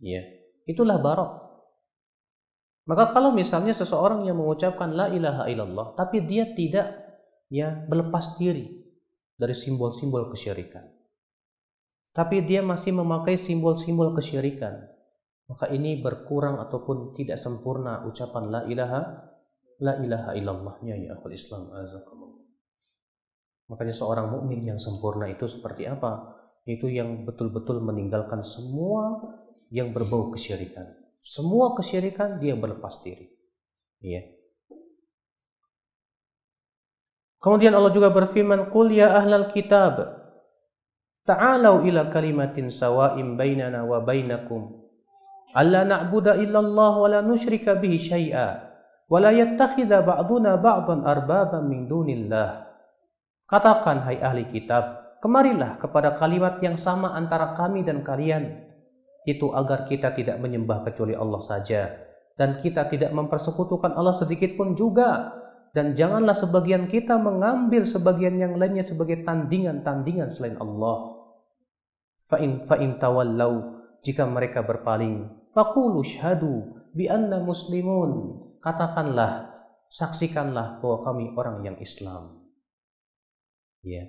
Ya, 0.00 0.24
itulah 0.64 0.98
barok. 0.98 1.48
Maka 2.88 3.12
kalau 3.12 3.36
misalnya 3.36 3.76
seseorang 3.76 4.24
yang 4.24 4.40
mengucapkan 4.40 4.96
la 4.96 5.12
ilaha 5.12 5.44
illallah 5.44 5.92
tapi 5.92 6.24
dia 6.24 6.48
tidak 6.56 6.88
ya 7.52 7.84
berlepas 7.84 8.40
diri 8.40 8.64
dari 9.36 9.52
simbol-simbol 9.52 10.32
kesyirikan. 10.32 10.97
Tapi 12.18 12.42
dia 12.42 12.66
masih 12.66 12.90
memakai 12.90 13.38
simbol-simbol 13.38 14.10
kesyirikan 14.10 14.98
maka 15.48 15.72
ini 15.72 15.96
berkurang 16.04 16.60
ataupun 16.60 17.16
tidak 17.16 17.40
sempurna 17.40 18.04
ucapan 18.04 18.44
la 18.52 18.60
ilaha 18.68 19.00
la 19.80 19.96
ilaha 19.96 20.30
illallahnya 20.36 20.94
ya 21.00 21.16
akhul 21.16 21.32
Islam. 21.32 21.72
Makanya 23.72 23.94
seorang 23.96 24.28
mukmin 24.28 24.60
yang 24.64 24.76
sempurna 24.76 25.24
itu 25.28 25.48
seperti 25.48 25.88
apa? 25.88 26.36
Itu 26.68 26.92
yang 26.92 27.24
betul-betul 27.24 27.80
meninggalkan 27.80 28.44
semua 28.44 29.24
yang 29.72 29.96
berbau 29.96 30.28
kesyirikan. 30.28 30.84
Semua 31.24 31.72
kesyirikan 31.72 32.36
dia 32.40 32.52
berlepas 32.52 33.00
diri. 33.00 33.32
Iya. 34.04 34.36
Kemudian 37.40 37.72
Allah 37.72 37.92
juga 37.92 38.12
berfirman, 38.12 38.68
"Qul 38.68 38.98
ya 38.98 39.16
ahlal 39.16 39.48
kitab, 39.48 40.17
ta'alau 41.28 41.84
ila 41.84 42.08
kalimatin 42.08 42.72
sawa'im 42.72 43.36
bainana 43.36 43.84
wa 43.84 44.00
bainakum 44.00 44.72
alla 45.52 45.84
na'budu 45.84 46.40
illallah 46.40 46.92
wa 46.96 47.08
la 47.08 47.20
nusyrika 47.20 47.76
bihi 47.76 48.00
syai'a 48.00 48.48
wa 49.08 49.18
la 49.20 49.32
yattakhidha 49.36 50.04
ba'duna 50.04 50.60
ba'dan 50.60 51.04
arbaban 51.04 51.68
min 51.68 51.88
dunillah. 51.88 52.68
Katakan 53.48 54.04
hai 54.04 54.20
ahli 54.20 54.44
kitab, 54.52 55.16
kemarilah 55.24 55.80
kepada 55.80 56.12
kalimat 56.12 56.60
yang 56.60 56.76
sama 56.76 57.16
antara 57.16 57.56
kami 57.56 57.80
dan 57.80 58.04
kalian 58.04 58.68
itu 59.24 59.48
agar 59.56 59.88
kita 59.88 60.12
tidak 60.12 60.36
menyembah 60.36 60.84
kecuali 60.84 61.16
Allah 61.16 61.40
saja 61.40 61.88
dan 62.36 62.60
kita 62.60 62.88
tidak 62.92 63.12
mempersekutukan 63.16 63.96
Allah 63.96 64.12
sedikit 64.12 64.52
pun 64.56 64.76
juga 64.76 65.32
dan 65.72 65.92
janganlah 65.92 66.32
sebagian 66.32 66.88
kita 66.88 67.16
mengambil 67.20 67.84
sebagian 67.84 68.40
yang 68.40 68.56
lainnya 68.56 68.84
sebagai 68.84 69.20
tandingan-tandingan 69.24 70.32
selain 70.32 70.56
Allah. 70.60 71.17
Fa'in 72.28 72.62
fa'in 72.62 73.00
tawallau 73.00 73.80
jika 74.04 74.28
mereka 74.28 74.60
berpaling 74.62 75.32
Fakulu 75.52 76.04
syhadu 76.04 76.76
bi 76.92 77.08
anna 77.08 77.40
muslimun. 77.40 78.44
Katakanlah, 78.60 79.48
saksikanlah 79.88 80.78
bahwa 80.84 80.98
kami 81.02 81.24
orang 81.32 81.64
yang 81.64 81.76
Islam. 81.80 82.44
Ya. 83.80 84.06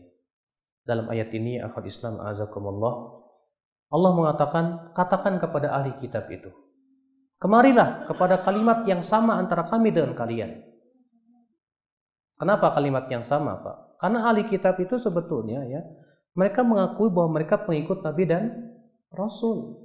Dalam 0.83 1.07
ayat 1.07 1.31
ini 1.37 1.61
akhir 1.61 1.85
Islam 1.85 2.17
azakumullah 2.17 3.21
Allah 3.93 4.11
mengatakan 4.13 4.89
katakan 4.97 5.37
kepada 5.37 5.69
ahli 5.69 5.93
kitab 6.01 6.25
itu 6.33 6.49
Kemarilah 7.39 8.03
kepada 8.03 8.35
kalimat 8.43 8.83
yang 8.83 8.99
sama 8.99 9.39
antara 9.39 9.63
kami 9.63 9.95
dengan 9.95 10.11
kalian. 10.11 10.59
Kenapa 12.35 12.75
kalimat 12.75 13.07
yang 13.07 13.23
sama, 13.23 13.55
Pak? 13.63 13.95
Karena 13.95 14.27
ahli 14.27 14.43
kitab 14.43 14.75
itu 14.75 14.99
sebetulnya 14.99 15.63
ya, 15.63 15.79
mereka 16.39 16.63
mengakui 16.63 17.11
bahwa 17.11 17.35
mereka 17.35 17.59
pengikut 17.59 17.99
Nabi 17.99 18.23
dan 18.23 18.43
Rasul. 19.11 19.75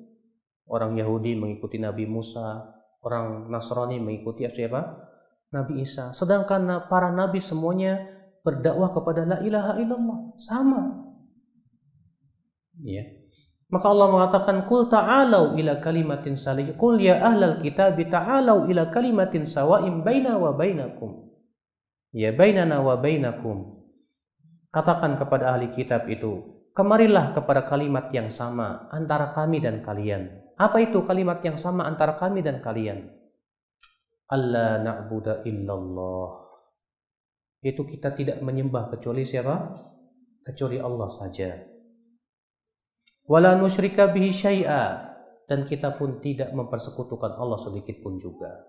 Orang 0.71 0.95
Yahudi 0.95 1.35
mengikuti 1.35 1.83
Nabi 1.83 2.07
Musa, 2.07 2.71
orang 3.03 3.51
Nasrani 3.51 3.99
mengikuti 3.99 4.47
siapa? 4.47 5.11
Nabi 5.51 5.83
Isa. 5.83 6.15
Sedangkan 6.15 6.87
para 6.87 7.11
nabi 7.11 7.43
semuanya 7.43 8.07
berdakwah 8.47 8.95
kepada 8.95 9.23
la 9.27 9.39
ilaha 9.43 9.79
illallah. 9.83 10.19
Sama. 10.39 10.83
Ya. 12.83 13.07
Maka 13.71 13.87
Allah 13.91 14.09
mengatakan 14.11 14.57
kul 14.71 14.87
ta'alau 14.87 15.59
ila 15.59 15.83
kalimatin 15.83 16.39
salih. 16.39 16.75
Kul 16.79 17.03
ya 17.03 17.19
ahlal 17.23 17.59
kitab 17.59 17.99
ta'alau 17.99 18.71
ila 18.71 18.91
kalimatin 18.91 19.47
sawa'im 19.47 20.07
baina 20.07 20.39
wa 20.39 20.55
bainakum. 20.55 21.27
Ya 22.15 22.31
bainana 22.31 22.79
wa 22.83 22.95
bainakum. 22.99 23.74
Katakan 24.75 25.15
kepada 25.15 25.55
ahli 25.55 25.71
kitab 25.71 26.11
itu, 26.11 26.43
kemarilah 26.75 27.31
kepada 27.31 27.63
kalimat 27.63 28.11
yang 28.11 28.27
sama 28.27 28.91
antara 28.91 29.31
kami 29.31 29.63
dan 29.63 29.87
kalian. 29.87 30.35
Apa 30.59 30.83
itu 30.83 31.07
kalimat 31.07 31.39
yang 31.47 31.55
sama 31.55 31.87
antara 31.87 32.19
kami 32.19 32.43
dan 32.43 32.59
kalian? 32.59 33.07
Allah 34.27 34.83
na'budu 34.83 35.47
illallah. 35.47 36.43
Itu 37.63 37.87
kita 37.87 38.19
tidak 38.19 38.43
menyembah 38.43 38.91
kecuali 38.91 39.23
siapa? 39.23 39.57
Kecuali 40.43 40.83
Allah 40.83 41.07
saja. 41.07 41.55
Wala 43.25 43.57
nusyrika 43.57 44.11
bihi 44.11 44.35
syai'a 44.35 45.15
dan 45.49 45.65
kita 45.65 45.97
pun 45.97 46.21
tidak 46.21 46.53
mempersekutukan 46.53 47.41
Allah 47.41 47.57
sedikit 47.57 48.05
pun 48.05 48.21
juga. 48.21 48.69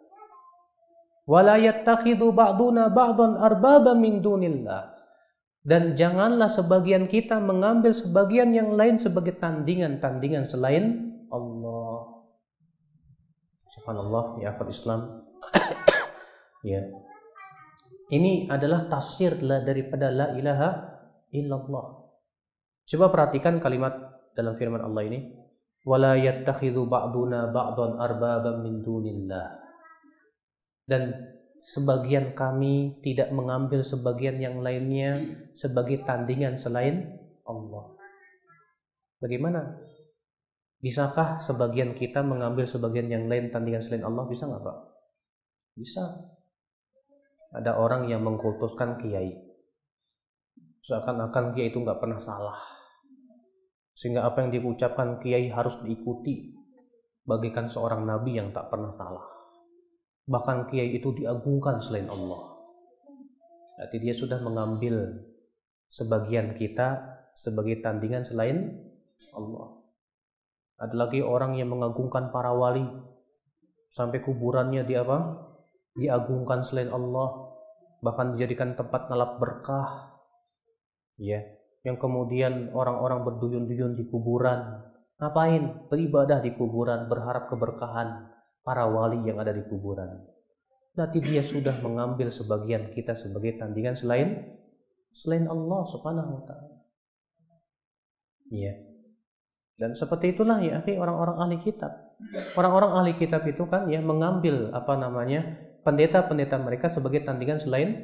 Wala 1.27 1.59
yattakhidhu 1.59 2.31
ba'duna 2.31 2.93
ba'dan 2.93 3.35
arbaba 3.35 3.97
min 3.97 4.23
dunillah. 4.23 4.94
Dan 5.65 5.97
janganlah 5.97 6.45
sebagian 6.45 7.09
kita 7.09 7.41
mengambil 7.41 7.89
sebagian 7.89 8.53
yang 8.53 8.69
lain 8.69 9.01
sebagai 9.01 9.33
tandingan-tandingan 9.41 10.45
selain 10.45 11.09
Allah. 11.33 12.21
Subhanallah 13.73 14.45
ya 14.45 14.53
akhir 14.53 14.69
Islam. 14.69 15.25
ya. 16.69 16.85
Ini 18.13 18.45
adalah 18.53 18.85
tafsir 18.85 19.41
daripada 19.41 20.13
la 20.13 20.37
ilaha 20.37 20.69
illallah. 21.33 22.13
Coba 22.85 23.09
perhatikan 23.09 23.57
kalimat 23.57 24.21
dalam 24.37 24.53
firman 24.53 24.85
Allah 24.85 25.01
ini. 25.09 25.33
Wala 25.81 26.13
yattakhidhu 26.13 26.85
ba'duna 26.85 27.49
ba'dan 27.49 27.97
arbaban 27.97 28.61
min 28.61 28.85
dunillah. 28.85 29.65
Dan 30.85 31.09
sebagian 31.65 32.37
kami 32.37 33.01
tidak 33.01 33.33
mengambil 33.33 33.81
sebagian 33.81 34.37
yang 34.37 34.61
lainnya 34.61 35.17
sebagai 35.57 36.05
tandingan 36.05 36.53
selain 36.53 37.09
Allah. 37.49 37.97
Bagaimana 39.17 39.73
Bisakah 40.85 41.41
sebagian 41.41 41.97
kita 41.97 42.21
mengambil 42.21 42.61
sebagian 42.69 43.09
yang 43.09 43.25
lain 43.25 43.49
tandingan 43.49 43.81
selain 43.81 44.05
Allah? 44.05 44.29
Bisa 44.29 44.45
nggak 44.45 44.61
Pak? 44.61 44.77
Bisa. 45.73 46.03
Ada 47.57 47.81
orang 47.81 48.05
yang 48.05 48.21
mengkultuskan 48.21 49.01
kiai. 49.01 49.33
Seakan-akan 50.85 51.57
kiai 51.57 51.73
itu 51.73 51.81
nggak 51.81 51.97
pernah 51.97 52.21
salah. 52.21 52.61
Sehingga 53.97 54.29
apa 54.29 54.45
yang 54.45 54.53
diucapkan 54.53 55.17
kiai 55.17 55.49
harus 55.49 55.81
diikuti. 55.81 56.53
Bagikan 57.25 57.65
seorang 57.65 58.05
nabi 58.05 58.37
yang 58.37 58.53
tak 58.53 58.69
pernah 58.69 58.93
salah. 58.93 59.34
Bahkan 60.25 60.65
kiai 60.73 60.97
itu 60.97 61.13
diagungkan 61.13 61.77
selain 61.77 62.09
Allah. 62.09 62.57
Jadi 63.77 64.09
dia 64.09 64.15
sudah 64.17 64.41
mengambil 64.41 65.21
sebagian 65.91 66.57
kita 66.57 66.97
sebagai 67.37 67.83
tandingan 67.85 68.25
selain 68.25 68.73
Allah. 69.37 69.85
Ada 70.81 70.95
lagi 70.95 71.21
orang 71.21 71.55
yang 71.61 71.71
mengagungkan 71.71 72.33
para 72.33 72.51
wali 72.51 72.83
sampai 73.93 74.19
kuburannya 74.25 74.81
di 74.83 74.97
apa? 74.97 75.45
Diagungkan 75.95 76.65
selain 76.65 76.91
Allah, 76.91 77.55
bahkan 78.03 78.35
dijadikan 78.35 78.75
tempat 78.75 79.07
ngalap 79.07 79.39
berkah. 79.39 80.19
Ya, 81.15 81.39
yang 81.87 81.95
kemudian 81.95 82.75
orang-orang 82.75 83.23
berduyun-duyun 83.23 83.95
di 83.95 84.03
kuburan. 84.11 84.83
Ngapain? 85.15 85.87
Beribadah 85.87 86.43
di 86.43 86.51
kuburan, 86.51 87.07
berharap 87.07 87.47
keberkahan 87.47 88.34
para 88.65 88.89
wali 88.89 89.21
yang 89.29 89.37
ada 89.37 89.53
di 89.53 89.61
kuburan. 89.69 90.25
Berarti 90.97 91.21
dia 91.21 91.45
sudah 91.45 91.77
mengambil 91.85 92.33
sebagian 92.33 92.89
kita 92.89 93.13
sebagai 93.13 93.61
tandingan 93.61 93.93
selain 93.93 94.57
selain 95.13 95.45
Allah 95.45 95.81
Subhanahu 95.85 96.41
wa 96.41 96.43
taala. 96.49 96.75
Iya. 98.49 98.73
Dan 99.75 99.93
seperti 99.93 100.33
itulah 100.33 100.57
ya 100.63 100.81
akhi 100.81 100.97
orang-orang 100.97 101.37
ahli 101.37 101.57
kitab. 101.61 101.93
Orang-orang 102.55 102.91
ahli 102.95 103.13
kitab 103.19 103.43
itu 103.45 103.67
kan 103.67 103.91
ya 103.91 103.99
mengambil 103.99 104.71
apa 104.71 104.95
namanya 104.95 105.59
pendeta-pendeta 105.83 106.57
mereka 106.57 106.89
sebagai 106.89 107.21
tandingan 107.27 107.61
selain 107.61 108.01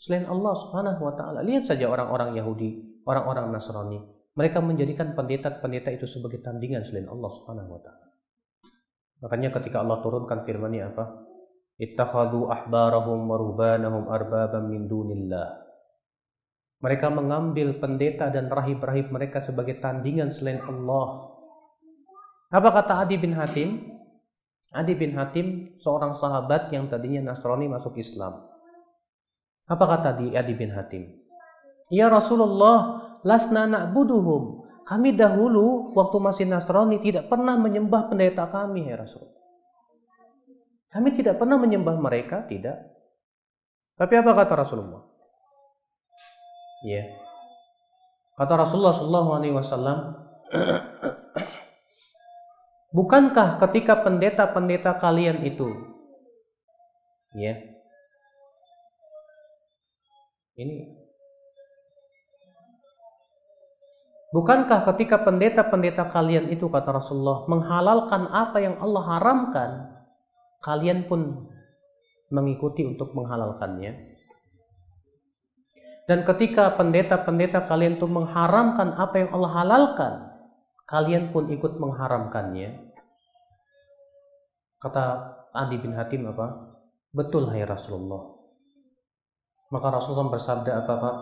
selain 0.00 0.24
Allah 0.26 0.56
Subhanahu 0.56 1.00
wa 1.06 1.14
taala. 1.14 1.44
Lihat 1.44 1.68
saja 1.68 1.86
orang-orang 1.86 2.34
Yahudi, 2.34 3.04
orang-orang 3.04 3.52
Nasrani. 3.52 4.00
Mereka 4.34 4.64
menjadikan 4.64 5.12
pendeta-pendeta 5.12 5.92
itu 5.92 6.08
sebagai 6.08 6.40
tandingan 6.40 6.82
selain 6.82 7.06
Allah 7.06 7.30
Subhanahu 7.30 7.78
wa 7.78 7.80
taala. 7.84 8.09
Makanya 9.20 9.52
ketika 9.60 9.84
Allah 9.84 10.00
turunkan 10.00 10.44
firman-Nya 10.44 10.96
apa? 10.96 11.04
Ittakhadhu 11.80 12.48
ahbarahum 12.48 13.24
wa 13.24 13.36
rubanahum 13.36 14.08
arbaban 14.08 14.68
min 14.68 14.88
dunillah. 14.88 15.60
Mereka 16.80 17.12
mengambil 17.12 17.76
pendeta 17.76 18.32
dan 18.32 18.48
rahib-rahib 18.48 19.12
mereka 19.12 19.44
sebagai 19.44 19.80
tandingan 19.84 20.32
selain 20.32 20.64
Allah. 20.64 21.36
Apa 22.48 22.68
kata 22.72 23.04
Adi 23.04 23.20
bin 23.20 23.36
Hatim? 23.36 24.00
Adi 24.72 24.96
bin 24.96 25.12
Hatim 25.12 25.76
seorang 25.76 26.16
sahabat 26.16 26.72
yang 26.72 26.88
tadinya 26.88 27.32
Nasrani 27.32 27.68
masuk 27.68 28.00
Islam. 28.00 28.48
Apa 29.68 29.84
kata 29.84 30.24
di 30.24 30.32
Adi 30.32 30.56
bin 30.56 30.72
Hatim? 30.72 31.20
Ya 31.92 32.08
Rasulullah, 32.08 33.04
lasna 33.26 33.68
na'buduhum. 33.68 34.59
Kami 34.90 35.14
dahulu 35.14 35.94
waktu 35.94 36.18
masih 36.18 36.50
Nasrani 36.50 36.98
tidak 36.98 37.30
pernah 37.30 37.54
menyembah 37.54 38.10
pendeta 38.10 38.50
kami 38.50 38.90
ya 38.90 38.98
Rasul. 38.98 39.22
Kami 40.90 41.14
tidak 41.14 41.38
pernah 41.38 41.54
menyembah 41.54 41.94
mereka, 41.94 42.42
tidak. 42.50 42.74
Tapi 43.94 44.18
apa 44.18 44.34
kata 44.34 44.58
Rasulullah? 44.58 45.06
Ya. 46.82 47.06
Kata 48.34 48.58
Rasulullah 48.58 48.90
Shallallahu 48.90 49.30
Alaihi 49.30 49.54
Wasallam, 49.54 49.98
bukankah 52.98 53.62
ketika 53.62 54.02
pendeta-pendeta 54.02 54.98
kalian 54.98 55.46
itu, 55.46 55.70
ya, 57.38 57.54
ini 60.58 60.99
Bukankah 64.30 64.86
ketika 64.94 65.26
pendeta-pendeta 65.26 66.06
kalian 66.06 66.54
itu 66.54 66.70
kata 66.70 66.94
Rasulullah 66.94 67.50
menghalalkan 67.50 68.30
apa 68.30 68.62
yang 68.62 68.78
Allah 68.78 69.02
haramkan, 69.18 69.70
kalian 70.62 71.10
pun 71.10 71.50
mengikuti 72.30 72.86
untuk 72.86 73.10
menghalalkannya? 73.10 74.14
Dan 76.06 76.22
ketika 76.22 76.78
pendeta-pendeta 76.78 77.66
kalian 77.66 77.98
itu 77.98 78.06
mengharamkan 78.06 78.94
apa 78.94 79.14
yang 79.18 79.30
Allah 79.34 79.52
halalkan, 79.62 80.14
kalian 80.86 81.34
pun 81.34 81.50
ikut 81.50 81.78
mengharamkannya. 81.82 82.94
Kata 84.78 85.04
Adi 85.54 85.76
bin 85.82 85.94
Hatim 85.98 86.30
apa? 86.30 86.78
Betul 87.10 87.50
hai 87.50 87.66
Rasulullah. 87.66 88.30
Maka 89.74 89.86
Rasulullah 89.90 90.34
bersabda 90.34 90.86
apa 90.86 90.94
Pak? 90.98 91.16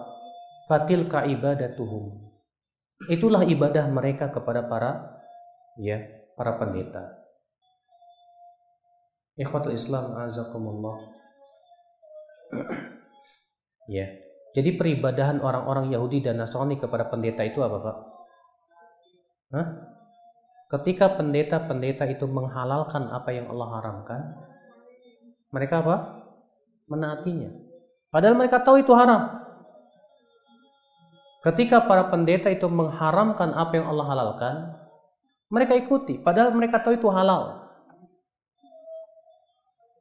Fatil 0.69 1.09
ka 1.09 1.25
ibadatuhum. 1.25 2.28
Itulah 3.07 3.47
ibadah 3.47 3.87
mereka 3.87 4.27
kepada 4.35 4.67
para 4.67 5.23
ya, 5.79 6.03
para 6.35 6.59
pendeta. 6.59 7.15
Ikhwatul 9.39 9.79
Islam 9.79 10.19
azakumullah. 10.19 10.99
ya. 13.95 14.07
Jadi 14.59 14.75
peribadahan 14.75 15.39
orang-orang 15.39 15.95
Yahudi 15.95 16.27
dan 16.27 16.43
Nasrani 16.43 16.75
kepada 16.83 17.07
pendeta 17.07 17.47
itu 17.47 17.63
apa 17.63 17.77
Pak? 17.79 17.97
Hah? 19.55 19.67
Ketika 20.69 21.15
pendeta-pendeta 21.15 22.05
itu 22.11 22.27
menghalalkan 22.27 23.09
apa 23.15 23.31
yang 23.31 23.47
Allah 23.49 23.69
haramkan, 23.79 24.21
mereka 25.55 25.81
apa? 25.81 25.97
Menaatinya. 26.91 27.55
Padahal 28.13 28.37
mereka 28.37 28.61
tahu 28.61 28.83
itu 28.83 28.93
haram. 28.93 29.48
Ketika 31.39 31.87
para 31.87 32.11
pendeta 32.11 32.51
itu 32.51 32.67
mengharamkan 32.67 33.55
apa 33.55 33.79
yang 33.79 33.87
Allah 33.89 34.07
halalkan, 34.11 34.57
mereka 35.49 35.79
ikuti. 35.79 36.19
Padahal 36.19 36.51
mereka 36.51 36.83
tahu 36.83 36.99
itu 36.99 37.09
halal. 37.09 37.69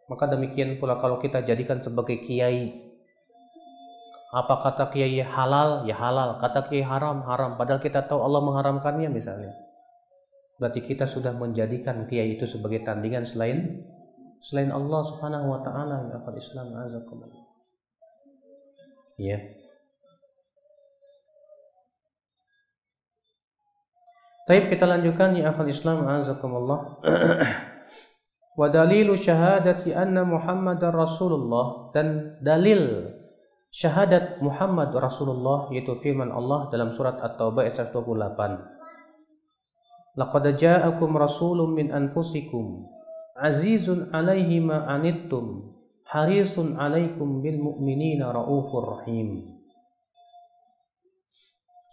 Maka 0.08 0.26
demikian 0.32 0.80
pula 0.82 0.98
kalau 0.98 1.20
kita 1.20 1.44
jadikan 1.44 1.84
sebagai 1.84 2.24
kiai 2.24 2.90
apa 4.32 4.60
kata 4.60 4.90
kiai 4.92 5.20
halal? 5.24 5.86
Ya 5.86 5.96
halal. 5.96 6.42
Kata 6.42 6.68
kiai 6.68 6.84
haram 6.84 7.24
haram. 7.28 7.56
Padahal 7.56 7.80
kita 7.80 8.08
tahu 8.08 8.24
Allah 8.24 8.42
mengharamkannya 8.44 9.08
misalnya. 9.12 9.54
Berarti 10.58 10.82
kita 10.82 11.06
sudah 11.06 11.38
menjadikan 11.38 12.10
kiai 12.10 12.34
itu 12.34 12.50
sebagai 12.50 12.82
tandingan 12.82 13.24
selain 13.24 13.84
selain 14.42 14.74
Allah 14.74 15.02
Subhanahu 15.06 15.54
wa 15.54 15.60
taala. 15.62 16.12
Ya 16.12 16.18
akal 16.18 16.34
Islam 16.34 16.74
azakumullah 16.76 17.48
ya 19.18 19.42
Baik 24.48 24.72
kita 24.72 24.88
lanjutkan 24.88 25.36
ya 25.36 25.52
akal 25.52 25.68
Islam 25.68 26.08
azakumullah 26.08 27.04
wa 28.60 28.68
dalilu 28.72 29.12
syahadati 29.12 29.91
anna 29.91 30.24
Muhammadar 30.24 30.95
Rasulullah 30.95 31.91
dan 31.91 32.39
dalil 32.39 33.12
syahadat 33.76 34.39
Muhammad 34.39 34.95
Rasulullah 34.95 35.68
yaitu 35.76 35.91
firman 36.00 36.32
Allah 36.32 36.72
dalam 36.72 36.95
surat 36.95 37.20
At-Taubah 37.20 37.68
ayat 37.68 37.91
128. 37.91 40.16
Laqad 40.16 40.45
ja'akum 40.56 41.12
rasulun 41.20 41.76
min 41.76 41.91
anfusikum 41.91 42.88
azizun 43.36 44.16
'alaihi 44.16 44.64
ma 44.64 44.88
anittum 44.88 45.76
harisun 46.08 46.80
'alaikum 46.80 47.43
bil 47.43 47.60
mu'minina 47.60 48.32
raufur 48.32 48.95
rahim. 48.95 49.57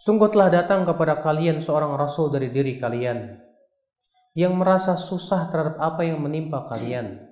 Sungguh 0.05 0.29
telah 0.29 0.53
datang 0.53 0.85
kepada 0.85 1.17
kalian 1.17 1.57
seorang 1.57 1.97
rasul 1.97 2.29
dari 2.29 2.53
diri 2.53 2.77
kalian 2.77 3.41
yang 4.37 4.53
merasa 4.53 4.93
susah 4.93 5.49
terhadap 5.49 5.81
apa 5.81 6.05
yang 6.05 6.21
menimpa 6.21 6.61
kalian, 6.69 7.25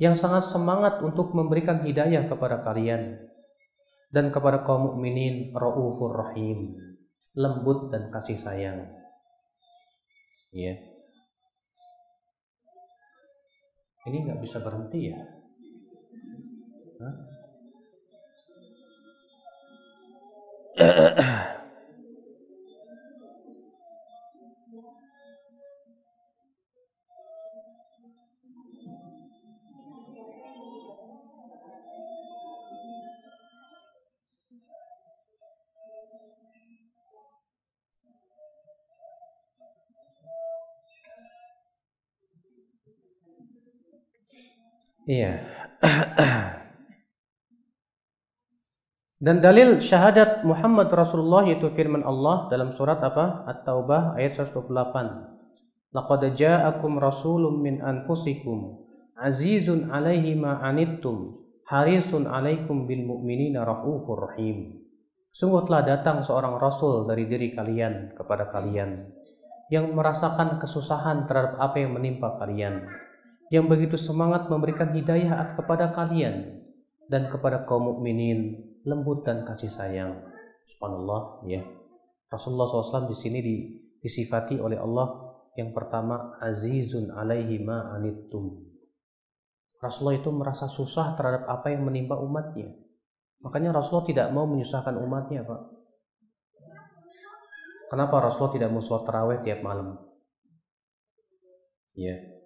yang 0.00 0.16
sangat 0.16 0.48
semangat 0.48 1.04
untuk 1.04 1.36
memberikan 1.36 1.84
hidayah 1.84 2.24
kepada 2.24 2.64
kalian 2.64 3.20
dan 4.08 4.32
kepada 4.32 4.64
kaum 4.64 4.88
mukminin 4.88 5.52
raufur 5.52 6.16
rahim, 6.16 6.72
lembut 7.36 7.92
dan 7.92 8.08
kasih 8.08 8.40
sayang. 8.40 8.88
Ya. 10.56 10.80
Ini 14.08 14.24
nggak 14.24 14.40
bisa 14.40 14.56
berhenti 14.64 15.12
ya? 15.12 15.20
Hah? 16.96 17.14
Iya. 45.10 45.32
Dan 49.20 49.42
dalil 49.42 49.82
syahadat 49.82 50.46
Muhammad 50.46 50.88
Rasulullah 50.94 51.44
yaitu 51.50 51.66
firman 51.66 52.06
Allah 52.06 52.46
dalam 52.46 52.70
surat 52.70 53.02
apa? 53.02 53.42
At-Taubah 53.50 54.14
ayat 54.16 54.38
128. 54.38 55.90
Laqad 55.90 56.22
ja'akum 56.38 57.02
rasulun 57.02 57.58
min 57.58 57.82
anfusikum 57.82 58.86
azizun 59.18 59.90
'alaihi 59.90 60.38
ma 60.38 60.62
anittum 60.62 61.42
harisun 61.66 62.30
'alaikum 62.30 62.86
bil 62.86 63.02
mu'minina 63.02 63.66
raufur 63.66 64.30
rahim. 64.30 64.78
Sungguh 65.34 65.66
telah 65.66 65.82
datang 65.84 66.22
seorang 66.22 66.56
rasul 66.56 67.04
dari 67.10 67.26
diri 67.26 67.50
kalian 67.52 68.14
kepada 68.14 68.46
kalian 68.48 69.10
yang 69.70 69.90
merasakan 69.94 70.58
kesusahan 70.58 71.26
terhadap 71.26 71.58
apa 71.62 71.76
yang 71.78 71.94
menimpa 71.94 72.34
kalian 72.40 72.86
yang 73.50 73.66
begitu 73.66 73.98
semangat 73.98 74.46
memberikan 74.46 74.94
hidayah 74.94 75.58
kepada 75.58 75.90
kalian 75.90 76.62
dan 77.10 77.26
kepada 77.26 77.66
kaum 77.66 77.90
mukminin 77.90 78.62
lembut 78.86 79.26
dan 79.26 79.42
kasih 79.42 79.68
sayang. 79.68 80.22
Subhanallah 80.62 81.42
ya. 81.50 81.66
Rasulullah 82.30 82.70
SAW 82.70 83.10
di 83.10 83.16
sini 83.18 83.38
disifati 83.98 84.54
oleh 84.62 84.78
Allah 84.78 85.34
yang 85.58 85.74
pertama 85.74 86.38
azizun 86.38 87.10
alaihi 87.10 87.58
ma 87.58 87.90
anittum. 87.90 88.70
Rasulullah 89.82 90.22
itu 90.22 90.30
merasa 90.30 90.70
susah 90.70 91.18
terhadap 91.18 91.50
apa 91.50 91.74
yang 91.74 91.82
menimpa 91.82 92.14
umatnya. 92.14 92.70
Makanya 93.42 93.74
Rasulullah 93.74 94.06
tidak 94.06 94.26
mau 94.30 94.44
menyusahkan 94.44 94.94
umatnya, 94.94 95.42
Pak. 95.42 95.60
Kenapa 97.90 98.22
Rasulullah 98.22 98.54
tidak 98.54 98.70
mau 98.70 98.84
sholat 98.84 99.02
taraweh 99.02 99.38
tiap 99.42 99.64
malam? 99.66 99.98
Ya. 101.98 102.39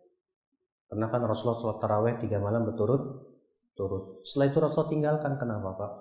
Karena 0.88 1.06
kan 1.10 1.20
Rasulullah 1.24 1.58
sholat 1.58 1.78
taraweh 1.80 2.14
tiga 2.20 2.38
malam 2.38 2.68
berturut 2.68 3.34
turut. 3.74 4.22
Setelah 4.22 4.46
itu 4.50 4.58
Rasulullah 4.62 4.90
tinggalkan. 4.90 5.32
Kenapa, 5.36 5.68
Pak? 5.74 5.92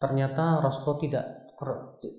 Ternyata 0.00 0.64
Rasulullah 0.64 1.00
tidak 1.02 1.24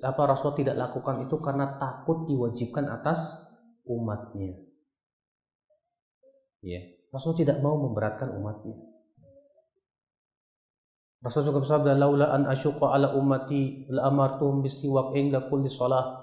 apa 0.06 0.22
Rasulullah 0.30 0.60
tidak 0.60 0.76
lakukan 0.78 1.26
itu 1.26 1.36
karena 1.42 1.66
takut 1.82 2.30
diwajibkan 2.30 2.86
atas 2.94 3.50
umatnya. 3.90 4.54
Ya. 6.62 6.82
Rasul 7.10 7.34
tidak 7.36 7.60
mau 7.60 7.76
memberatkan 7.76 8.32
umatnya. 8.38 8.78
Rasul 11.22 11.50
juga 11.50 11.62
bersabda, 11.66 11.98
"Laula 11.98 12.34
an 12.34 12.48
asyqa 12.48 12.94
ala 12.94 13.18
ummati 13.18 13.90
la 13.90 14.08
amartuhum 14.10 14.62
bisiwak 14.62 15.14
inda 15.18 15.50
kulli 15.50 15.68
shalah." 15.68 16.22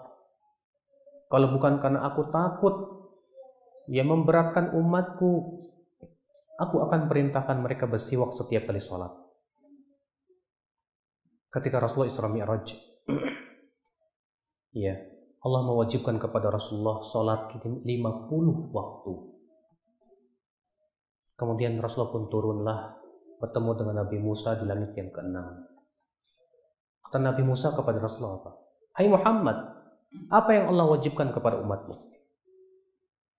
Kalau 1.29 1.53
bukan 1.53 1.77
karena 1.77 2.09
aku 2.09 2.33
takut 2.33 2.98
ya 3.89 4.05
memberatkan 4.05 4.77
umatku, 4.77 5.65
aku 6.61 6.77
akan 6.85 7.09
perintahkan 7.09 7.57
mereka 7.59 7.89
bersiwak 7.89 8.37
setiap 8.37 8.69
kali 8.69 8.79
sholat. 8.79 9.11
Ketika 11.49 11.81
Rasulullah 11.81 12.13
Isra 12.13 12.29
Mi'raj, 12.29 12.77
ya 14.85 14.95
Allah 15.41 15.61
mewajibkan 15.65 16.21
kepada 16.21 16.53
Rasulullah 16.53 17.01
sholat 17.01 17.49
50 17.57 17.89
waktu. 18.77 19.13
Kemudian 21.39 21.81
Rasulullah 21.81 22.13
pun 22.13 22.25
turunlah 22.29 22.79
bertemu 23.39 23.71
dengan 23.79 23.95
Nabi 24.05 24.19
Musa 24.19 24.59
di 24.59 24.67
langit 24.69 24.93
yang 24.99 25.09
keenam. 25.15 25.65
Kata 27.07 27.23
Nabi 27.23 27.41
Musa 27.47 27.73
kepada 27.73 28.03
Rasulullah 28.03 28.43
apa? 28.43 28.53
Hai 28.99 29.07
Muhammad, 29.07 29.57
apa 30.29 30.51
yang 30.53 30.75
Allah 30.75 30.99
wajibkan 30.99 31.31
kepada 31.31 31.63
umatmu? 31.63 32.08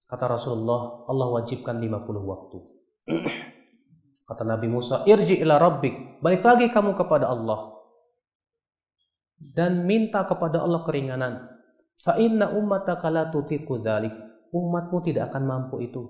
Kata 0.09 0.25
Rasulullah, 0.25 1.05
Allah 1.05 1.27
wajibkan 1.37 1.77
50 1.77 2.01
waktu. 2.25 2.57
Kata 4.29 4.41
Nabi 4.41 4.65
Musa, 4.65 5.05
irji 5.05 5.37
ila 5.45 5.61
rabbik. 5.61 6.21
Balik 6.25 6.41
lagi 6.41 6.65
kamu 6.73 6.97
kepada 6.97 7.29
Allah. 7.29 7.77
Dan 9.37 9.85
minta 9.85 10.25
kepada 10.25 10.65
Allah 10.65 10.81
keringanan. 10.81 11.33
Fa 12.01 12.17
inna 12.17 12.49
ummataka 12.49 13.13
la 13.13 13.29
tutiqu 13.29 13.81
dzalik. 13.85 14.13
Umatmu 14.49 14.97
tidak 15.05 15.29
akan 15.29 15.43
mampu 15.45 15.85
itu. 15.85 16.01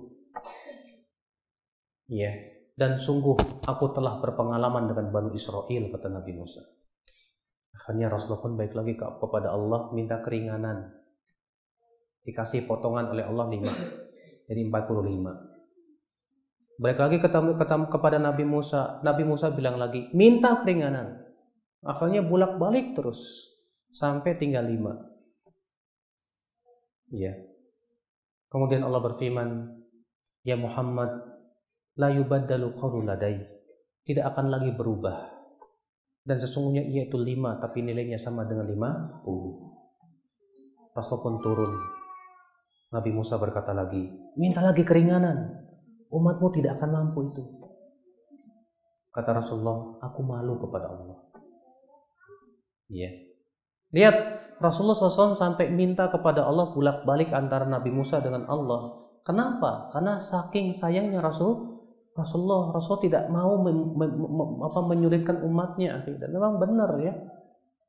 Ya, 2.08 2.32
dan 2.80 2.95
sungguh 2.95 3.36
aku 3.68 3.91
telah 3.91 4.24
berpengalaman 4.24 4.88
dengan 4.88 5.12
Bani 5.12 5.36
Israel 5.36 5.91
kata 5.91 6.08
Nabi 6.08 6.32
Musa. 6.32 6.64
Akhirnya 7.76 8.08
Rasulullah 8.08 8.43
pun 8.43 8.56
baik 8.56 8.74
lagi 8.76 8.95
kepada 8.95 9.52
Allah 9.52 9.91
minta 9.91 10.20
keringanan. 10.24 10.99
Dikasih 12.30 12.69
potongan 12.69 13.09
oleh 13.09 13.25
Allah 13.25 13.49
5. 13.49 14.45
Jadi 14.45 14.61
45. 14.69 16.77
Balik 16.77 17.01
lagi 17.01 17.17
ketemu, 17.17 17.57
ketemu 17.57 17.89
kepada 17.89 18.21
Nabi 18.21 18.45
Musa. 18.45 19.01
Nabi 19.01 19.25
Musa 19.25 19.49
bilang 19.49 19.82
lagi, 19.82 20.13
minta 20.13 20.53
keringanan. 20.61 21.25
Akhirnya 21.82 22.21
bulak 22.21 22.61
balik 22.61 22.93
terus. 22.93 23.17
Sampai 23.89 24.38
tinggal 24.38 24.69
5. 24.69 27.17
Ya. 27.17 27.34
Kemudian 28.53 28.86
Allah 28.86 29.01
berfirman, 29.01 29.82
Ya 30.45 30.55
Muhammad, 30.55 31.09
la 31.97 32.13
yubaddalu 32.13 32.77
qawlu 32.77 33.09
ladai. 33.09 33.41
Tidak 34.05 34.21
akan 34.21 34.53
lagi 34.53 34.69
berubah. 34.71 35.34
Dan 36.21 36.38
sesungguhnya 36.38 36.86
ia 36.86 37.09
itu 37.09 37.17
lima, 37.17 37.57
tapi 37.57 37.82
nilainya 37.82 38.21
sama 38.21 38.45
dengan 38.45 38.69
lima 38.69 39.17
puluh. 39.25 39.73
Rasul 40.93 41.17
pun 41.21 41.41
turun. 41.41 41.99
Nabi 42.89 43.09
Musa 43.13 43.37
berkata 43.37 43.73
lagi, 43.73 44.09
minta 44.37 44.65
lagi 44.65 44.81
keringanan. 44.81 45.67
Umatmu 46.09 46.49
tidak 46.49 46.81
akan 46.81 46.89
mampu 46.89 47.29
itu. 47.29 47.43
Kata 49.13 49.37
Rasulullah, 49.37 50.01
aku 50.01 50.25
malu 50.25 50.57
kepada 50.57 50.89
Allah. 50.89 51.17
Iya. 52.89 53.09
Lihat, 53.93 54.15
Rasulullah 54.57 54.97
SAW 54.97 55.37
sampai 55.37 55.69
minta 55.69 56.09
kepada 56.09 56.43
Allah 56.49 56.73
bulak 56.73 57.05
balik 57.05 57.29
antara 57.29 57.69
Nabi 57.69 57.93
Musa 57.93 58.19
dengan 58.19 58.49
Allah. 58.49 59.05
Kenapa? 59.21 59.93
Karena 59.93 60.17
saking 60.17 60.73
sayangnya 60.73 61.21
Rasul 61.21 61.79
Rasulullah 62.19 62.75
Rasul 62.75 62.99
tidak 62.99 63.31
mau 63.31 63.61
mem, 63.63 63.95
mem, 63.95 64.11
mem, 64.11 64.49
apa, 64.65 64.79
menyulitkan 64.83 65.39
umatnya 65.45 66.03
dan 66.03 66.29
memang 66.35 66.59
benar 66.59 66.99
ya 66.99 67.15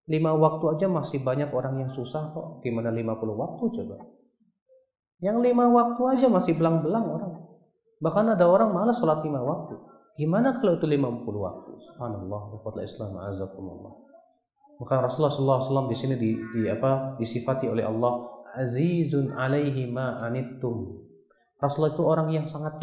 lima 0.06 0.34
waktu 0.38 0.78
aja 0.78 0.86
masih 0.86 1.22
banyak 1.22 1.50
orang 1.50 1.82
yang 1.82 1.90
susah 1.90 2.30
kok 2.30 2.62
gimana 2.62 2.94
lima 2.94 3.18
puluh 3.18 3.34
waktu 3.34 3.64
coba 3.74 3.96
yang 5.20 5.40
lima 5.40 5.68
waktu 5.68 6.00
aja 6.16 6.26
masih 6.28 6.56
belang-belang 6.56 7.04
orang 7.04 7.32
bahkan 8.00 8.24
ada 8.32 8.48
orang 8.48 8.72
malas 8.72 8.96
sholat 8.96 9.20
lima 9.20 9.40
waktu 9.44 9.76
gimana 10.16 10.56
kalau 10.56 10.76
itu 10.80 10.88
lima 10.88 11.08
puluh 11.24 11.44
waktu 11.44 11.76
subhanallah 11.80 12.42
wa 12.56 12.80
islam 12.80 13.16
azakumullah 13.24 13.94
maka 14.80 14.96
Rasulullah 15.04 15.60
SAW 15.60 15.92
di 15.92 15.96
sini 15.96 16.16
di, 16.16 16.32
di 16.56 16.64
apa 16.64 17.20
disifati 17.20 17.68
oleh 17.68 17.84
Allah 17.84 18.24
azizun 18.56 19.36
alaihi 19.36 19.84
ma 19.92 20.24
anittum 20.24 21.04
Rasulullah 21.60 21.92
itu 21.92 22.04
orang 22.08 22.28
yang 22.32 22.48
sangat 22.48 22.80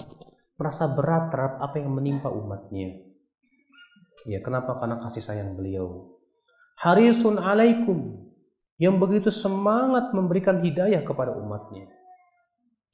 merasa 0.57 0.89
berat 0.89 1.33
terhadap 1.33 1.57
apa 1.61 1.75
yang 1.81 1.93
menimpa 1.93 2.29
umatnya. 2.29 3.05
Ya, 4.25 4.41
kenapa? 4.41 4.77
Karena 4.77 4.97
kasih 5.01 5.21
sayang 5.21 5.57
beliau. 5.57 6.17
Harisun 6.81 7.41
alaikum 7.41 8.29
yang 8.77 9.01
begitu 9.01 9.33
semangat 9.33 10.13
memberikan 10.13 10.61
hidayah 10.61 11.01
kepada 11.01 11.33
umatnya. 11.33 11.89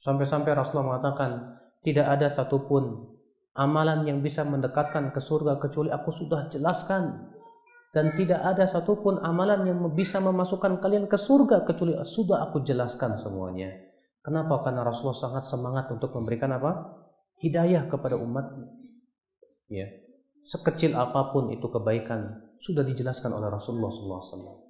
Sampai-sampai 0.04 0.52
Rasulullah 0.52 1.00
mengatakan, 1.00 1.56
tidak 1.80 2.04
ada 2.04 2.28
satupun 2.28 3.08
amalan 3.56 4.04
yang 4.04 4.20
bisa 4.20 4.44
mendekatkan 4.44 5.08
ke 5.16 5.20
surga 5.24 5.56
kecuali 5.56 5.88
aku 5.88 6.12
sudah 6.12 6.52
jelaskan. 6.52 7.32
Dan 7.94 8.12
tidak 8.12 8.42
ada 8.42 8.68
satupun 8.68 9.22
amalan 9.24 9.64
yang 9.64 9.80
bisa 9.96 10.20
memasukkan 10.20 10.82
kalian 10.82 11.08
ke 11.08 11.16
surga 11.16 11.64
kecuali 11.64 11.96
sudah 12.04 12.44
aku 12.50 12.60
jelaskan 12.66 13.16
semuanya. 13.16 13.70
Kenapa? 14.20 14.60
Karena 14.60 14.84
Rasulullah 14.84 15.16
sangat 15.16 15.46
semangat 15.48 15.88
untuk 15.88 16.12
memberikan 16.12 16.52
apa? 16.52 17.00
hidayah 17.40 17.90
kepada 17.90 18.14
umatnya. 18.18 18.70
Ya. 19.68 19.88
Sekecil 20.44 20.92
apa 20.92 21.32
pun 21.32 21.48
itu 21.50 21.64
kebaikan 21.72 22.52
sudah 22.60 22.84
dijelaskan 22.84 23.32
oleh 23.32 23.48
Rasulullah 23.48 23.88
SAW. 23.88 24.60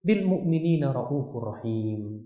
Bil 0.00 0.24
mu'minina 0.24 0.92
raufur 0.92 1.56
rahim. 1.56 2.24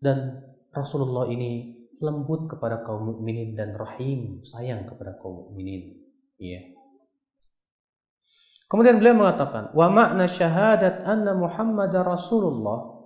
Dan 0.00 0.49
Rasulullah 0.70 1.26
ini 1.30 1.80
lembut 2.00 2.48
kepada 2.48 2.80
kaum 2.86 3.12
mukminin 3.12 3.52
dan 3.58 3.76
rahim, 3.76 4.40
sayang 4.46 4.88
kepada 4.88 5.18
kaum 5.20 5.46
mukminin. 5.46 6.00
Ya. 6.40 6.64
Kemudian 8.70 9.02
beliau 9.02 9.18
mengatakan, 9.18 9.74
"Wa 9.74 9.90
makna 9.90 10.30
syahadat 10.30 11.02
anna 11.02 11.34
Muhammad 11.34 11.90
Rasulullah." 11.90 13.02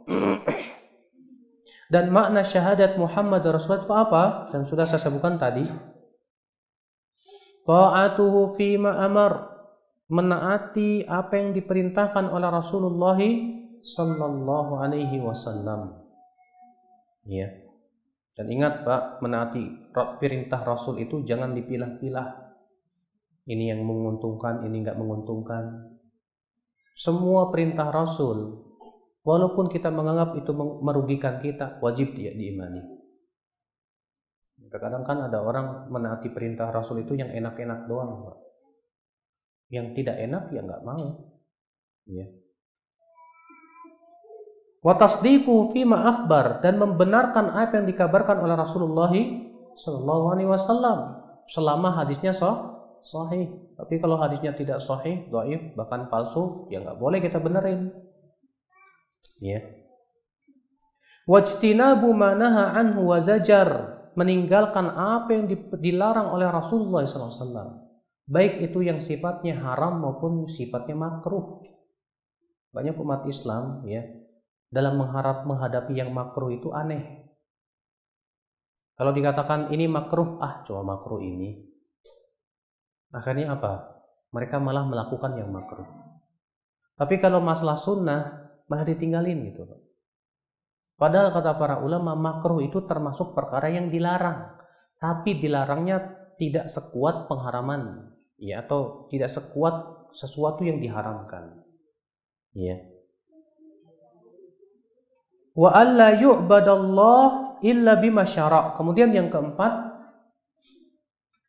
Dan 1.93 2.11
makna 2.13 2.45
syahadat 2.45 2.97
Muhammad 2.97 3.45
Rasulullah 3.45 3.85
itu 3.85 3.95
apa? 3.95 4.25
Dan 4.51 4.65
sudah 4.65 4.89
saya 4.89 5.01
sebutkan 5.01 5.37
tadi. 5.37 5.65
Ta'atuhu 7.65 8.57
fima 8.57 8.99
amar. 8.99 9.53
Menaati 10.05 11.09
apa 11.09 11.41
yang 11.41 11.57
diperintahkan 11.57 12.29
oleh 12.29 12.49
Rasulullah 12.53 13.17
sallallahu 13.81 14.77
alaihi 14.77 15.17
wasallam. 15.25 16.04
Ya. 17.25 17.49
Dan 18.35 18.51
ingat 18.51 18.83
Pak, 18.83 19.23
menaati 19.23 19.95
perintah 20.19 20.61
Rasul 20.61 21.05
itu 21.05 21.23
jangan 21.23 21.55
dipilah-pilah. 21.55 22.29
Ini 23.45 23.77
yang 23.77 23.85
menguntungkan, 23.85 24.65
ini 24.67 24.83
enggak 24.83 24.99
menguntungkan. 24.99 25.95
Semua 26.95 27.53
perintah 27.53 27.91
Rasul 27.91 28.65
Walaupun 29.25 29.73
kita 29.73 29.89
menganggap 29.89 30.37
itu 30.37 30.53
merugikan 30.85 31.41
kita, 31.41 31.81
wajib 31.81 32.13
dia 32.13 32.37
diimani. 32.37 32.85
Terkadang 34.69 35.01
kan 35.01 35.25
ada 35.25 35.41
orang 35.41 35.89
menaati 35.89 36.29
perintah 36.29 36.69
Rasul 36.69 37.09
itu 37.09 37.17
yang 37.17 37.33
enak-enak 37.33 37.89
doang, 37.89 38.29
Pak. 38.29 38.37
Yang 39.73 39.87
tidak 39.97 40.17
enak 40.29 40.45
ya 40.53 40.61
nggak 40.61 40.85
mau. 40.85 41.33
Ya. 42.05 42.29
Watasdiku 44.85 45.73
fima 45.73 46.05
akhbar 46.05 46.61
dan 46.61 46.77
membenarkan 46.77 47.57
apa 47.57 47.81
yang 47.81 47.89
dikabarkan 47.89 48.37
oleh 48.45 48.53
Rasulullah 48.53 49.09
Sallallahu 49.81 50.25
Alaihi 50.29 50.45
Wasallam 50.53 51.25
selama 51.49 51.97
hadisnya 51.97 52.37
sah, 52.37 52.85
sahih. 53.01 53.49
Tapi 53.81 53.97
kalau 53.97 54.21
hadisnya 54.21 54.53
tidak 54.53 54.85
sahih, 54.85 55.25
doif 55.33 55.73
bahkan 55.73 56.13
palsu, 56.13 56.69
ya 56.69 56.85
nggak 56.85 57.01
boleh 57.01 57.25
kita 57.25 57.41
benerin. 57.41 57.97
Ya. 59.41 59.65
Wajtinabu 61.25 62.13
manaha 62.13 62.77
anhu 62.77 63.09
wa 63.09 63.25
zajar 63.25 63.97
meninggalkan 64.21 64.93
apa 64.93 65.33
yang 65.33 65.49
dilarang 65.81 66.29
oleh 66.29 66.45
Rasulullah 66.53 67.09
SAW. 67.09 67.89
Baik 68.29 68.61
itu 68.69 68.85
yang 68.85 69.01
sifatnya 69.01 69.57
haram 69.65 70.05
maupun 70.05 70.45
sifatnya 70.45 70.93
makruh. 70.93 71.65
Banyak 72.69 73.01
umat 73.01 73.25
Islam 73.25 73.81
ya 73.89 74.24
dalam 74.75 74.99
mengharap 74.99 75.47
menghadapi 75.47 75.95
yang 75.95 76.11
makruh 76.11 76.51
itu 76.51 76.75
aneh. 76.75 77.31
Kalau 78.99 79.15
dikatakan 79.15 79.71
ini 79.71 79.87
makruh, 79.87 80.43
ah 80.43 80.67
cuma 80.67 80.83
makruh 80.83 81.23
ini. 81.23 81.63
Akhirnya 83.15 83.55
apa? 83.55 84.03
Mereka 84.35 84.59
malah 84.59 84.83
melakukan 84.83 85.39
yang 85.39 85.55
makruh. 85.55 85.87
Tapi 86.99 87.23
kalau 87.23 87.39
masalah 87.39 87.79
sunnah 87.79 88.51
malah 88.67 88.87
ditinggalin 88.87 89.55
gitu. 89.55 89.63
Padahal 90.95 91.35
kata 91.35 91.59
para 91.59 91.83
ulama 91.83 92.15
makruh 92.15 92.63
itu 92.63 92.83
termasuk 92.87 93.35
perkara 93.35 93.71
yang 93.71 93.91
dilarang. 93.91 94.59
Tapi 94.99 95.39
dilarangnya 95.43 96.31
tidak 96.39 96.71
sekuat 96.71 97.27
pengharaman. 97.27 98.11
Ya, 98.39 98.67
atau 98.67 99.07
tidak 99.11 99.31
sekuat 99.31 100.11
sesuatu 100.15 100.67
yang 100.67 100.79
diharamkan. 100.79 101.63
Ya. 102.55 102.94
Wa 105.55 105.71
alla 105.71 106.19
yu'badallah 106.19 107.59
illa 107.63 107.95
bima 107.97 108.27
syara'. 108.27 108.75
Kemudian 108.75 109.15
yang 109.15 109.31
keempat 109.31 109.95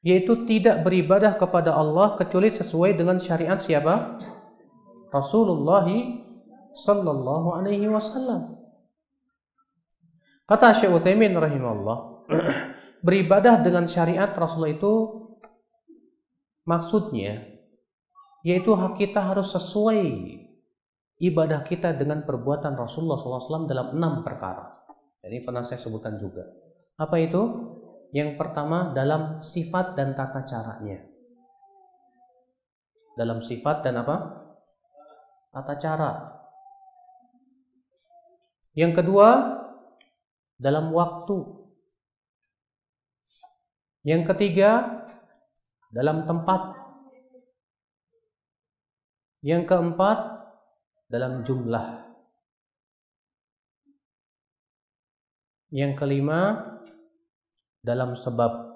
yaitu 0.06 0.46
tidak 0.46 0.86
beribadah 0.86 1.34
kepada 1.34 1.74
Allah 1.74 2.14
kecuali 2.14 2.54
sesuai 2.54 2.94
dengan 2.94 3.18
syariat 3.18 3.58
siapa? 3.58 4.22
Rasulullah 5.10 5.90
sallallahu 6.78 7.58
alaihi 7.58 7.90
wasallam. 7.90 8.54
Kata 10.46 10.78
Syekh 10.78 10.94
Utsaimin 10.94 11.34
rahimahullah, 11.34 11.98
beribadah 13.06 13.66
dengan 13.66 13.90
syariat 13.90 14.30
Rasulullah 14.30 14.78
itu 14.78 14.94
maksudnya 16.70 17.50
yaitu 18.46 18.78
kita 19.02 19.26
harus 19.26 19.50
sesuai 19.58 20.06
ibadah 21.20 21.64
kita 21.64 21.96
dengan 21.96 22.28
perbuatan 22.28 22.76
Rasulullah 22.76 23.16
SAW 23.16 23.70
dalam 23.70 23.96
enam 23.96 24.24
perkara. 24.26 24.84
Jadi 25.24 25.42
pernah 25.42 25.64
saya 25.64 25.80
sebutkan 25.80 26.20
juga. 26.20 26.44
Apa 27.00 27.18
itu? 27.18 27.42
Yang 28.16 28.40
pertama 28.40 28.96
dalam 28.96 29.44
sifat 29.44 29.98
dan 30.00 30.16
tata 30.16 30.46
caranya. 30.48 31.04
Dalam 33.16 33.40
sifat 33.40 33.84
dan 33.84 34.04
apa? 34.04 34.18
Tata 35.52 35.74
cara. 35.80 36.12
Yang 38.76 39.02
kedua 39.02 39.30
dalam 40.60 40.92
waktu. 40.92 41.64
Yang 44.06 44.36
ketiga, 44.36 45.02
dalam 45.90 46.28
tempat. 46.28 46.76
Yang 49.42 49.64
keempat, 49.66 50.20
dalam 51.06 51.46
jumlah. 51.46 52.06
Yang 55.74 55.94
kelima, 56.00 56.40
dalam 57.84 58.16
sebab. 58.16 58.74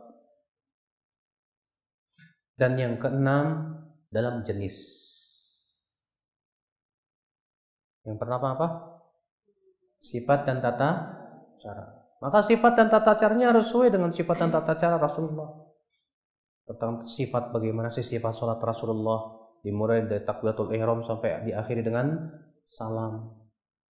Dan 2.59 2.75
yang 2.75 2.99
keenam, 2.99 3.79
dalam 4.11 4.43
jenis. 4.43 4.75
Yang 8.03 8.17
pertama 8.19 8.57
apa? 8.57 8.67
Sifat 10.03 10.43
dan 10.43 10.59
tata 10.59 10.89
cara. 11.61 11.85
Maka 12.19 12.43
sifat 12.43 12.75
dan 12.75 12.91
tata 12.91 13.15
caranya 13.15 13.55
harus 13.55 13.71
sesuai 13.71 13.95
dengan 13.95 14.11
sifat 14.11 14.43
dan 14.43 14.51
tata 14.51 14.75
cara 14.75 14.99
Rasulullah. 14.99 15.55
Tentang 16.67 17.07
sifat 17.07 17.55
bagaimana 17.55 17.87
sih 17.87 18.03
sifat 18.03 18.35
sholat 18.35 18.59
Rasulullah 18.59 19.38
dimulai 19.63 20.07
dari 20.07 20.23
takbiratul 20.23 20.71
ihram 20.75 21.03
sampai 21.03 21.47
diakhiri 21.47 21.83
dengan 21.83 22.31
salam. 22.63 23.39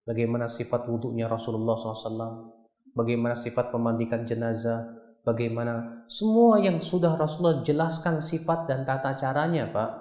Bagaimana 0.06 0.50
sifat 0.50 0.90
wudhunya 0.90 1.30
Rasulullah 1.30 1.78
SAW. 1.78 2.50
Bagaimana 2.98 3.38
sifat 3.38 3.70
memandikan 3.76 4.26
jenazah. 4.26 4.98
Bagaimana 5.22 6.06
semua 6.10 6.58
yang 6.58 6.82
sudah 6.82 7.14
Rasulullah 7.14 7.62
jelaskan 7.62 8.18
sifat 8.24 8.66
dan 8.66 8.88
tata 8.88 9.14
caranya 9.14 9.70
Pak. 9.70 9.92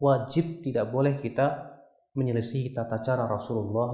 Wajib 0.00 0.64
tidak 0.64 0.88
boleh 0.88 1.18
kita 1.20 1.76
menyelesaikan 2.14 2.86
tata 2.86 3.02
cara 3.02 3.24
Rasulullah 3.28 3.92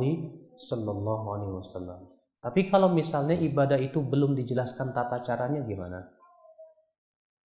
Sallallahu. 0.54 2.14
Tapi 2.44 2.68
kalau 2.68 2.92
misalnya 2.92 3.34
ibadah 3.34 3.80
itu 3.80 4.04
belum 4.04 4.36
dijelaskan 4.36 4.92
tata 4.92 5.18
caranya 5.24 5.64
gimana? 5.64 6.04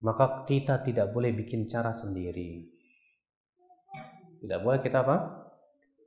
Maka 0.02 0.42
kita 0.44 0.82
tidak 0.82 1.14
boleh 1.14 1.32
bikin 1.34 1.70
cara 1.70 1.94
sendiri. 1.94 2.77
Tidak 4.38 4.58
boleh 4.62 4.80
kita 4.80 5.02
apa? 5.02 5.16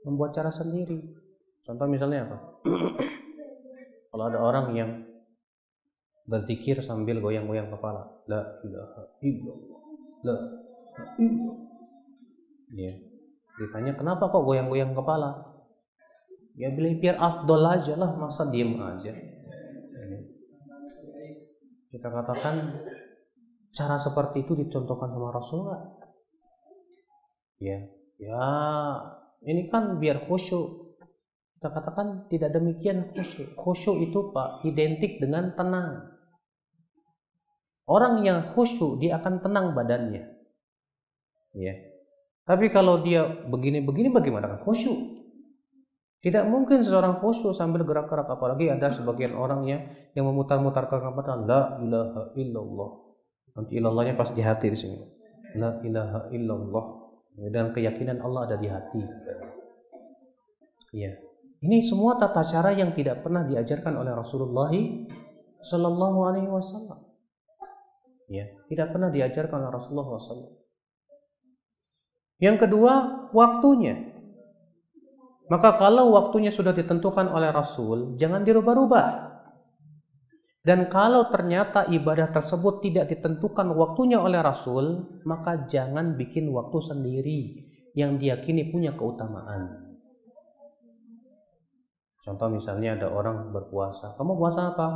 Membuat 0.08 0.32
cara 0.34 0.50
sendiri. 0.50 1.00
Contoh 1.62 1.86
misalnya 1.86 2.26
apa? 2.26 2.38
kalau 4.12 4.24
ada 4.28 4.40
orang 4.42 4.66
yang 4.74 4.92
berzikir 6.26 6.80
sambil 6.80 7.20
goyang-goyang 7.20 7.70
kepala. 7.70 8.08
La 8.26 8.42
ilaha 8.64 9.04
illallah. 9.22 9.80
La 10.26 10.36
illallah. 11.20 11.58
Ya. 12.72 12.94
Ditanya 13.60 13.94
kenapa 14.00 14.32
kok 14.32 14.48
goyang-goyang 14.48 14.96
kepala? 14.96 15.52
ya 16.56 16.68
beli 16.72 17.00
biar 17.00 17.16
afdol 17.20 17.64
aja 17.64 17.96
lah 17.96 18.12
masa 18.20 18.48
diem 18.52 18.76
aja 18.80 19.16
kita 21.92 22.08
katakan 22.08 22.80
cara 23.72 23.96
seperti 24.00 24.48
itu 24.48 24.56
dicontohkan 24.56 25.12
sama 25.12 25.30
Rasulullah 25.32 25.82
ya 27.60 27.80
ya 28.22 28.46
ini 29.42 29.66
kan 29.68 29.98
biar 29.98 30.22
khusyuk. 30.22 30.94
Kita 31.58 31.70
katakan 31.74 32.30
tidak 32.30 32.54
demikian 32.54 33.10
khusyuk. 33.10 33.58
Khusyuk 33.58 34.02
itu 34.06 34.30
pak 34.30 34.62
identik 34.66 35.18
dengan 35.18 35.54
tenang. 35.58 36.10
Orang 37.90 38.22
yang 38.22 38.46
khusyuk 38.46 39.02
dia 39.02 39.18
akan 39.18 39.42
tenang 39.42 39.74
badannya. 39.74 40.24
Ya. 41.58 41.74
Tapi 42.46 42.70
kalau 42.70 43.02
dia 43.02 43.26
begini-begini 43.26 44.14
bagaimana 44.14 44.58
kan 44.58 44.60
khusyuk? 44.62 45.22
Tidak 46.22 46.46
mungkin 46.46 46.86
seseorang 46.86 47.18
khusyuk 47.18 47.58
sambil 47.58 47.82
gerak-gerak. 47.82 48.30
Apalagi 48.30 48.70
ada 48.70 48.94
sebagian 48.94 49.34
orang 49.34 49.66
yang 49.66 49.82
yang 50.14 50.30
memutar-mutarkan 50.30 51.02
kata 51.02 51.34
la 51.50 51.62
ilaha 51.82 52.22
illallah. 52.38 52.90
Nanti 53.58 53.72
illallahnya 53.82 54.14
pas 54.14 54.30
di 54.30 54.42
hati 54.46 54.70
di 54.70 54.78
sini. 54.78 54.98
La 55.58 55.82
ilaha 55.82 56.30
illallah. 56.30 56.86
Dan 57.38 57.72
keyakinan 57.72 58.20
Allah 58.20 58.52
ada 58.52 58.58
di 58.60 58.68
hati. 58.68 59.04
Ya. 60.92 61.16
Ini 61.62 61.78
semua 61.86 62.18
tata 62.18 62.42
cara 62.42 62.74
yang 62.74 62.92
tidak 62.92 63.22
pernah 63.22 63.46
diajarkan 63.46 63.94
oleh 63.96 64.12
Rasulullah 64.18 64.74
Sallallahu 65.62 66.20
Alaihi 66.26 66.50
Wasallam. 66.50 67.12
Ya, 68.32 68.48
tidak 68.72 68.96
pernah 68.96 69.12
diajarkan 69.12 69.60
oleh 69.60 69.72
Rasulullah 69.76 70.08
SAW. 70.16 70.56
Yang 72.40 72.58
kedua, 72.64 73.28
waktunya. 73.36 74.08
Maka 75.52 75.76
kalau 75.76 76.16
waktunya 76.16 76.48
sudah 76.48 76.72
ditentukan 76.72 77.28
oleh 77.28 77.52
Rasul, 77.52 78.16
jangan 78.16 78.48
dirubah-rubah. 78.48 79.31
Dan 80.62 80.94
kalau 80.94 81.26
ternyata 81.34 81.90
ibadah 81.90 82.30
tersebut 82.30 82.86
tidak 82.86 83.10
ditentukan 83.10 83.74
waktunya 83.74 84.22
oleh 84.22 84.46
Rasul, 84.46 85.18
maka 85.26 85.66
jangan 85.66 86.14
bikin 86.14 86.54
waktu 86.54 86.78
sendiri 86.86 87.40
yang 87.98 88.22
diyakini 88.22 88.70
punya 88.70 88.94
keutamaan. 88.94 89.90
Contoh 92.22 92.54
misalnya 92.54 92.94
ada 92.94 93.10
orang 93.10 93.50
berpuasa, 93.50 94.14
kamu 94.14 94.38
puasa 94.38 94.78
apa? 94.78 94.90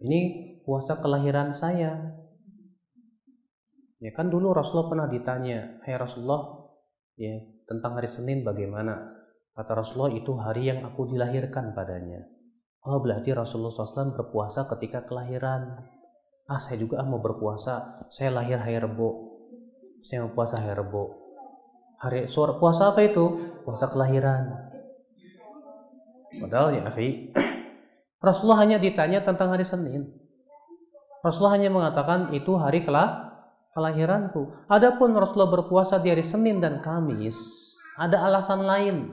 Ini 0.00 0.20
puasa 0.64 0.96
kelahiran 0.96 1.52
saya. 1.52 2.16
Ya 4.00 4.10
kan 4.16 4.32
dulu 4.32 4.56
Rasulullah 4.56 4.88
pernah 4.88 5.08
ditanya, 5.12 5.84
"Hai 5.84 5.92
hey 5.92 5.96
Rasulullah, 6.00 6.64
ya 7.20 7.36
tentang 7.68 8.00
hari 8.00 8.08
Senin 8.08 8.40
bagaimana?" 8.40 8.96
Kata 9.52 9.74
Rasulullah 9.74 10.14
itu 10.14 10.32
hari 10.38 10.70
yang 10.70 10.86
aku 10.86 11.10
dilahirkan 11.12 11.74
padanya. 11.74 12.37
Oh 12.86 13.02
berarti 13.02 13.34
Rasulullah 13.34 13.74
SAW 13.74 14.14
berpuasa 14.14 14.70
ketika 14.76 15.02
kelahiran. 15.02 15.82
Ah 16.46 16.60
saya 16.62 16.78
juga 16.78 17.02
mau 17.02 17.18
berpuasa. 17.18 18.06
Saya 18.08 18.30
lahir 18.32 18.62
hari 18.62 18.78
Rebo. 18.78 19.38
Saya 20.00 20.24
mau 20.24 20.32
puasa 20.32 20.62
hari 20.62 20.78
Rebo. 20.78 21.28
Hari 21.98 22.30
suara 22.30 22.54
puasa 22.56 22.94
apa 22.94 23.02
itu? 23.02 23.58
Puasa 23.66 23.90
kelahiran. 23.90 24.70
Padahal 26.38 26.78
ya 26.78 26.82
akhi, 26.86 27.34
Rasulullah 28.26 28.62
hanya 28.62 28.78
ditanya 28.78 29.24
tentang 29.26 29.50
hari 29.50 29.66
Senin. 29.66 30.06
Rasulullah 31.24 31.58
hanya 31.58 31.74
mengatakan 31.74 32.30
itu 32.30 32.54
hari 32.54 32.86
kelah 32.86 33.34
kelahiranku. 33.74 34.70
Adapun 34.70 35.18
Rasulullah 35.18 35.50
berpuasa 35.50 35.98
di 35.98 36.14
hari 36.14 36.22
Senin 36.22 36.62
dan 36.62 36.78
Kamis, 36.78 37.34
ada 37.98 38.22
alasan 38.22 38.62
lain. 38.62 39.10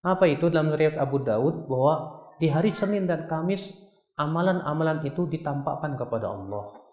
Apa 0.00 0.24
itu 0.30 0.48
dalam 0.48 0.72
riwayat 0.72 0.96
Abu 0.96 1.20
Daud 1.20 1.68
bahwa 1.68 2.15
di 2.36 2.52
hari 2.52 2.68
Senin 2.68 3.08
dan 3.08 3.24
Kamis 3.24 3.72
amalan-amalan 4.16 5.04
itu 5.04 5.28
ditampakkan 5.28 5.96
kepada 5.96 6.32
Allah. 6.32 6.84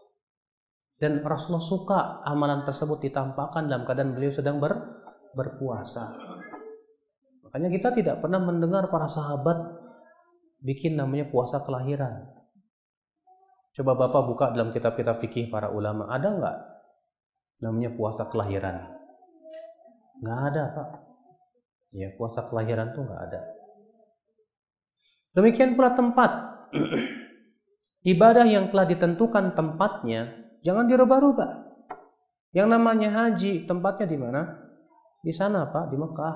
Dan 0.99 1.19
Rasulullah 1.19 1.63
suka 1.63 1.99
amalan 2.23 2.63
tersebut 2.63 3.03
ditampakkan 3.03 3.67
dalam 3.67 3.83
keadaan 3.83 4.15
beliau 4.15 4.31
sedang 4.31 4.61
ber, 4.61 4.71
berpuasa. 5.35 6.15
Makanya 7.43 7.69
kita 7.73 7.89
tidak 7.91 8.15
pernah 8.23 8.39
mendengar 8.39 8.87
para 8.87 9.09
sahabat 9.09 9.57
bikin 10.63 10.95
namanya 10.95 11.27
puasa 11.27 11.59
kelahiran. 11.59 12.23
Coba 13.73 13.97
Bapak 13.97 14.21
buka 14.29 14.45
dalam 14.53 14.69
kitab-kitab 14.71 15.17
fikih 15.17 15.49
para 15.49 15.73
ulama, 15.73 16.07
ada 16.07 16.29
nggak 16.29 16.57
namanya 17.65 17.89
puasa 17.97 18.29
kelahiran? 18.29 18.79
Nggak 20.21 20.39
ada 20.53 20.63
Pak. 20.71 20.89
Ya, 21.93 22.07
puasa 22.15 22.45
kelahiran 22.45 22.93
tuh 22.93 23.03
nggak 23.03 23.21
ada. 23.27 23.41
Demikian 25.33 25.73
pula 25.73 25.97
tempat. 25.97 26.31
Ibadah 28.05 28.45
yang 28.45 28.69
telah 28.69 28.85
ditentukan 28.85 29.57
tempatnya 29.57 30.49
jangan 30.61 30.85
dirubah-rubah. 30.85 31.73
Yang 32.53 32.67
namanya 32.69 33.09
haji, 33.09 33.65
tempatnya 33.65 34.05
di 34.05 34.17
mana? 34.17 34.41
Di 35.25 35.33
sana, 35.33 35.65
Pak, 35.73 35.89
di 35.89 35.97
Mekah. 35.97 36.35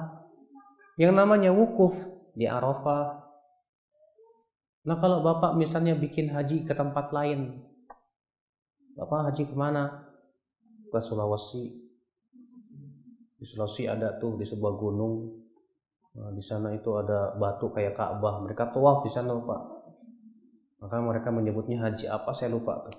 Yang 0.97 1.13
namanya 1.13 1.53
wukuf 1.53 1.93
di 2.33 2.49
Arafah. 2.49 3.21
Nah, 4.89 4.97
kalau 4.97 5.21
Bapak 5.21 5.53
misalnya 5.53 5.93
bikin 5.93 6.33
haji 6.33 6.65
ke 6.65 6.73
tempat 6.73 7.13
lain, 7.13 7.61
Bapak 8.97 9.29
haji 9.29 9.45
ke 9.45 9.53
mana? 9.53 10.09
Ke 10.89 10.97
Sulawesi. 10.97 11.69
Di 13.37 13.45
Sulawesi 13.45 13.85
ada 13.85 14.17
tuh 14.17 14.41
di 14.41 14.45
sebuah 14.47 14.73
gunung 14.73 15.45
Nah, 16.17 16.33
di 16.33 16.41
sana 16.41 16.73
itu 16.73 16.89
ada 16.97 17.37
batu 17.37 17.69
kayak 17.69 17.93
Ka'bah. 17.93 18.41
Mereka 18.41 18.73
tawaf 18.73 19.05
di 19.05 19.11
sana, 19.13 19.37
Pak. 19.37 19.61
Maka 20.81 20.95
mereka 21.01 21.29
menyebutnya 21.29 21.85
haji 21.85 22.09
apa 22.09 22.33
saya 22.33 22.53
lupa 22.53 22.81
tuh. 22.85 22.97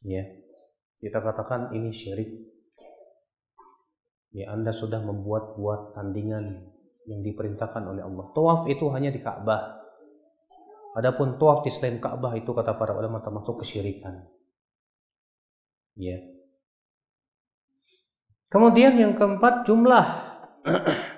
Ya. 0.00 0.24
Kita 0.96 1.20
katakan 1.20 1.76
ini 1.76 1.92
syirik. 1.92 2.32
Ya, 4.32 4.52
Anda 4.52 4.72
sudah 4.72 5.00
membuat-buat 5.04 5.96
tandingan 5.96 6.72
yang 7.04 7.20
diperintahkan 7.20 7.84
oleh 7.84 8.00
Allah. 8.04 8.32
Tawaf 8.32 8.64
itu 8.68 8.88
hanya 8.92 9.12
di 9.12 9.20
Ka'bah. 9.20 9.76
Adapun 10.96 11.36
tawaf 11.36 11.60
di 11.60 11.68
selain 11.68 12.00
Ka'bah 12.00 12.32
itu 12.32 12.48
kata 12.56 12.80
para 12.80 12.96
ulama 12.96 13.20
termasuk 13.20 13.60
kesyirikan. 13.60 14.24
Ya. 15.96 16.16
Kemudian 18.48 18.96
yang 18.96 19.12
keempat 19.12 19.68
jumlah 19.68 20.04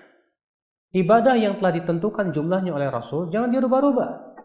Ibadah 0.89 1.37
yang 1.37 1.61
telah 1.61 1.77
ditentukan 1.77 2.33
jumlahnya 2.33 2.73
oleh 2.73 2.89
Rasul 2.89 3.29
jangan 3.29 3.53
dirubah-rubah. 3.53 4.41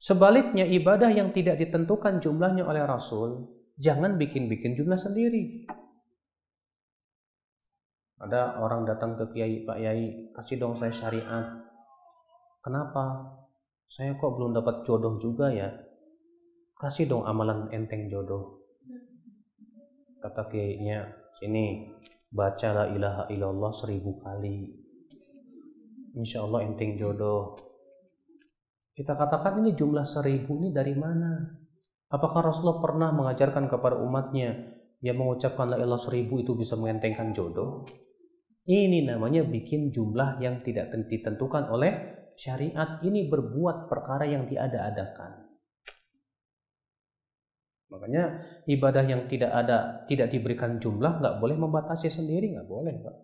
Sebaliknya 0.00 0.64
ibadah 0.66 1.12
yang 1.12 1.30
tidak 1.30 1.60
ditentukan 1.60 2.18
jumlahnya 2.18 2.64
oleh 2.64 2.82
Rasul 2.82 3.52
jangan 3.76 4.16
bikin-bikin 4.16 4.72
jumlah 4.74 4.96
sendiri. 4.96 5.68
Ada 8.22 8.62
orang 8.62 8.86
datang 8.86 9.18
ke 9.18 9.34
Kiai, 9.34 9.66
Pak 9.66 9.78
Yai, 9.82 10.30
kasih 10.30 10.56
dong 10.62 10.78
saya 10.78 10.94
syariat. 10.94 11.46
Kenapa? 12.62 13.34
Saya 13.90 14.14
kok 14.14 14.38
belum 14.38 14.54
dapat 14.56 14.86
jodoh 14.86 15.18
juga 15.18 15.50
ya? 15.50 15.68
Kasih 16.78 17.10
dong 17.10 17.26
amalan 17.26 17.68
enteng 17.74 18.06
jodoh. 18.06 18.62
Kata 20.22 20.46
Kiainya, 20.46 21.02
sini 21.34 21.90
baca 22.32 22.68
la 22.72 22.84
ilaha 22.88 23.28
illallah 23.28 23.72
seribu 23.76 24.16
kali. 24.24 24.72
Insya 26.16 26.40
Allah 26.40 26.64
enteng 26.64 26.96
jodoh. 26.96 27.56
Kita 28.92 29.12
katakan 29.16 29.60
ini 29.60 29.76
jumlah 29.76 30.04
seribu 30.04 30.56
ini 30.60 30.72
dari 30.72 30.96
mana? 30.96 31.60
Apakah 32.12 32.44
Rasulullah 32.44 32.80
pernah 32.80 33.08
mengajarkan 33.12 33.68
kepada 33.68 33.96
umatnya 34.00 34.80
yang 35.00 35.16
mengucapkan 35.20 35.72
la 35.72 35.80
ilaha 35.80 36.00
seribu 36.00 36.40
itu 36.40 36.56
bisa 36.56 36.76
mengentengkan 36.76 37.32
jodoh? 37.32 37.84
Ini 38.64 39.08
namanya 39.08 39.44
bikin 39.44 39.92
jumlah 39.92 40.40
yang 40.40 40.60
tidak 40.64 40.92
ditentukan 40.92 41.68
oleh 41.68 41.92
syariat. 42.36 43.00
Ini 43.00 43.28
berbuat 43.28 43.88
perkara 43.88 44.28
yang 44.28 44.44
diada-adakan 44.48 45.51
Makanya 47.92 48.40
ibadah 48.64 49.04
yang 49.04 49.28
tidak 49.28 49.52
ada, 49.52 50.08
tidak 50.08 50.32
diberikan 50.32 50.80
jumlah, 50.80 51.20
nggak 51.20 51.36
boleh 51.36 51.56
membatasi 51.60 52.08
sendiri, 52.08 52.56
nggak 52.56 52.64
boleh, 52.64 52.96
Pak. 53.04 53.16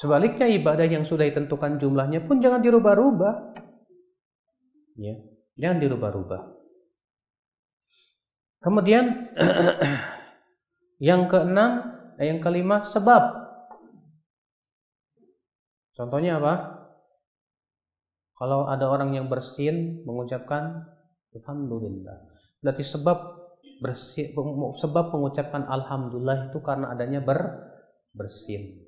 Sebaliknya 0.00 0.48
ibadah 0.48 0.88
yang 0.88 1.04
sudah 1.04 1.28
ditentukan 1.28 1.76
jumlahnya 1.76 2.24
pun 2.24 2.40
jangan 2.40 2.64
dirubah-rubah. 2.64 3.34
Ya, 4.96 5.20
jangan 5.60 5.78
dirubah-rubah. 5.84 6.40
Kemudian 8.64 9.28
yang 11.12 11.28
keenam, 11.28 11.92
eh, 12.16 12.32
yang 12.32 12.40
kelima 12.40 12.80
sebab. 12.80 13.22
Contohnya 15.92 16.40
apa? 16.40 16.54
Kalau 18.38 18.70
ada 18.70 18.86
orang 18.86 19.18
yang 19.18 19.26
bersin 19.26 20.06
mengucapkan 20.06 20.86
Alhamdulillah. 21.34 22.16
Berarti 22.62 22.82
sebab 22.86 23.47
bersih, 23.78 24.34
sebab 24.78 25.14
mengucapkan 25.14 25.66
alhamdulillah 25.66 26.50
itu 26.50 26.58
karena 26.62 26.92
adanya 26.92 27.22
ber, 27.22 27.38
bersin. 28.10 28.84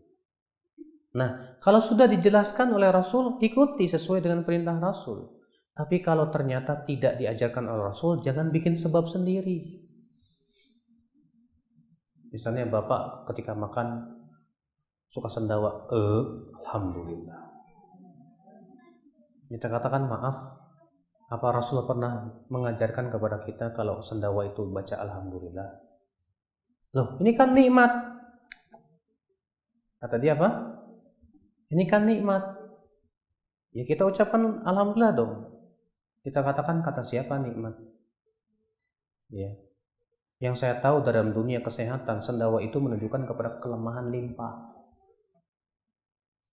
Nah, 1.10 1.58
kalau 1.58 1.82
sudah 1.82 2.06
dijelaskan 2.06 2.70
oleh 2.70 2.90
Rasul, 2.90 3.38
ikuti 3.42 3.90
sesuai 3.90 4.22
dengan 4.22 4.46
perintah 4.46 4.78
Rasul. 4.78 5.26
Tapi 5.74 5.98
kalau 6.04 6.30
ternyata 6.30 6.86
tidak 6.86 7.18
diajarkan 7.18 7.66
oleh 7.66 7.90
Rasul, 7.90 8.22
jangan 8.22 8.52
bikin 8.54 8.78
sebab 8.78 9.08
sendiri. 9.10 9.80
Misalnya 12.30 12.68
Bapak 12.70 13.26
ketika 13.32 13.58
makan 13.58 14.06
suka 15.10 15.26
sendawa, 15.26 15.90
eh, 15.90 16.22
alhamdulillah. 16.62 17.40
Kita 19.50 19.66
katakan 19.66 20.06
maaf, 20.06 20.59
apa 21.30 21.46
Rasulullah 21.54 21.86
pernah 21.86 22.12
mengajarkan 22.50 23.06
kepada 23.14 23.38
kita 23.46 23.70
kalau 23.70 24.02
sendawa 24.02 24.50
itu 24.50 24.66
baca 24.66 24.98
Alhamdulillah? 24.98 25.68
Loh, 26.90 27.14
ini 27.22 27.38
kan 27.38 27.54
nikmat. 27.54 27.92
Kata 30.02 30.18
dia 30.18 30.34
apa? 30.34 30.74
Ini 31.70 31.86
kan 31.86 32.02
nikmat. 32.02 32.42
Ya 33.70 33.86
kita 33.86 34.10
ucapkan 34.10 34.66
Alhamdulillah 34.66 35.14
dong. 35.14 35.32
Kita 36.26 36.42
katakan 36.42 36.82
kata 36.82 37.06
siapa 37.06 37.38
nikmat? 37.38 37.78
Ya. 39.30 39.54
Yang 40.42 40.66
saya 40.66 40.82
tahu 40.82 41.06
dalam 41.06 41.30
dunia 41.30 41.62
kesehatan, 41.62 42.18
sendawa 42.26 42.58
itu 42.58 42.82
menunjukkan 42.82 43.22
kepada 43.30 43.62
kelemahan 43.62 44.10
limpa. 44.10 44.74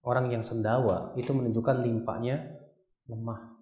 Orang 0.05 0.29
yang 0.29 0.45
sendawa 0.45 1.17
itu 1.17 1.33
menunjukkan 1.33 1.81
limpanya 1.81 2.45
lemah 3.09 3.56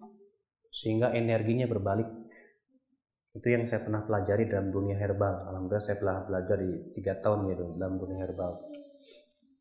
sehingga 0.76 1.16
energinya 1.16 1.64
berbalik. 1.64 2.04
Itu 3.32 3.48
yang 3.48 3.64
saya 3.64 3.84
pernah 3.84 4.04
pelajari 4.04 4.48
dalam 4.48 4.68
dunia 4.68 4.96
herbal. 5.00 5.48
Alhamdulillah 5.48 5.84
saya 5.84 5.96
telah 5.96 6.24
belajar 6.28 6.56
di 6.60 6.72
tiga 6.96 7.16
tahun 7.20 7.48
ya 7.48 7.54
dalam 7.80 7.96
dunia 7.96 8.20
herbal. 8.24 8.52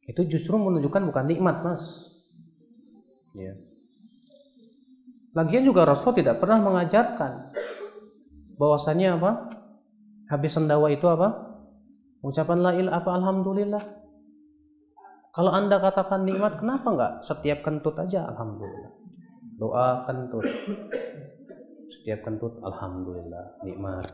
Itu 0.04 0.28
justru 0.28 0.60
menunjukkan 0.60 1.08
bukan 1.08 1.26
nikmat 1.28 1.64
mas. 1.64 2.12
Ya. 3.36 3.56
Lagian 5.36 5.68
juga 5.68 5.84
Rasul 5.84 6.16
tidak 6.16 6.40
pernah 6.40 6.60
mengajarkan 6.64 7.52
bahwasanya 8.56 9.20
apa? 9.20 9.32
Habis 10.32 10.56
sendawa 10.56 10.88
itu 10.88 11.04
apa? 11.12 11.60
Ucapan 12.24 12.60
la 12.64 12.72
il 12.80 12.88
apa 12.88 13.12
alhamdulillah. 13.12 13.84
Kalau 15.36 15.52
anda 15.52 15.84
katakan 15.84 16.24
nikmat, 16.24 16.64
kenapa 16.64 16.88
nggak 16.96 17.14
setiap 17.28 17.60
kentut 17.60 18.00
aja 18.00 18.24
alhamdulillah? 18.32 18.96
Doa 19.56 20.04
kentut 20.08 20.46
setiap 21.88 22.26
kentut 22.28 22.60
alhamdulillah 22.62 23.62
nikmat. 23.64 24.08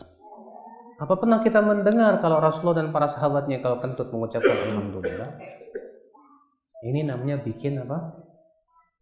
Apa 1.01 1.17
pernah 1.17 1.41
kita 1.41 1.65
mendengar 1.65 2.21
kalau 2.21 2.37
Rasulullah 2.37 2.85
dan 2.85 2.93
para 2.93 3.09
sahabatnya 3.09 3.57
kalau 3.57 3.81
kentut 3.81 4.13
mengucapkan 4.13 4.53
alhamdulillah? 4.69 5.41
Ini 6.85 7.09
namanya 7.09 7.41
bikin 7.41 7.81
apa? 7.81 8.21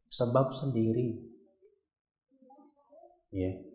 Sebab 0.07 0.55
sendiri. 0.55 1.19
Ya 3.35 3.69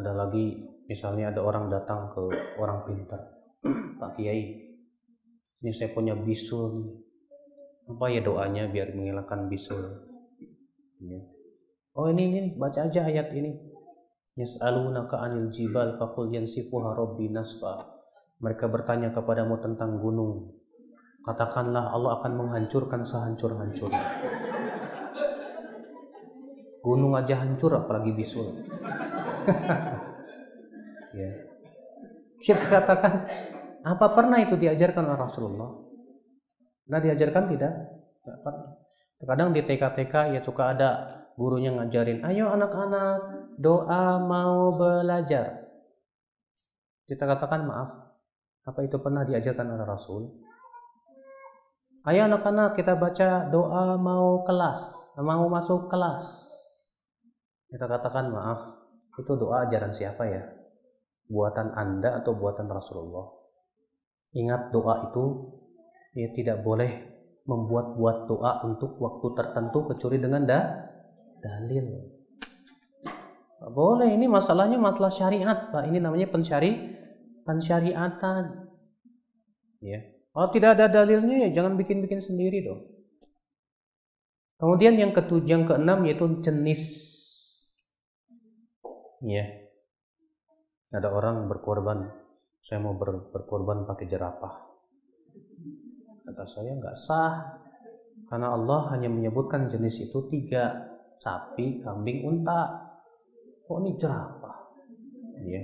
ada 0.00 0.16
lagi 0.16 0.64
misalnya 0.88 1.28
ada 1.28 1.44
orang 1.44 1.68
datang 1.68 2.08
ke 2.08 2.20
orang 2.56 2.88
pintar. 2.88 3.20
Pak 4.00 4.16
Kiai 4.16 4.72
ini 5.60 5.70
saya 5.76 5.92
punya 5.92 6.16
bisul 6.16 7.04
apa 7.90 8.04
ya 8.10 8.20
doanya 8.22 8.70
biar 8.70 8.94
menghilangkan 8.94 9.50
bisul 9.50 10.06
ya. 11.02 11.20
oh 11.98 12.06
ini 12.10 12.22
ini 12.30 12.40
baca 12.54 12.86
aja 12.86 13.06
ayat 13.10 13.34
ini 13.34 13.58
yas'alunaka 14.38 15.18
anil 15.18 15.50
jibal 15.50 15.94
faqul 15.98 16.30
yansifuha 16.30 16.94
rabbi 16.94 17.26
nasfa 17.28 17.98
mereka 18.38 18.70
bertanya 18.70 19.10
kepadamu 19.10 19.58
tentang 19.58 19.98
gunung 19.98 20.54
katakanlah 21.26 21.90
Allah 21.92 22.22
akan 22.22 22.32
menghancurkan 22.38 23.04
sehancur-hancurnya 23.04 24.06
Gunung 26.80 27.12
aja 27.12 27.44
hancur 27.44 27.76
apalagi 27.76 28.16
bisul. 28.16 28.40
ya. 31.20 31.30
Kita 32.40 32.64
katakan 32.72 33.28
apa 33.84 34.06
pernah 34.16 34.40
itu 34.40 34.56
diajarkan 34.56 35.12
oleh 35.12 35.20
Rasulullah? 35.20 35.70
Nah 36.90 36.98
diajarkan 36.98 37.44
tidak? 37.54 37.72
Tidak 38.20 38.38
pernah. 38.42 38.74
Terkadang 39.20 39.52
di 39.54 39.60
TK-TK 39.62 40.14
ya 40.34 40.40
suka 40.40 40.74
ada 40.74 40.90
gurunya 41.36 41.72
ngajarin, 41.76 42.24
ayo 42.24 42.48
anak-anak 42.52 43.20
doa 43.60 44.16
mau 44.16 44.72
belajar. 44.72 45.60
Kita 47.04 47.28
katakan 47.28 47.68
maaf, 47.68 47.90
apa 48.64 48.80
itu 48.80 48.96
pernah 48.96 49.24
diajarkan 49.28 49.76
oleh 49.76 49.84
Rasul? 49.84 50.22
Ayo 52.08 52.24
anak-anak 52.28 52.72
kita 52.80 52.96
baca 52.96 53.44
doa 53.52 54.00
mau 54.00 54.40
kelas, 54.48 54.88
mau 55.20 55.44
masuk 55.52 55.92
kelas. 55.92 56.48
Kita 57.68 57.84
katakan 57.84 58.32
maaf, 58.32 58.60
itu 59.20 59.32
doa 59.36 59.68
ajaran 59.68 59.92
siapa 59.92 60.24
ya? 60.28 60.42
Buatan 61.28 61.76
Anda 61.76 62.24
atau 62.24 62.32
buatan 62.32 62.72
Rasulullah? 62.72 63.36
Ingat 64.32 64.72
doa 64.72 65.12
itu 65.12 65.24
ya 66.14 66.28
tidak 66.34 66.62
boleh 66.66 66.90
membuat-buat 67.46 68.30
doa 68.30 68.52
untuk 68.66 68.98
waktu 69.00 69.26
tertentu 69.34 69.90
kecuali 69.90 70.18
dengan 70.22 70.42
da 70.46 70.60
dalil. 71.40 71.86
Tidak 73.04 73.70
boleh, 73.76 74.08
ini 74.08 74.24
masalahnya 74.24 74.80
masalah 74.80 75.12
syariat, 75.12 75.68
Pak. 75.68 75.88
Ini 75.90 76.00
namanya 76.00 76.30
pensyari 76.32 76.96
pensyariatan. 77.44 78.70
Ya. 79.84 80.00
Kalau 80.30 80.48
tidak 80.54 80.78
ada 80.78 80.86
dalilnya 80.86 81.48
ya 81.48 81.48
jangan 81.50 81.74
bikin-bikin 81.74 82.22
sendiri 82.22 82.62
dong. 82.62 82.86
Kemudian 84.60 84.94
yang 84.94 85.10
ketujuh, 85.10 85.48
yang 85.48 85.64
keenam 85.66 86.04
yaitu 86.06 86.24
jenis 86.44 86.82
Ya. 89.20 89.44
Ada 90.90 91.12
orang 91.12 91.44
berkorban, 91.46 92.08
saya 92.64 92.80
mau 92.80 92.96
ber, 92.96 93.30
berkorban 93.30 93.84
pakai 93.84 94.08
jerapah. 94.08 94.69
Kata 96.30 96.46
saya 96.46 96.78
nggak 96.78 96.94
sah, 96.94 97.58
karena 98.30 98.54
Allah 98.54 98.94
hanya 98.94 99.10
menyebutkan 99.10 99.66
jenis 99.66 100.06
itu 100.06 100.22
tiga, 100.30 100.78
sapi, 101.18 101.82
kambing, 101.82 102.22
unta. 102.22 102.86
Kok 103.66 103.78
ini 103.82 103.98
jerapah? 103.98 104.56
Ya. 105.42 105.62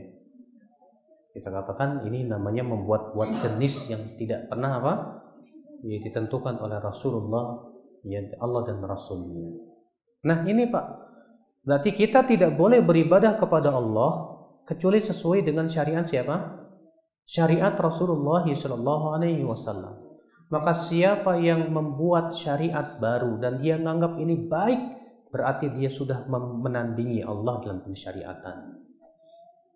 Kita 1.30 1.48
katakan 1.52 2.02
ini 2.02 2.26
namanya 2.26 2.66
membuat-buat 2.66 3.38
jenis 3.38 3.94
yang 3.94 4.02
tidak 4.18 4.50
pernah 4.50 4.82
apa? 4.82 4.94
Ya, 5.86 6.02
ditentukan 6.02 6.58
oleh 6.58 6.82
Rasulullah, 6.82 7.62
ya 8.02 8.18
Allah 8.42 8.62
dan 8.66 8.82
Rasulnya. 8.82 9.54
Nah 10.26 10.42
ini 10.48 10.66
Pak, 10.66 11.06
Berarti 11.66 11.90
kita 11.90 12.22
tidak 12.22 12.54
boleh 12.54 12.78
beribadah 12.78 13.34
kepada 13.34 13.74
Allah 13.74 14.38
kecuali 14.62 15.02
sesuai 15.02 15.42
dengan 15.42 15.66
syariat 15.66 16.06
siapa? 16.06 16.62
Syariat 17.26 17.74
Rasulullah 17.74 18.46
Shallallahu 18.46 19.06
Alaihi 19.18 19.42
Wasallam. 19.42 20.05
Maka 20.46 20.70
siapa 20.70 21.34
yang 21.42 21.74
membuat 21.74 22.30
syariat 22.30 23.02
baru 23.02 23.42
dan 23.42 23.58
dia 23.58 23.74
menganggap 23.74 24.14
ini 24.22 24.46
baik, 24.46 24.80
berarti 25.34 25.74
dia 25.74 25.90
sudah 25.90 26.22
menandingi 26.62 27.26
Allah 27.26 27.66
dalam 27.66 27.82
pensyariatan. 27.82 28.86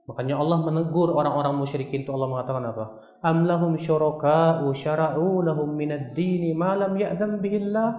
Makanya 0.06 0.38
Allah 0.38 0.58
menegur 0.62 1.14
orang-orang 1.14 1.58
musyrikin 1.58 2.02
itu 2.02 2.10
Allah 2.10 2.30
mengatakan 2.30 2.64
apa? 2.70 2.84
Am 3.22 3.46
lahum 3.46 3.78
syuraka'u 3.78 4.70
syara'u 4.74 5.42
lahum 5.42 5.74
minad 5.74 6.14
dini 6.14 6.54
ma 6.54 6.74
lam 6.78 6.94
bihillah? 7.38 7.90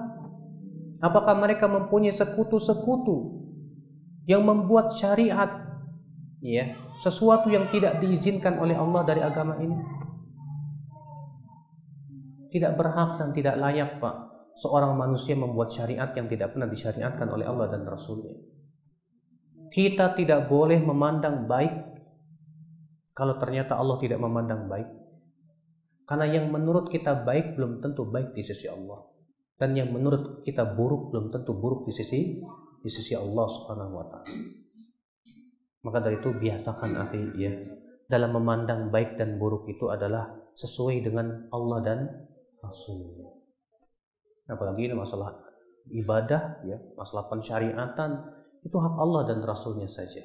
Apakah 0.99 1.39
mereka 1.39 1.72
mempunyai 1.72 2.11
sekutu-sekutu 2.11 3.41
yang 4.27 4.43
membuat 4.48 4.93
syariat 4.93 5.72
ya 6.41 6.73
sesuatu 6.98 7.49
yang 7.49 7.69
tidak 7.69 8.02
diizinkan 8.02 8.57
oleh 8.57 8.73
Allah 8.77 9.02
dari 9.06 9.22
agama 9.22 9.57
ini 9.61 9.77
tidak 12.52 12.76
berhak 12.76 13.18
dan 13.18 13.32
tidak 13.32 13.56
layak 13.57 13.98
Pak. 13.98 14.15
Seorang 14.60 14.99
manusia 14.99 15.34
membuat 15.34 15.72
syariat 15.72 16.11
yang 16.11 16.28
tidak 16.28 16.52
pernah 16.52 16.68
disyariatkan 16.68 17.28
oleh 17.32 17.48
Allah 17.48 17.72
dan 17.72 17.88
Rasulnya. 17.88 18.36
Kita 19.72 20.11
tidak 20.11 20.52
boleh 20.52 20.84
memandang 20.84 21.48
baik 21.48 21.72
kalau 23.15 23.40
ternyata 23.40 23.80
Allah 23.80 23.95
tidak 24.03 24.19
memandang 24.19 24.68
baik. 24.68 24.91
Karena 26.03 26.28
yang 26.28 26.52
menurut 26.52 26.91
kita 26.91 27.23
baik 27.23 27.56
belum 27.56 27.80
tentu 27.80 28.03
baik 28.03 28.36
di 28.36 28.44
sisi 28.44 28.68
Allah. 28.68 28.99
Dan 29.56 29.72
yang 29.78 29.95
menurut 29.95 30.44
kita 30.44 30.68
buruk 30.76 31.15
belum 31.15 31.32
tentu 31.32 31.56
buruk 31.56 31.88
di 31.88 31.94
sisi 31.95 32.44
di 32.82 32.90
sisi 32.91 33.15
Allah 33.15 33.48
Subhanahu 33.48 33.94
wa 33.95 34.06
taala. 34.11 34.36
Maka 35.88 35.98
dari 36.03 36.19
itu 36.19 36.36
biasakan 36.36 36.91
akhi 37.07 37.23
ya. 37.40 37.53
Dalam 38.11 38.36
memandang 38.36 38.91
baik 38.91 39.15
dan 39.15 39.40
buruk 39.40 39.72
itu 39.72 39.88
adalah 39.88 40.28
sesuai 40.52 40.99
dengan 40.99 41.48
Allah 41.56 41.80
dan 41.80 41.99
Rasulnya. 42.62 43.30
Apalagi 44.48 44.88
ini 44.90 44.96
masalah 44.96 45.38
ibadah 45.90 46.62
ya, 46.66 46.78
masalah 46.94 47.28
pensyariatan. 47.28 48.12
Itu 48.62 48.78
hak 48.78 48.96
Allah 48.98 49.26
dan 49.26 49.42
Rasulnya 49.42 49.90
saja. 49.90 50.22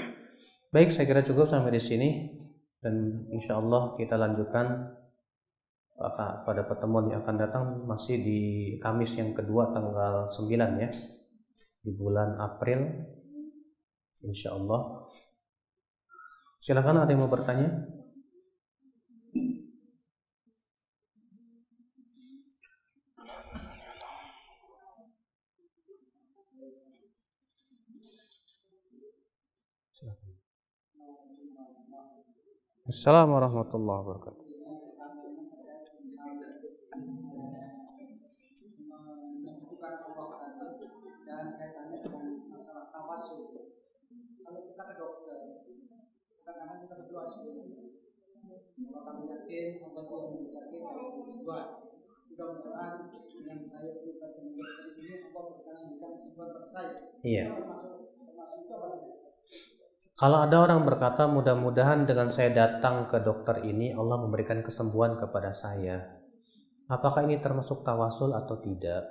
Baik, 0.74 0.94
saya 0.94 1.06
kira 1.10 1.26
cukup 1.26 1.50
sampai 1.50 1.74
di 1.74 1.82
sini. 1.82 2.10
Dan 2.78 3.26
insya 3.34 3.58
Allah 3.58 3.98
kita 3.98 4.14
lanjutkan 4.14 4.94
pada 6.46 6.62
pertemuan 6.68 7.10
yang 7.10 7.24
akan 7.24 7.36
datang 7.40 7.64
masih 7.88 8.20
di 8.20 8.40
Kamis 8.78 9.16
yang 9.18 9.34
kedua 9.34 9.74
tanggal 9.74 10.30
9 10.30 10.82
ya. 10.82 10.90
Di 11.82 11.90
bulan 11.90 12.38
April. 12.38 12.86
Insya 14.22 14.54
Allah. 14.54 15.02
Silakan 16.62 17.02
ada 17.02 17.10
yang 17.10 17.22
mau 17.22 17.30
bertanya 17.30 17.95
Assalamualaikum 32.86 33.66
warahmatullahi 33.66 33.98
wabarakatuh. 33.98 34.46
Kami 57.26 57.66
Kalau 60.16 60.40
ada 60.40 60.64
orang 60.64 60.88
berkata 60.88 61.28
mudah-mudahan 61.28 62.08
dengan 62.08 62.32
saya 62.32 62.48
datang 62.48 63.04
ke 63.04 63.20
dokter 63.20 63.60
ini 63.68 63.92
Allah 63.92 64.16
memberikan 64.16 64.64
kesembuhan 64.64 65.12
kepada 65.12 65.52
saya. 65.52 66.08
Apakah 66.88 67.28
ini 67.28 67.36
termasuk 67.36 67.84
tawasul 67.84 68.32
atau 68.32 68.56
tidak? 68.64 69.04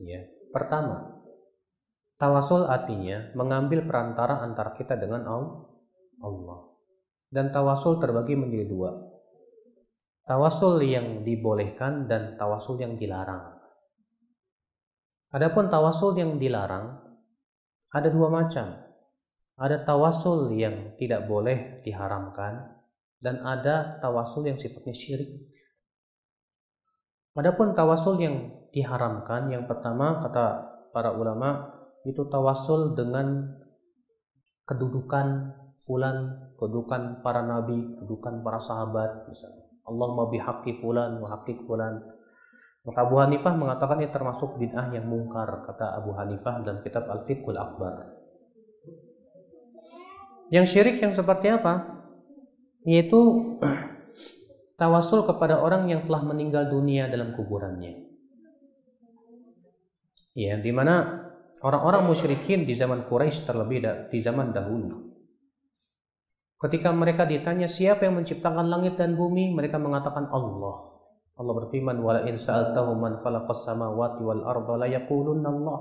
Ya. 0.00 0.24
Pertama, 0.56 1.20
tawasul 2.16 2.64
artinya 2.64 3.28
mengambil 3.36 3.84
perantara 3.84 4.40
antara 4.40 4.72
kita 4.72 4.96
dengan 4.96 5.28
Allah 5.28 6.60
dan 7.28 7.52
tawasul 7.52 8.00
terbagi 8.00 8.38
menjadi 8.38 8.72
dua. 8.72 8.96
Tawasul 10.24 10.80
yang 10.80 11.28
dibolehkan 11.28 12.08
dan 12.08 12.40
tawasul 12.40 12.80
yang 12.80 12.96
dilarang. 12.96 13.52
Adapun 15.30 15.68
tawasul 15.68 16.16
yang 16.16 16.40
dilarang 16.40 17.04
ada 17.92 18.08
dua 18.08 18.32
macam. 18.32 18.85
Ada 19.56 19.88
tawasul 19.88 20.52
yang 20.52 20.96
tidak 21.00 21.24
boleh 21.24 21.80
diharamkan 21.80 22.76
dan 23.24 23.40
ada 23.40 23.96
tawasul 24.04 24.44
yang 24.44 24.60
sifatnya 24.60 24.92
syirik. 24.92 25.48
Adapun 27.36 27.72
tawasul 27.72 28.20
yang 28.20 28.52
diharamkan 28.72 29.48
yang 29.52 29.64
pertama 29.64 30.20
kata 30.24 30.44
para 30.92 31.12
ulama 31.16 31.72
itu 32.04 32.24
tawasul 32.28 32.96
dengan 32.96 33.56
kedudukan 34.68 35.52
fulan, 35.80 36.48
kedudukan 36.56 37.20
para 37.20 37.44
nabi, 37.44 37.76
kedudukan 37.96 38.40
para 38.40 38.60
sahabat 38.60 39.28
misalnya. 39.28 39.68
Allahumma 39.86 40.32
bihaqqi 40.32 40.76
fulan 40.80 41.22
wa 41.22 41.30
fulan. 41.44 41.94
Maka 42.86 42.98
Abu 43.02 43.18
Hanifah 43.18 43.54
mengatakan 43.58 43.98
ini 43.98 44.10
termasuk 44.14 44.58
bid'ah 44.62 44.94
yang 44.94 45.10
mungkar 45.10 45.66
kata 45.66 45.98
Abu 45.98 46.14
Hanifah 46.14 46.62
dalam 46.62 46.82
kitab 46.86 47.06
Al-Fiqhul 47.10 47.58
Akbar. 47.58 48.15
Yang 50.50 50.66
syirik 50.72 51.02
yang 51.02 51.12
seperti 51.12 51.50
apa? 51.50 52.02
Yaitu 52.86 53.20
tawasul 54.80 55.26
kepada 55.26 55.58
orang 55.58 55.90
yang 55.90 56.06
telah 56.06 56.22
meninggal 56.22 56.70
dunia 56.70 57.10
dalam 57.10 57.34
kuburannya. 57.34 58.06
Ya, 60.36 60.60
di 60.60 60.68
mana 60.68 61.26
Orang-orang 61.64 62.04
musyrikin 62.04 62.68
di 62.68 62.76
zaman 62.76 63.08
Quraisy 63.08 63.48
terlebih 63.48 63.80
di 64.12 64.20
zaman 64.20 64.52
dahulu. 64.52 65.08
Ketika 66.60 66.92
mereka 66.92 67.24
ditanya 67.24 67.64
siapa 67.64 68.04
yang 68.04 68.20
menciptakan 68.20 68.68
langit 68.68 69.00
dan 69.00 69.16
bumi, 69.16 69.56
mereka 69.56 69.80
mengatakan 69.80 70.28
Allah. 70.28 71.00
Allah 71.36 71.54
berfirman, 71.64 72.00
"Wala 72.00 72.28
in 72.28 72.36
sa'altahum 72.36 72.96
man 72.96 73.16
khalaqas 73.20 73.64
samawati 73.64 74.20
wal 74.24 74.44
arda 74.44 74.84
la 74.84 74.88
Allah." 74.88 75.78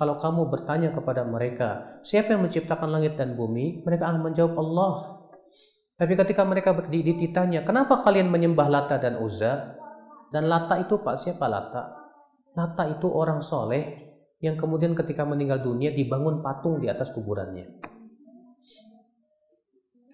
Kalau 0.00 0.16
kamu 0.16 0.48
bertanya 0.48 0.96
kepada 0.96 1.28
mereka, 1.28 1.92
siapa 2.00 2.32
yang 2.32 2.48
menciptakan 2.48 2.88
langit 2.88 3.20
dan 3.20 3.36
bumi? 3.36 3.84
Mereka 3.84 4.08
akan 4.08 4.32
menjawab 4.32 4.56
Allah. 4.56 5.20
Tapi 6.00 6.16
ketika 6.16 6.40
mereka 6.48 6.72
ditanya, 6.88 7.60
kenapa 7.60 8.00
kalian 8.00 8.32
menyembah 8.32 8.64
Lata 8.72 8.96
dan 8.96 9.20
Uzza? 9.20 9.76
Dan 10.32 10.48
Lata 10.48 10.80
itu 10.80 11.04
Pak, 11.04 11.20
siapa 11.20 11.44
Lata? 11.44 11.92
Lata 12.56 12.88
itu 12.88 13.12
orang 13.12 13.44
soleh 13.44 14.08
yang 14.40 14.56
kemudian 14.56 14.96
ketika 14.96 15.28
meninggal 15.28 15.60
dunia 15.60 15.92
dibangun 15.92 16.40
patung 16.40 16.80
di 16.80 16.88
atas 16.88 17.12
kuburannya. 17.12 17.68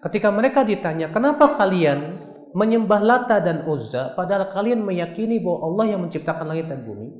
Ketika 0.03 0.35
mereka 0.35 0.67
ditanya, 0.67 1.15
kenapa 1.15 1.55
kalian 1.55 2.27
menyembah 2.51 2.99
Lata 2.99 3.39
dan 3.39 3.63
Uzza 3.63 4.11
padahal 4.19 4.51
kalian 4.51 4.83
meyakini 4.83 5.39
bahwa 5.39 5.71
Allah 5.71 5.95
yang 5.95 6.03
menciptakan 6.03 6.43
langit 6.51 6.67
dan 6.67 6.83
bumi? 6.83 7.15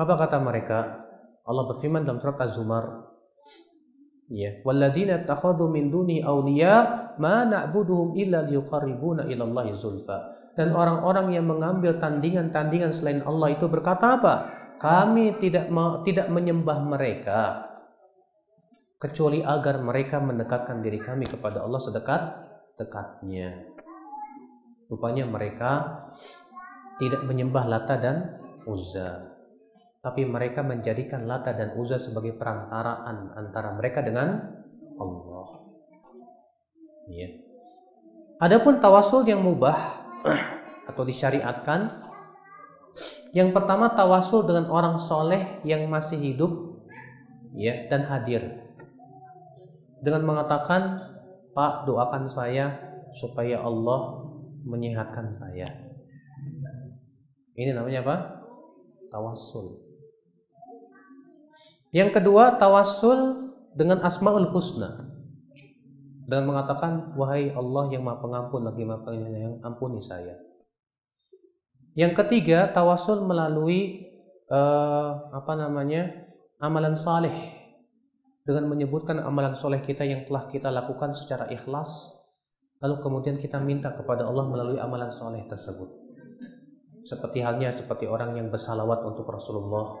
Apa 0.00 0.16
kata 0.16 0.40
mereka? 0.40 1.09
Allah 1.44 1.64
berfirman 1.68 2.04
dalam 2.04 2.20
surat 2.20 2.38
Az-Zumar, 2.40 3.10
Ya, 4.30 4.62
walladzina 4.62 5.26
takhadhu 5.26 5.66
min 5.66 5.90
duni 5.90 6.22
awliya 6.22 7.18
ma 7.18 7.42
na'buduhum 7.42 8.14
illa 8.14 8.46
liyuqarribuna 8.46 9.26
ila 9.26 9.42
Allah 9.42 9.74
zulfa. 9.74 10.18
Dan 10.54 10.70
orang-orang 10.70 11.34
yang 11.34 11.50
mengambil 11.50 11.98
tandingan-tandingan 11.98 12.94
selain 12.94 13.26
Allah 13.26 13.58
itu 13.58 13.66
berkata 13.66 14.22
apa? 14.22 14.34
Kami 14.78 15.34
tidak 15.42 15.66
tidak 16.06 16.30
menyembah 16.30 16.78
mereka 16.78 17.40
kecuali 19.02 19.42
agar 19.42 19.82
mereka 19.82 20.22
mendekatkan 20.22 20.78
diri 20.78 21.02
kami 21.02 21.26
kepada 21.26 21.66
Allah 21.66 21.80
sedekat 21.82 22.22
dekatnya. 22.78 23.66
Rupanya 24.86 25.26
mereka 25.26 26.06
tidak 27.02 27.26
menyembah 27.26 27.66
Lata 27.66 27.98
dan 27.98 28.16
Uzza. 28.62 29.29
Tapi 30.00 30.24
mereka 30.24 30.64
menjadikan 30.64 31.28
Lata 31.28 31.52
dan 31.52 31.76
Uzza 31.76 32.00
sebagai 32.00 32.32
perantaraan 32.32 33.36
antara 33.36 33.76
mereka 33.76 34.00
dengan 34.00 34.40
Allah. 34.96 35.46
Ya. 37.12 37.28
Adapun 38.40 38.80
tawasul 38.80 39.28
yang 39.28 39.44
mubah 39.44 39.76
atau 40.88 41.02
disyariatkan 41.04 42.00
yang 43.36 43.52
pertama 43.52 43.92
tawasul 43.92 44.48
dengan 44.48 44.72
orang 44.72 44.96
soleh 44.96 45.60
yang 45.68 45.84
masih 45.92 46.16
hidup 46.16 46.80
ya 47.52 47.86
dan 47.92 48.08
hadir 48.08 48.70
dengan 50.00 50.24
mengatakan 50.24 50.96
Pak 51.52 51.84
doakan 51.84 52.24
saya 52.30 52.72
supaya 53.12 53.60
Allah 53.60 54.24
menyehatkan 54.64 55.34
saya. 55.34 55.66
Ini 57.58 57.76
namanya 57.76 58.00
apa? 58.06 58.16
Tawasul. 59.12 59.89
Yang 61.90 62.22
kedua 62.22 62.54
tawasul 62.54 63.50
dengan 63.74 64.02
asmaul 64.06 64.50
husna 64.54 65.10
dengan 66.30 66.54
mengatakan 66.54 67.10
wahai 67.18 67.50
Allah 67.50 67.90
yang 67.90 68.06
maha 68.06 68.22
pengampun 68.22 68.62
lagi 68.62 68.86
maha 68.86 69.02
penyayang 69.02 69.58
ampuni 69.66 69.98
saya. 69.98 70.38
Yang 71.98 72.22
ketiga, 72.22 72.70
tawasul 72.70 73.26
melalui 73.26 74.06
uh, 74.46 75.34
apa 75.34 75.58
namanya? 75.58 76.30
amalan 76.60 76.92
saleh 76.92 77.32
dengan 78.44 78.68
menyebutkan 78.68 79.16
amalan 79.24 79.56
soleh 79.56 79.80
kita 79.80 80.04
yang 80.04 80.28
telah 80.28 80.44
kita 80.52 80.68
lakukan 80.68 81.16
secara 81.16 81.48
ikhlas 81.48 82.20
lalu 82.84 83.00
kemudian 83.00 83.40
kita 83.40 83.56
minta 83.56 83.88
kepada 83.96 84.28
Allah 84.28 84.44
melalui 84.44 84.76
amalan 84.76 85.08
soleh 85.08 85.40
tersebut 85.48 85.88
seperti 87.08 87.40
halnya 87.40 87.72
seperti 87.72 88.04
orang 88.04 88.36
yang 88.36 88.52
bersalawat 88.52 89.00
untuk 89.08 89.24
Rasulullah 89.24 89.96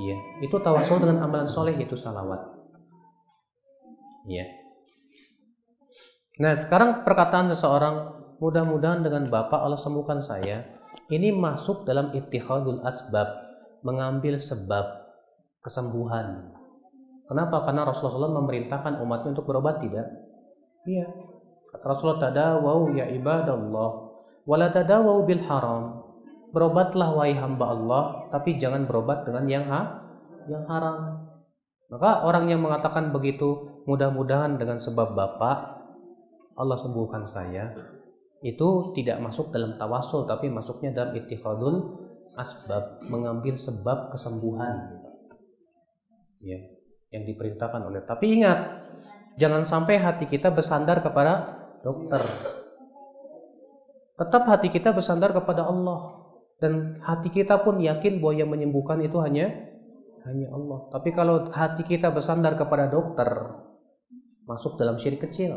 iya 0.00 0.16
itu 0.40 0.56
tawasul 0.56 1.04
dengan 1.04 1.28
amalan 1.28 1.44
soleh 1.44 1.76
itu 1.76 1.92
salawat 1.92 2.40
iya 4.24 4.48
nah 6.40 6.56
sekarang 6.56 7.04
perkataan 7.04 7.52
seseorang 7.52 8.16
mudah-mudahan 8.40 9.04
dengan 9.04 9.28
Bapak 9.28 9.60
Allah 9.60 9.76
sembuhkan 9.76 10.24
saya 10.24 10.80
ini 11.10 11.34
masuk 11.34 11.82
dalam 11.82 12.14
ittihadul 12.14 12.86
asbab, 12.86 13.26
mengambil 13.82 14.38
sebab 14.38 15.10
kesembuhan. 15.62 16.54
Kenapa? 17.26 17.62
Karena 17.66 17.86
Rasulullah 17.86 18.30
SAW 18.30 18.38
memerintahkan 18.42 18.98
umatnya 19.02 19.34
untuk 19.34 19.46
berobat 19.46 19.82
tidak? 19.82 20.06
Iya. 20.86 21.06
Rasulullah 21.82 22.18
tadawau 22.18 22.90
ya 22.90 23.06
ibadallah 23.06 23.90
wala 24.42 24.66
tadawau 24.74 25.22
bil 25.22 25.42
haram. 25.46 25.99
Berobatlah 26.50 27.14
wahai 27.14 27.38
hamba 27.38 27.66
Allah, 27.70 28.04
tapi 28.34 28.58
jangan 28.58 28.86
berobat 28.86 29.22
dengan 29.22 29.44
yang 29.46 29.66
ha 29.70 30.02
yang 30.50 30.66
haram. 30.66 31.30
Maka 31.90 32.26
orang 32.26 32.50
yang 32.50 32.62
mengatakan 32.62 33.14
begitu, 33.14 33.82
mudah-mudahan 33.86 34.58
dengan 34.58 34.78
sebab 34.78 35.14
Bapak 35.14 35.58
Allah 36.58 36.78
sembuhkan 36.78 37.26
saya, 37.26 37.70
itu 38.42 38.94
tidak 38.98 39.22
masuk 39.22 39.54
dalam 39.54 39.78
tawasul 39.78 40.26
tapi 40.26 40.50
masuknya 40.50 40.90
dalam 40.90 41.14
ittikhadul 41.14 41.98
asbab 42.34 43.04
mengambil 43.06 43.54
sebab 43.54 44.10
kesembuhan. 44.10 45.02
Ya 46.40 46.80
yang 47.10 47.26
diperintahkan 47.26 47.82
oleh. 47.82 48.02
Tapi 48.06 48.38
ingat 48.38 48.58
jangan 49.36 49.66
sampai 49.66 49.98
hati 49.98 50.30
kita 50.30 50.48
bersandar 50.50 51.02
kepada 51.02 51.58
dokter. 51.82 52.22
Tetap 54.14 54.42
hati 54.46 54.68
kita 54.70 54.94
bersandar 54.94 55.34
kepada 55.34 55.66
Allah 55.66 56.19
dan 56.60 57.00
hati 57.00 57.32
kita 57.32 57.64
pun 57.64 57.80
yakin 57.80 58.20
bahwa 58.20 58.34
yang 58.36 58.50
menyembuhkan 58.52 59.00
itu 59.00 59.16
hanya 59.24 59.48
hanya 60.28 60.48
Allah 60.52 60.92
tapi 60.92 61.10
kalau 61.16 61.48
hati 61.50 61.82
kita 61.88 62.12
bersandar 62.12 62.54
kepada 62.54 62.86
dokter 62.92 63.28
masuk 64.44 64.76
dalam 64.76 65.00
syirik 65.00 65.24
kecil 65.24 65.56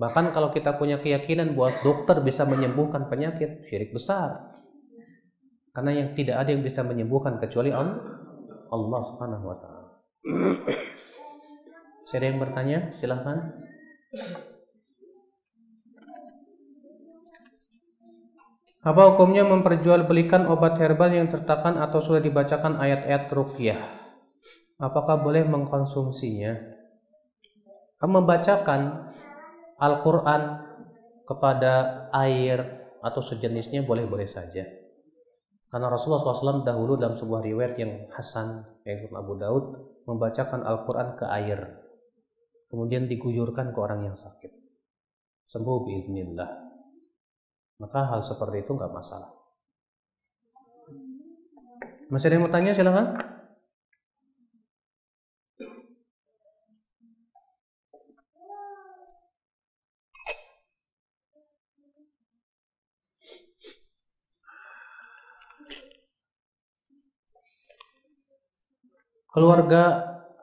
Bahkan 0.00 0.32
kalau 0.32 0.48
kita 0.48 0.80
punya 0.80 0.96
keyakinan 0.96 1.52
bahwa 1.52 1.76
dokter 1.84 2.24
bisa 2.24 2.48
menyembuhkan 2.48 3.12
penyakit, 3.12 3.68
syirik 3.68 3.92
besar. 3.92 4.48
Karena 5.76 5.92
yang 5.92 6.16
tidak 6.16 6.40
ada 6.40 6.56
yang 6.56 6.64
bisa 6.64 6.80
menyembuhkan 6.80 7.36
kecuali 7.36 7.68
Allah 7.68 9.00
Subhanahu 9.04 9.44
wa 9.44 9.56
taala. 9.60 9.84
Ada 12.10 12.24
yang 12.26 12.40
bertanya? 12.40 12.78
Silahkan. 12.96 13.60
Apa 18.80 19.12
hukumnya 19.12 19.44
memperjualbelikan 19.44 20.48
obat 20.48 20.80
herbal 20.80 21.12
yang 21.12 21.28
tertakan 21.28 21.76
atau 21.76 22.00
sudah 22.00 22.24
dibacakan 22.24 22.80
ayat-ayat 22.80 23.28
ruqyah? 23.28 23.76
Apakah 24.80 25.20
boleh 25.20 25.44
mengkonsumsinya? 25.44 26.56
Membacakan 28.00 29.12
Al-Quran 29.76 30.64
kepada 31.28 31.72
air 32.16 32.88
atau 33.04 33.20
sejenisnya 33.20 33.84
boleh-boleh 33.84 34.24
saja. 34.24 34.64
Karena 35.68 35.92
Rasulullah 35.92 36.24
SAW 36.24 36.64
dahulu 36.64 36.96
dalam 36.96 37.20
sebuah 37.20 37.44
riwayat 37.44 37.76
yang 37.76 38.08
Hasan, 38.16 38.64
yaitu 38.88 39.12
Abu 39.12 39.36
Daud, 39.36 39.64
membacakan 40.08 40.64
Al-Quran 40.64 41.20
ke 41.20 41.28
air. 41.28 41.84
Kemudian 42.72 43.04
diguyurkan 43.06 43.76
ke 43.76 43.78
orang 43.78 44.08
yang 44.08 44.16
sakit. 44.16 44.50
Sembuh 45.44 45.78
biiznillah. 45.84 46.50
Maka 47.80 48.12
hal 48.12 48.20
seperti 48.20 48.60
itu 48.60 48.76
nggak 48.76 48.92
masalah. 48.92 49.32
Masih 52.12 52.28
ada 52.28 52.34
yang 52.36 52.44
mau 52.44 52.52
tanya 52.52 52.76
silahkan. 52.76 53.16
Keluarga 69.30 69.82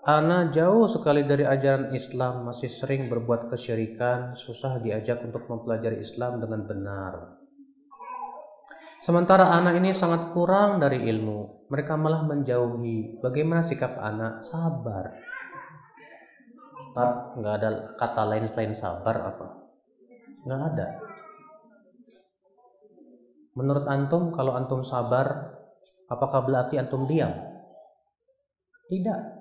Ana 0.07 0.47
jauh 0.47 0.87
sekali 0.87 1.27
dari 1.27 1.43
ajaran 1.43 1.91
Islam, 1.91 2.47
masih 2.47 2.71
sering 2.71 3.11
berbuat 3.11 3.51
kesyirikan, 3.51 4.39
susah 4.39 4.79
diajak 4.79 5.19
untuk 5.19 5.51
mempelajari 5.51 5.99
Islam 5.99 6.39
dengan 6.39 6.63
benar. 6.63 7.43
Sementara 9.03 9.51
anak 9.51 9.83
ini 9.83 9.91
sangat 9.91 10.31
kurang 10.31 10.79
dari 10.79 11.03
ilmu, 11.03 11.67
mereka 11.67 11.99
malah 11.99 12.23
menjauhi. 12.23 13.19
Bagaimana 13.19 13.59
sikap 13.59 13.99
anak? 13.99 14.47
Sabar. 14.47 15.11
Ustaz, 16.87 17.35
nggak 17.35 17.53
ada 17.59 17.69
kata 17.99 18.23
lain 18.31 18.47
selain 18.47 18.71
sabar 18.71 19.15
apa? 19.27 19.47
Nggak 20.47 20.61
ada. 20.71 20.87
Menurut 23.59 23.83
antum, 23.91 24.31
kalau 24.31 24.55
antum 24.55 24.87
sabar, 24.87 25.51
apakah 26.07 26.47
berarti 26.47 26.79
antum 26.79 27.03
diam? 27.03 27.35
Tidak. 28.87 29.36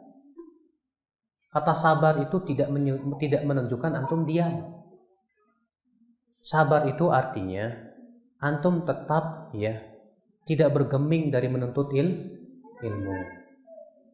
Kata 1.57 1.73
sabar 1.73 2.20
itu 2.20 2.37
tidak 2.45 2.69
tidak 3.16 3.43
menunjukkan 3.49 3.93
antum 3.97 4.28
diam. 4.28 4.77
Sabar 6.45 6.85
itu 6.85 7.09
artinya 7.09 7.73
antum 8.45 8.85
tetap 8.85 9.57
ya 9.57 9.81
tidak 10.45 10.77
bergeming 10.77 11.33
dari 11.33 11.49
menuntut 11.49 11.97
il- 11.97 12.45
ilmu. 12.85 13.16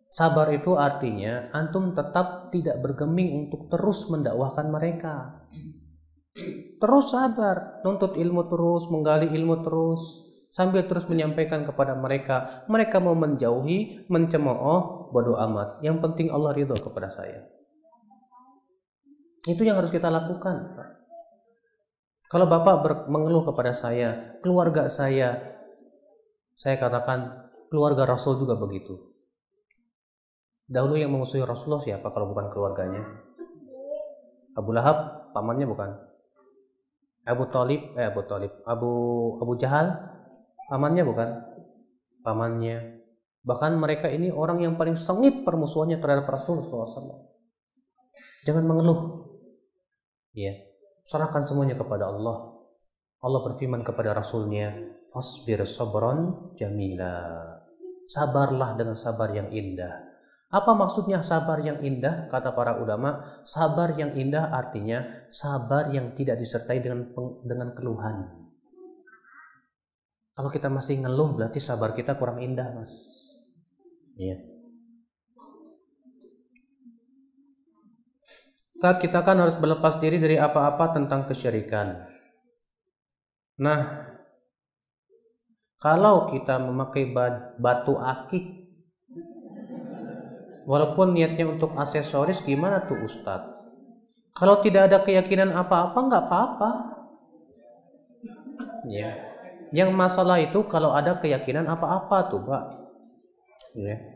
Sabar 0.07 0.55
itu 0.55 0.79
artinya 0.79 1.51
antum 1.51 1.99
tetap 1.99 2.55
tidak 2.55 2.79
bergeming 2.79 3.51
untuk 3.51 3.67
terus 3.67 4.07
mendakwahkan 4.07 4.71
mereka. 4.71 5.35
Terus 6.79 7.11
sabar, 7.11 7.83
nuntut 7.83 8.15
ilmu 8.23 8.47
terus, 8.47 8.87
menggali 8.87 9.35
ilmu 9.35 9.67
terus, 9.67 10.31
sambil 10.55 10.87
terus 10.87 11.11
menyampaikan 11.11 11.67
kepada 11.67 11.99
mereka. 11.99 12.65
Mereka 12.71 13.03
mau 13.03 13.19
menjauhi, 13.19 14.07
mencemooh, 14.07 15.02
bodoh 15.13 15.37
amat. 15.37 15.85
Yang 15.85 16.01
penting 16.01 16.33
Allah 16.33 16.57
ridho 16.57 16.75
kepada 16.75 17.13
saya. 17.13 17.45
Itu 19.45 19.63
yang 19.63 19.77
harus 19.77 19.93
kita 19.93 20.09
lakukan. 20.09 20.73
Kalau 22.33 22.49
Bapak 22.49 23.13
mengeluh 23.13 23.45
kepada 23.45 23.77
saya, 23.77 24.41
keluarga 24.41 24.89
saya, 24.89 25.53
saya 26.57 26.81
katakan 26.81 27.53
keluarga 27.69 28.09
Rasul 28.09 28.41
juga 28.41 28.57
begitu. 28.57 29.13
Dahulu 30.65 30.97
yang 30.97 31.13
mengusui 31.13 31.45
Rasulullah 31.45 31.85
siapa 31.85 32.09
kalau 32.09 32.33
bukan 32.33 32.49
keluarganya? 32.49 33.05
Abu 34.57 34.73
Lahab, 34.73 35.29
pamannya 35.37 35.69
bukan? 35.69 35.91
Abu 37.29 37.45
Talib, 37.53 37.93
eh 38.01 38.09
Abu 38.09 38.25
Talib, 38.25 38.53
Abu 38.65 38.91
Abu 39.37 39.53
Jahal, 39.61 39.93
pamannya 40.73 41.05
bukan? 41.05 41.29
Pamannya. 42.25 43.02
Bahkan 43.43 43.75
mereka 43.75 44.07
ini 44.07 44.31
orang 44.31 44.63
yang 44.63 44.79
paling 44.79 44.95
sengit 44.95 45.43
permusuhannya 45.43 45.99
terhadap 45.99 46.31
Rasul 46.31 46.63
SAW. 46.63 47.27
Jangan 48.47 48.65
mengeluh. 48.67 49.27
Ya, 50.35 50.55
serahkan 51.07 51.43
semuanya 51.43 51.75
kepada 51.75 52.11
Allah. 52.11 52.53
Allah 53.23 53.41
berfirman 53.47 53.87
kepada 53.87 54.15
Rasulnya, 54.15 54.75
Fasbir 55.11 55.63
sabran 55.63 56.55
jamila. 56.59 57.23
Sabarlah 58.07 58.75
dengan 58.75 58.99
sabar 58.99 59.31
yang 59.31 59.51
indah. 59.51 60.11
Apa 60.53 60.77
maksudnya 60.77 61.25
sabar 61.25 61.65
yang 61.65 61.81
indah? 61.81 62.29
Kata 62.29 62.53
para 62.53 62.77
ulama, 62.77 63.41
sabar 63.47 63.97
yang 63.97 64.13
indah 64.19 64.53
artinya 64.53 65.25
sabar 65.33 65.89
yang 65.95 66.13
tidak 66.13 66.37
disertai 66.43 66.83
dengan 66.83 67.09
dengan 67.41 67.73
keluhan. 67.73 68.17
Kalau 70.33 70.51
kita 70.53 70.69
masih 70.69 71.01
ngeluh 71.05 71.37
berarti 71.37 71.61
sabar 71.61 71.97
kita 71.97 72.21
kurang 72.21 72.41
indah, 72.45 72.69
Mas. 72.75 73.22
Iya. 74.23 74.37
Saat 78.81 78.97
kita 79.05 79.19
kan 79.27 79.37
harus 79.43 79.57
berlepas 79.63 79.95
diri 80.03 80.19
dari 80.25 80.37
apa-apa 80.47 80.85
tentang 80.97 81.21
kesyirikan. 81.29 81.89
Nah, 83.59 83.81
kalau 85.85 86.17
kita 86.33 86.55
memakai 86.67 87.05
ba- 87.15 87.53
batu 87.65 87.95
akik 88.13 88.45
Walaupun 90.71 91.15
niatnya 91.15 91.47
untuk 91.55 91.75
aksesoris 91.75 92.39
gimana 92.43 92.87
tuh 92.87 92.99
Ustadz? 93.07 93.51
Kalau 94.39 94.57
tidak 94.65 94.83
ada 94.91 94.99
keyakinan 95.07 95.51
apa-apa 95.55 95.99
nggak 96.09 96.25
apa-apa. 96.29 96.71
Ya. 98.87 99.11
Yang 99.73 99.91
masalah 99.97 100.39
itu 100.43 100.61
kalau 100.69 100.93
ada 100.93 101.17
keyakinan 101.19 101.65
apa-apa 101.67 102.17
tuh, 102.29 102.41
Pak. 102.45 102.65
Ya. 103.75 104.12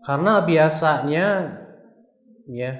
Karena 0.00 0.40
biasanya 0.40 1.26
ya 2.48 2.72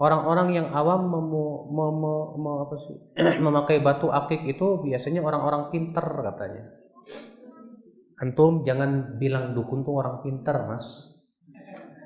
orang-orang 0.00 0.48
yang 0.56 0.68
awam 0.72 1.06
memu, 1.06 1.70
memu, 1.70 2.14
memu- 2.34 2.60
apa 2.64 2.76
sih? 2.88 2.96
memakai 3.44 3.84
batu 3.84 4.08
akik 4.08 4.42
itu 4.48 4.80
biasanya 4.80 5.20
orang-orang 5.20 5.68
pinter 5.68 6.04
katanya. 6.04 6.64
Antum 8.14 8.62
jangan 8.64 9.20
bilang 9.20 9.52
dukun 9.52 9.84
tuh 9.84 9.94
orang 10.00 10.22
pinter, 10.24 10.54
Mas. 10.70 11.12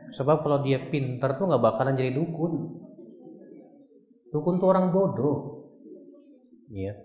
Sebab 0.09 0.41
kalau 0.41 0.65
dia 0.65 0.89
pinter 0.89 1.37
tuh 1.37 1.45
nggak 1.47 1.63
bakalan 1.63 1.95
jadi 1.95 2.17
dukun. 2.17 2.81
Dukun 4.33 4.57
tuh 4.57 4.69
orang 4.73 4.91
bodoh. 4.91 5.69
Iya. 6.73 6.97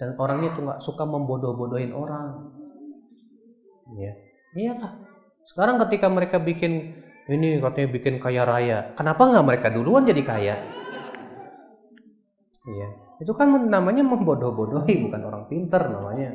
Dan 0.00 0.16
orangnya 0.16 0.56
cuma 0.56 0.72
suka 0.80 1.04
membodoh-bodohin 1.04 1.92
orang. 1.92 2.56
Iya. 3.96 4.12
Iya 4.56 4.72
kah? 4.80 5.09
Sekarang 5.50 5.82
ketika 5.82 6.06
mereka 6.06 6.38
bikin 6.38 6.94
ini 7.26 7.58
katanya 7.58 7.88
bikin 7.90 8.22
kaya 8.22 8.46
raya, 8.46 8.94
kenapa 8.94 9.26
nggak 9.26 9.46
mereka 9.46 9.66
duluan 9.74 10.06
jadi 10.06 10.22
kaya? 10.22 10.54
Iya. 12.70 12.88
Itu 13.18 13.34
kan 13.34 13.50
namanya 13.50 14.06
membodoh-bodohi, 14.06 15.10
bukan 15.10 15.20
orang 15.26 15.44
pinter 15.50 15.90
namanya. 15.90 16.30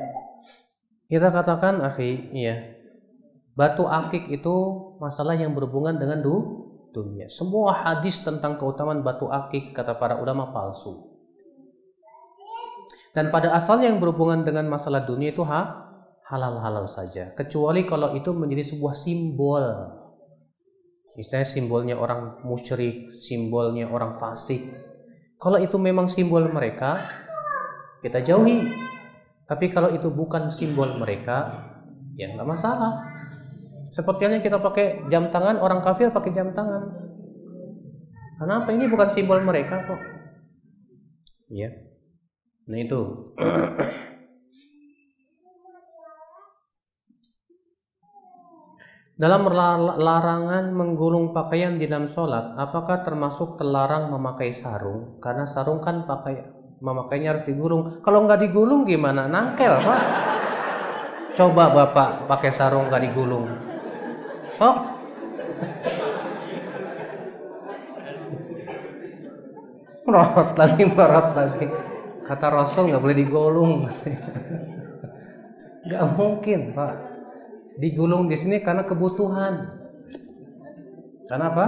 Kita 1.07 1.31
katakan, 1.31 1.79
akhi, 1.79 2.35
iya. 2.35 2.75
Batu 3.55 3.87
akik 3.87 4.27
itu 4.35 4.55
masalah 4.99 5.39
yang 5.39 5.55
berhubungan 5.55 5.95
dengan 5.95 6.19
du, 6.19 6.35
dunia. 6.91 7.31
Semua 7.31 7.87
hadis 7.87 8.19
tentang 8.19 8.59
keutamaan 8.59 8.99
batu 8.99 9.31
akik 9.31 9.71
kata 9.71 9.95
para 9.95 10.19
ulama 10.19 10.51
palsu. 10.51 11.15
Dan 13.15 13.31
pada 13.31 13.55
asalnya 13.55 13.87
yang 13.95 14.03
berhubungan 14.03 14.43
dengan 14.43 14.67
masalah 14.67 15.07
dunia 15.07 15.31
itu 15.31 15.39
ha, 15.47 15.84
halal-halal 16.25 16.89
saja. 16.89 17.33
Kecuali 17.37 17.85
kalau 17.85 18.17
itu 18.17 18.33
menjadi 18.33 18.73
sebuah 18.73 18.93
simbol. 18.97 19.65
Misalnya 21.15 21.45
simbolnya 21.45 21.95
orang 21.95 22.41
musyrik, 22.41 23.13
simbolnya 23.13 23.85
orang 23.87 24.17
fasik. 24.17 24.65
Kalau 25.37 25.61
itu 25.61 25.77
memang 25.77 26.09
simbol 26.09 26.49
mereka, 26.49 26.97
kita 28.01 28.25
jauhi. 28.25 28.65
Tapi 29.45 29.69
kalau 29.69 29.93
itu 29.93 30.09
bukan 30.09 30.49
simbol 30.49 30.97
mereka, 30.97 31.69
ya 32.17 32.33
nggak 32.33 32.49
masalah. 32.49 33.05
Seperti 33.93 34.25
halnya 34.25 34.41
kita 34.41 34.57
pakai 34.57 35.05
jam 35.13 35.29
tangan, 35.29 35.61
orang 35.61 35.85
kafir 35.85 36.09
pakai 36.09 36.33
jam 36.33 36.51
tangan. 36.57 36.89
Kenapa 38.41 38.67
ini 38.73 38.89
bukan 38.89 39.07
simbol 39.13 39.39
mereka 39.45 39.85
kok? 39.85 40.01
Ya. 41.53 41.69
Nah 42.65 42.81
itu. 42.81 43.01
Dalam 49.15 49.47
la- 49.47 49.95
larangan 49.95 50.75
menggulung 50.75 51.31
pakaian 51.31 51.79
di 51.79 51.87
dalam 51.87 52.11
sholat, 52.11 52.51
apakah 52.59 52.99
termasuk 52.99 53.55
terlarang 53.55 54.11
memakai 54.11 54.51
sarung? 54.51 55.23
Karena 55.23 55.47
sarung 55.47 55.79
kan 55.79 56.03
pakai 56.03 56.43
memakainya 56.83 57.31
harus 57.31 57.47
digulung. 57.47 58.03
Kalau 58.03 58.27
nggak 58.27 58.43
digulung 58.43 58.83
gimana? 58.83 59.31
Nangkel 59.31 59.79
pak. 59.79 60.01
Coba 61.31 61.71
bapak 61.71 62.27
pakai 62.27 62.51
sarung 62.51 62.91
nggak 62.91 63.07
digulung. 63.07 63.47
Sok. 64.51 64.77
Merot 70.03 70.49
lagi, 70.59 70.83
merot 70.91 71.27
lagi. 71.39 71.65
Kata 72.27 72.47
Rasul 72.51 72.91
nggak 72.91 72.99
boleh 72.99 73.15
digulung. 73.15 73.79
Nggak 75.85 76.17
mungkin 76.17 76.73
pak. 76.73 77.04
Digulung 77.75 78.31
di 78.31 78.39
sini 78.39 78.63
karena 78.63 78.87
kebutuhan. 78.87 79.53
Karena 81.27 81.45
apa? 81.51 81.65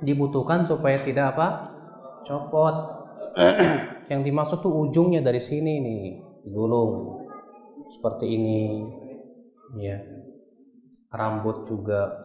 Dibutuhkan 0.00 0.64
supaya 0.64 0.96
tidak 0.96 1.36
apa? 1.36 1.48
Copot. 2.24 2.76
Yang 4.10 4.20
dimaksud 4.30 4.58
tuh 4.64 4.72
ujungnya 4.88 5.20
dari 5.20 5.40
sini 5.40 5.80
nih, 5.80 6.04
digulung. 6.48 7.24
Seperti 7.92 8.26
ini. 8.32 8.60
Ya. 9.76 10.00
Rambut 11.12 11.68
juga. 11.68 12.24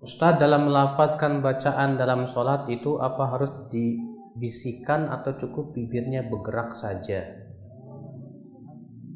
Ustadz 0.00 0.40
dalam 0.40 0.70
melafazkan 0.70 1.44
bacaan 1.44 2.00
dalam 2.00 2.24
sholat 2.24 2.64
itu 2.72 2.96
apa 2.96 3.36
harus 3.36 3.52
dibisikkan 3.68 5.12
atau 5.12 5.36
cukup 5.36 5.76
bibirnya 5.76 6.24
bergerak 6.24 6.72
saja? 6.72 7.39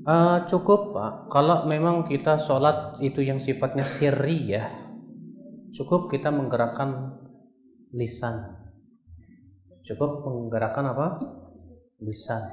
Eh, 0.04 0.38
cukup 0.44 0.92
pak. 0.92 1.12
Kalau 1.32 1.64
memang 1.64 2.04
kita 2.04 2.36
sholat 2.36 3.00
itu 3.00 3.24
yang 3.24 3.40
sifatnya 3.40 3.88
sirri 3.88 4.52
ya, 4.52 4.68
cukup 5.72 6.12
kita 6.12 6.28
menggerakkan 6.28 7.16
lisan. 7.96 8.52
Cukup 9.80 10.28
menggerakkan 10.28 10.92
apa? 10.92 11.24
Lisan. 12.04 12.44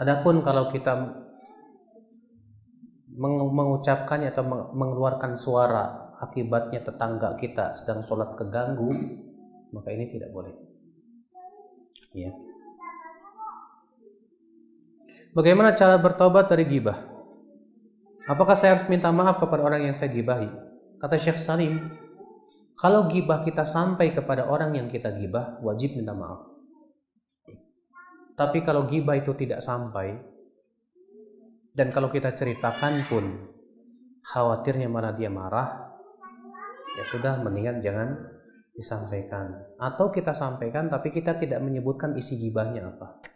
Adapun 0.00 0.40
kalau 0.40 0.72
kita 0.72 0.96
meng- 3.20 3.52
mengucapkannya 3.52 4.32
atau 4.32 4.44
meng- 4.48 4.72
mengeluarkan 4.72 5.36
suara 5.36 6.16
akibatnya 6.16 6.80
tetangga 6.80 7.36
kita 7.36 7.76
sedang 7.76 8.00
sholat 8.00 8.40
keganggu, 8.40 8.88
maka 9.76 9.92
ini 9.92 10.08
tidak 10.08 10.32
boleh. 10.32 10.56
Ya. 12.16 12.32
Bagaimana 15.30 15.78
cara 15.78 15.94
bertobat 15.94 16.50
dari 16.50 16.66
gibah? 16.66 17.06
Apakah 18.26 18.58
saya 18.58 18.74
harus 18.74 18.90
minta 18.90 19.14
maaf 19.14 19.38
kepada 19.38 19.62
orang 19.62 19.86
yang 19.86 19.94
saya 19.94 20.10
gibahi? 20.10 20.50
Kata 20.98 21.14
Syekh 21.14 21.38
Salim, 21.38 21.86
kalau 22.74 23.06
gibah 23.06 23.46
kita 23.46 23.62
sampai 23.62 24.10
kepada 24.10 24.50
orang 24.50 24.74
yang 24.74 24.90
kita 24.90 25.14
gibah, 25.14 25.62
wajib 25.62 25.94
minta 25.94 26.18
maaf. 26.18 26.50
Tapi 28.34 28.58
kalau 28.66 28.90
gibah 28.90 29.22
itu 29.22 29.30
tidak 29.38 29.62
sampai, 29.62 30.18
dan 31.78 31.94
kalau 31.94 32.10
kita 32.10 32.34
ceritakan 32.34 33.06
pun, 33.06 33.24
khawatirnya 34.26 34.90
malah 34.90 35.14
dia 35.14 35.30
marah, 35.30 35.94
ya 36.98 37.04
sudah 37.06 37.38
mendingan 37.38 37.78
jangan 37.78 38.18
disampaikan. 38.74 39.78
Atau 39.78 40.10
kita 40.10 40.34
sampaikan 40.34 40.90
tapi 40.90 41.14
kita 41.14 41.38
tidak 41.38 41.62
menyebutkan 41.62 42.18
isi 42.18 42.34
gibahnya 42.34 42.90
apa. 42.90 43.29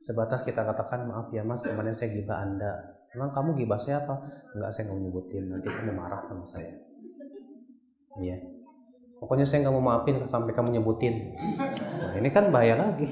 Sebatas 0.00 0.40
kita 0.42 0.64
katakan, 0.64 1.04
maaf 1.06 1.28
ya 1.30 1.44
mas, 1.44 1.60
kemarin 1.62 1.92
saya 1.92 2.12
gibah 2.12 2.40
anda 2.40 3.00
Emang 3.10 3.34
kamu 3.34 3.58
gibah 3.58 3.74
saya 3.74 4.06
apa? 4.06 4.22
Enggak, 4.54 4.70
saya 4.70 4.86
nggak 4.86 4.94
mau 4.94 5.02
nyebutin. 5.02 5.44
Nanti 5.50 5.66
kamu 5.66 5.92
marah 5.98 6.22
sama 6.22 6.46
saya. 6.46 6.78
Iya. 8.22 8.38
Pokoknya 9.18 9.42
saya 9.42 9.66
nggak 9.66 9.74
mau 9.74 9.82
maafin 9.82 10.22
sampai 10.30 10.54
kamu 10.54 10.78
nyebutin. 10.78 11.34
Nah, 11.98 12.14
ini 12.14 12.30
kan 12.30 12.54
bahaya 12.54 12.78
lagi. 12.78 13.10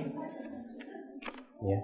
Ya. 1.67 1.79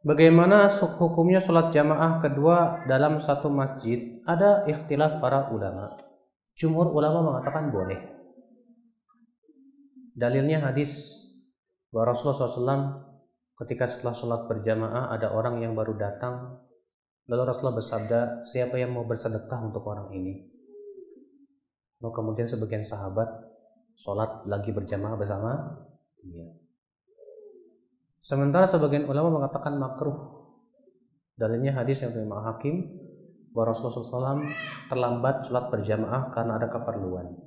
Bagaimana 0.00 0.72
hukumnya 0.96 1.42
sholat 1.42 1.74
jamaah 1.74 2.24
kedua 2.24 2.88
dalam 2.88 3.20
satu 3.20 3.52
masjid? 3.52 4.16
Ada 4.24 4.64
ikhtilaf 4.64 5.20
para 5.20 5.52
ulama. 5.52 5.92
Jumhur 6.56 6.88
ulama 6.88 7.20
mengatakan 7.20 7.68
boleh. 7.68 8.15
Dalilnya 10.16 10.64
hadis 10.64 11.20
bahwa 11.92 12.16
Rasulullah 12.16 12.40
SAW 12.48 12.84
ketika 13.60 13.84
setelah 13.84 14.16
sholat 14.16 14.40
berjamaah 14.48 15.12
ada 15.12 15.28
orang 15.36 15.60
yang 15.60 15.76
baru 15.76 15.92
datang. 15.92 16.56
Lalu 17.28 17.42
Rasulullah 17.52 17.76
bersabda 17.76 18.40
siapa 18.40 18.80
yang 18.80 18.96
mau 18.96 19.04
bersedekah 19.04 19.60
untuk 19.60 19.84
orang 19.84 20.08
ini? 20.16 20.40
Lalu 22.00 22.12
kemudian 22.16 22.48
sebagian 22.48 22.80
sahabat 22.80 23.28
sholat 23.92 24.48
lagi 24.48 24.72
berjamaah 24.72 25.20
bersama 25.20 25.84
dia. 26.24 26.48
Sementara 28.24 28.64
sebagian 28.64 29.04
ulama 29.04 29.36
mengatakan 29.36 29.76
makruh. 29.76 30.32
Dalilnya 31.36 31.76
hadis 31.76 32.00
yang 32.00 32.16
terima 32.16 32.40
hakim 32.40 32.88
bahwa 33.52 33.76
Rasulullah 33.76 34.32
SAW 34.32 34.48
terlambat 34.88 35.44
sholat 35.44 35.68
berjamaah 35.68 36.32
karena 36.32 36.56
ada 36.56 36.72
keperluan 36.72 37.45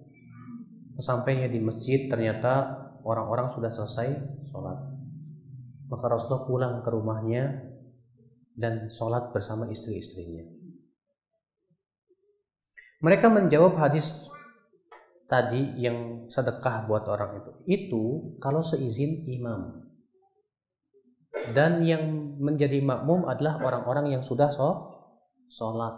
sesampainya 0.99 1.47
di 1.47 1.63
masjid 1.63 2.11
ternyata 2.11 2.75
orang-orang 3.07 3.47
sudah 3.47 3.71
selesai 3.71 4.11
sholat 4.51 4.99
maka 5.89 6.05
Rasulullah 6.05 6.45
pulang 6.45 6.75
ke 6.85 6.89
rumahnya 6.93 7.43
dan 8.53 8.87
sholat 8.93 9.33
bersama 9.33 9.65
istri-istrinya. 9.73 10.45
Mereka 13.01 13.31
menjawab 13.31 13.79
hadis 13.81 14.11
tadi 15.25 15.79
yang 15.81 16.29
sedekah 16.29 16.85
buat 16.85 17.09
orang 17.09 17.41
itu. 17.41 17.51
Itu 17.65 18.03
kalau 18.37 18.61
seizin 18.61 19.25
imam. 19.25 19.89
Dan 21.55 21.81
yang 21.87 22.03
menjadi 22.37 22.83
makmum 22.83 23.25
adalah 23.25 23.57
orang-orang 23.63 24.13
yang 24.13 24.21
sudah 24.21 24.51
sholat. 25.49 25.95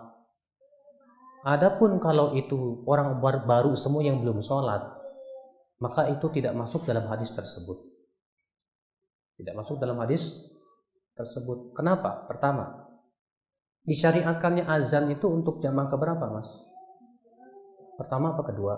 Adapun 1.42 1.98
kalau 1.98 2.38
itu 2.38 2.86
orang 2.86 3.18
baru 3.22 3.74
semua 3.74 4.06
yang 4.06 4.22
belum 4.22 4.46
sholat, 4.46 4.86
maka 5.82 6.06
itu 6.14 6.30
tidak 6.30 6.54
masuk 6.54 6.86
dalam 6.86 7.10
hadis 7.10 7.34
tersebut. 7.34 7.82
Tidak 9.42 9.58
masuk 9.58 9.82
dalam 9.82 9.98
hadis 9.98 10.38
tersebut. 11.18 11.74
Kenapa? 11.74 12.30
Pertama, 12.30 12.86
disyariatkannya 13.90 14.70
azan 14.70 15.10
itu 15.10 15.26
untuk 15.26 15.58
jamaah 15.58 15.90
keberapa, 15.90 16.30
Mas? 16.30 16.50
Pertama 17.98 18.38
apa 18.38 18.46
kedua? 18.46 18.78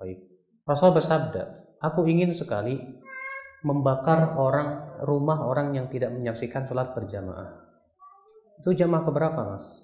Baik. 0.00 0.24
Rasul 0.64 0.96
bersabda, 0.96 1.76
aku 1.84 2.08
ingin 2.08 2.32
sekali 2.32 2.80
membakar 3.60 4.32
orang 4.40 4.96
rumah 5.04 5.44
orang 5.44 5.76
yang 5.76 5.92
tidak 5.92 6.08
menyaksikan 6.08 6.64
sholat 6.64 6.96
berjamaah. 6.96 7.52
Itu 8.64 8.72
jamaah 8.72 9.04
keberapa, 9.04 9.40
Mas? 9.44 9.81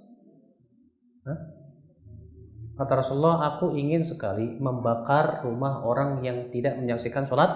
Kata 2.79 2.93
Rasulullah, 3.03 3.53
aku 3.55 3.75
ingin 3.75 4.07
sekali 4.07 4.55
membakar 4.63 5.43
rumah 5.43 5.83
orang 5.83 6.23
yang 6.23 6.47
tidak 6.55 6.79
menyaksikan 6.79 7.27
sholat 7.27 7.51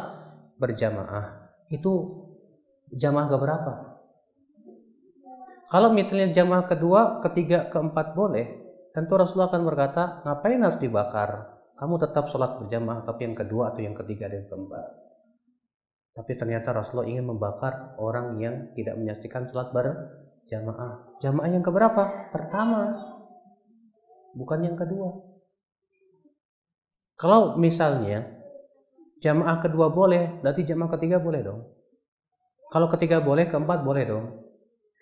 berjamaah 0.59 1.43
itu 1.73 1.93
jamaah 2.93 3.29
keberapa? 3.33 3.73
Kalau 5.73 5.89
misalnya 5.89 6.29
jamaah 6.29 6.69
kedua, 6.69 7.25
ketiga, 7.25 7.73
keempat 7.73 8.13
boleh, 8.13 8.45
tentu 8.93 9.17
Rasulullah 9.17 9.49
akan 9.49 9.65
berkata, 9.65 10.21
ngapain 10.21 10.61
harus 10.61 10.77
dibakar? 10.77 11.49
Kamu 11.81 11.97
tetap 11.97 12.29
sholat 12.29 12.61
berjamaah, 12.61 13.09
tapi 13.09 13.25
yang 13.25 13.33
kedua 13.33 13.73
atau 13.73 13.81
yang 13.81 13.97
ketiga 13.97 14.29
dan 14.29 14.45
keempat. 14.53 14.85
Tapi 16.13 16.33
ternyata 16.37 16.77
Rasulullah 16.77 17.09
ingin 17.09 17.25
membakar 17.25 17.97
orang 17.97 18.37
yang 18.37 18.77
tidak 18.77 19.01
menyaksikan 19.01 19.49
sholat 19.49 19.73
berjamaah. 19.73 21.17
Jamaah 21.25 21.49
yang 21.49 21.65
keberapa? 21.65 22.29
Pertama, 22.29 22.93
bukan 24.37 24.67
yang 24.67 24.77
kedua. 24.77 25.09
Kalau 27.17 27.57
misalnya 27.61 28.43
Jamaah 29.23 29.63
kedua 29.63 29.87
boleh, 29.87 30.43
berarti 30.43 30.67
jamaah 30.67 30.99
ketiga 30.99 31.23
boleh 31.23 31.47
dong. 31.47 31.63
Kalau 32.75 32.91
ketiga 32.91 33.23
boleh, 33.23 33.47
keempat 33.47 33.87
boleh 33.87 34.03
dong. 34.03 34.51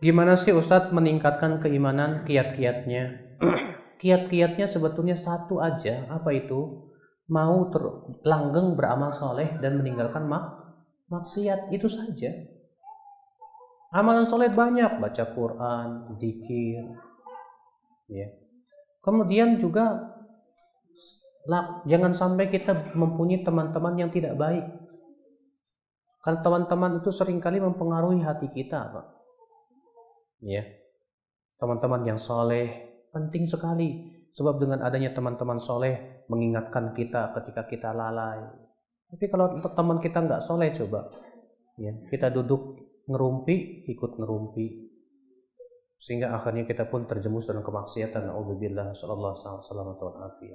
Gimana 0.00 0.36
sih 0.36 0.52
Ustadz 0.52 0.92
meningkatkan 0.92 1.60
keimanan 1.60 2.24
kiat-kiatnya? 2.24 3.25
kiat-kiatnya 4.00 4.66
sebetulnya 4.68 5.16
satu 5.16 5.60
aja, 5.60 6.08
apa 6.08 6.30
itu? 6.32 6.86
mau 7.26 7.66
langgeng 8.22 8.78
beramal 8.78 9.10
soleh 9.10 9.58
dan 9.58 9.82
meninggalkan 9.82 10.30
mak 10.30 10.62
maksiat 11.10 11.74
itu 11.74 11.90
saja. 11.90 12.30
Amalan 13.94 14.26
soleh 14.26 14.50
banyak, 14.50 14.98
baca 14.98 15.24
Quran, 15.30 15.88
zikir, 16.18 16.82
ya. 18.10 18.28
Kemudian 19.00 19.62
juga 19.62 20.14
jangan 21.86 22.10
sampai 22.10 22.50
kita 22.50 22.94
mempunyai 22.98 23.46
teman-teman 23.46 23.94
yang 23.94 24.10
tidak 24.10 24.34
baik. 24.34 24.66
Karena 26.26 26.42
teman-teman 26.42 26.98
itu 26.98 27.14
sering 27.14 27.38
kali 27.38 27.62
mempengaruhi 27.62 28.18
hati 28.26 28.50
kita, 28.50 28.90
Pak. 28.90 29.06
Ya. 30.42 30.66
Teman-teman 31.62 32.02
yang 32.02 32.18
soleh 32.18 32.95
penting 33.16 33.48
sekali 33.48 34.16
Sebab 34.36 34.60
dengan 34.60 34.84
adanya 34.84 35.16
teman-teman 35.16 35.56
soleh 35.56 36.28
mengingatkan 36.28 36.92
kita 36.92 37.32
ketika 37.40 37.64
kita 37.64 37.88
lalai. 37.96 38.44
Tapi 39.08 39.32
kalau 39.32 39.56
teman 39.56 39.96
kita 39.96 40.20
nggak 40.20 40.44
soleh 40.44 40.68
coba, 40.76 41.08
ya 41.80 41.96
kita 42.12 42.28
duduk 42.28 42.76
ngerumpi, 43.08 43.88
ikut 43.88 44.20
ngerumpi, 44.20 44.92
sehingga 45.96 46.36
akhirnya 46.36 46.68
kita 46.68 46.84
pun 46.84 47.08
terjemus 47.08 47.48
dalam 47.48 47.64
kemaksiatan. 47.64 48.28
Alhamdulillah, 48.28 48.92
sallallahu 48.92 49.36
alaihi 49.40 50.52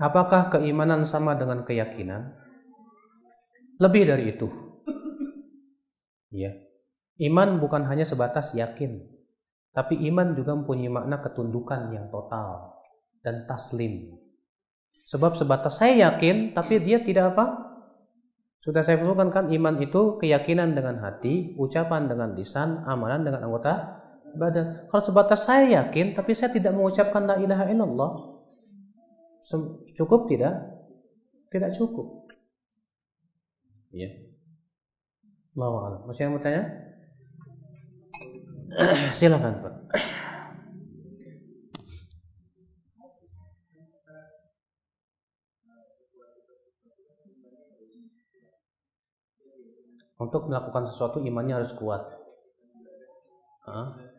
Apakah 0.00 0.48
keimanan 0.48 1.04
sama 1.04 1.36
dengan 1.36 1.68
keyakinan? 1.68 2.32
Lebih 3.76 4.08
dari 4.08 4.24
itu. 4.32 4.48
Ya. 6.32 6.56
Iman 7.20 7.60
bukan 7.60 7.84
hanya 7.84 8.08
sebatas 8.08 8.56
yakin, 8.56 9.17
tapi 9.78 9.94
iman 10.10 10.34
juga 10.34 10.58
mempunyai 10.58 10.90
makna 10.90 11.22
ketundukan 11.22 11.94
yang 11.94 12.10
total 12.10 12.82
dan 13.22 13.46
taslim. 13.46 14.10
Sebab 15.06 15.38
sebatas 15.38 15.78
saya 15.78 16.10
yakin, 16.10 16.50
tapi 16.50 16.82
dia 16.82 16.98
tidak 16.98 17.38
apa? 17.38 17.46
Sudah 18.58 18.82
saya 18.82 18.98
sebutkan 18.98 19.30
kan 19.30 19.46
iman 19.54 19.78
itu 19.78 20.18
keyakinan 20.18 20.74
dengan 20.74 20.98
hati, 20.98 21.54
ucapan 21.54 22.10
dengan 22.10 22.34
lisan, 22.34 22.82
amalan 22.90 23.22
dengan 23.22 23.46
anggota 23.46 24.02
badan. 24.34 24.90
Kalau 24.90 25.02
sebatas 25.06 25.46
saya 25.46 25.86
yakin 25.86 26.10
tapi 26.10 26.34
saya 26.34 26.50
tidak 26.50 26.74
mengucapkan 26.74 27.22
la 27.22 27.38
ilaha 27.38 27.70
illallah, 27.70 28.10
cukup 29.94 30.26
tidak? 30.26 30.58
Tidak 31.54 31.70
cukup. 31.78 32.26
Ya. 33.94 34.10
Allah 35.54 36.02
Masih 36.02 36.26
yang 36.26 36.34
mau 36.34 36.42
tanya? 36.42 36.87
Silakan 39.16 39.64
Pak. 39.64 39.74
Untuk 50.18 50.50
melakukan 50.50 50.82
sesuatu 50.90 51.22
imannya 51.22 51.62
harus 51.62 51.72
kuat. 51.78 52.02
Hah? 53.62 54.17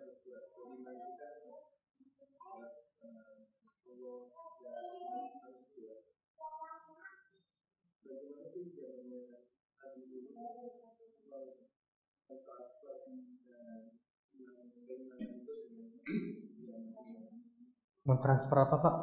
Mentransfer 18.10 18.58
apa 18.58 18.76
Pak? 18.82 18.96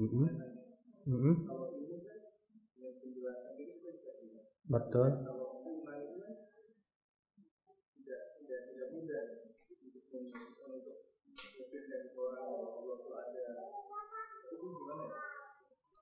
Mm 0.00 0.08
-hmm. 0.08 0.26
Mm 1.04 1.18
-hmm. 1.20 1.34
Betul. 4.68 5.08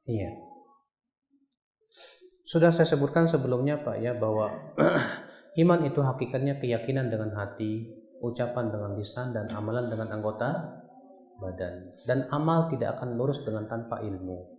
Iya. 0.07 0.31
Sudah 2.47 2.71
saya 2.71 2.87
sebutkan 2.87 3.27
sebelumnya 3.27 3.83
Pak 3.83 3.99
ya 3.99 4.15
bahwa 4.15 4.55
iman 5.63 5.81
itu 5.83 5.99
hakikatnya 5.99 6.63
keyakinan 6.63 7.11
dengan 7.11 7.35
hati, 7.35 7.91
ucapan 8.25 8.73
dengan 8.73 8.97
lisan 8.97 9.33
dan 9.37 9.51
amalan 9.53 9.89
dengan 9.93 10.09
anggota 10.13 10.81
badan. 11.41 11.93
Dan 12.05 12.29
amal 12.33 12.73
tidak 12.73 12.97
akan 13.01 13.17
lurus 13.21 13.45
dengan 13.45 13.69
tanpa 13.69 14.01
ilmu. 14.01 14.57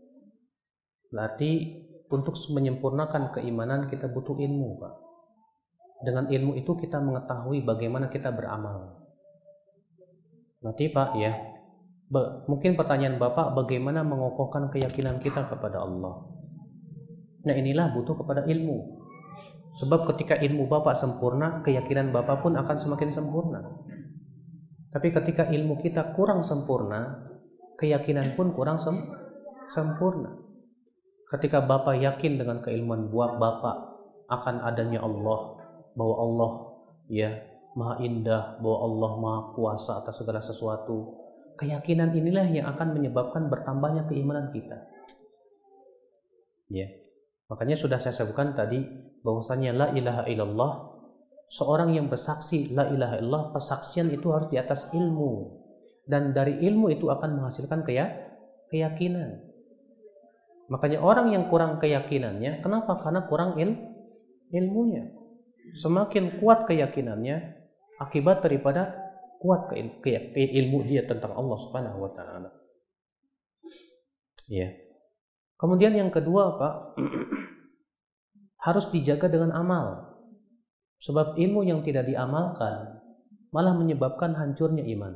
Berarti 1.10 1.52
untuk 2.08 2.36
menyempurnakan 2.54 3.34
keimanan 3.34 3.92
kita 3.92 4.08
butuh 4.12 4.38
ilmu, 4.38 4.80
Pak. 4.80 4.94
Dengan 5.98 6.30
ilmu 6.30 6.54
itu 6.54 6.78
kita 6.78 7.02
mengetahui 7.02 7.66
bagaimana 7.66 8.06
kita 8.08 8.30
beramal. 8.30 9.02
Nanti 10.62 10.94
Pak 10.94 11.10
ya, 11.18 11.34
mungkin 12.46 12.78
pertanyaan 12.78 13.18
Bapak 13.18 13.58
bagaimana 13.58 14.06
mengokohkan 14.06 14.70
keyakinan 14.70 15.18
kita 15.18 15.50
kepada 15.50 15.82
Allah. 15.82 16.22
Nah 17.48 17.56
inilah 17.56 17.96
butuh 17.96 18.14
kepada 18.20 18.46
ilmu. 18.46 19.07
Sebab 19.78 20.10
ketika 20.10 20.36
ilmu 20.42 20.66
Bapak 20.66 20.98
sempurna, 20.98 21.62
keyakinan 21.62 22.10
Bapak 22.10 22.42
pun 22.42 22.58
akan 22.58 22.78
semakin 22.78 23.14
sempurna. 23.14 23.62
Tapi 24.90 25.14
ketika 25.14 25.46
ilmu 25.54 25.78
kita 25.78 26.18
kurang 26.18 26.42
sempurna, 26.42 27.30
keyakinan 27.78 28.34
pun 28.34 28.50
kurang 28.56 28.82
sem 28.82 28.98
sempurna. 29.70 30.34
Ketika 31.30 31.62
Bapak 31.62 32.00
yakin 32.02 32.42
dengan 32.42 32.64
keilmuan 32.66 33.14
buat 33.14 33.38
Bapak 33.38 33.78
akan 34.32 34.66
adanya 34.66 35.06
Allah, 35.06 35.62
bahwa 35.94 36.16
Allah 36.24 36.52
ya 37.12 37.30
maha 37.78 38.02
indah, 38.02 38.58
bahwa 38.58 38.78
Allah 38.82 39.12
maha 39.22 39.42
kuasa 39.54 40.02
atas 40.02 40.18
segala 40.18 40.42
sesuatu. 40.42 41.14
Keyakinan 41.58 42.14
inilah 42.14 42.46
yang 42.50 42.70
akan 42.70 42.94
menyebabkan 42.94 43.50
bertambahnya 43.50 44.06
keimanan 44.06 44.54
kita. 44.54 44.78
Ya. 46.70 46.86
Makanya 47.50 47.80
sudah 47.80 47.98
saya 47.98 48.14
sebutkan 48.14 48.54
tadi 48.54 48.84
bahwasanya 49.28 49.76
la 49.76 49.88
ilaha 49.92 50.24
illallah 50.32 50.74
seorang 51.52 51.92
yang 52.00 52.08
bersaksi 52.08 52.72
la 52.72 52.88
ilaha 52.88 53.20
illallah 53.20 53.44
persaksian 53.52 54.08
itu 54.16 54.32
harus 54.32 54.48
di 54.48 54.56
atas 54.56 54.88
ilmu 54.96 55.60
dan 56.08 56.32
dari 56.32 56.64
ilmu 56.64 56.88
itu 56.88 57.12
akan 57.12 57.44
menghasilkan 57.44 57.84
keyakinan. 58.72 59.44
Makanya 60.72 61.00
orang 61.04 61.32
yang 61.36 61.52
kurang 61.52 61.80
keyakinannya, 61.80 62.64
kenapa? 62.64 63.00
Karena 63.00 63.28
kurang 63.28 63.60
il, 63.60 63.76
ilmunya. 64.52 65.12
Semakin 65.76 66.40
kuat 66.40 66.64
keyakinannya, 66.68 67.56
akibat 68.00 68.40
daripada 68.44 68.96
kuat 69.44 69.72
ke, 69.72 70.16
ilmu 70.36 70.88
dia 70.88 71.04
tentang 71.04 71.36
Allah 71.36 71.58
Subhanahu 71.60 72.08
wa 72.08 72.12
taala. 72.16 72.50
Ya. 74.48 74.72
Kemudian 75.60 75.92
yang 75.92 76.12
kedua, 76.12 76.56
Pak, 76.56 76.76
harus 78.62 78.90
dijaga 78.90 79.30
dengan 79.30 79.54
amal. 79.54 80.18
Sebab 80.98 81.38
ilmu 81.38 81.62
yang 81.62 81.86
tidak 81.86 82.10
diamalkan 82.10 82.98
malah 83.54 83.74
menyebabkan 83.78 84.34
hancurnya 84.34 84.82
iman. 84.98 85.14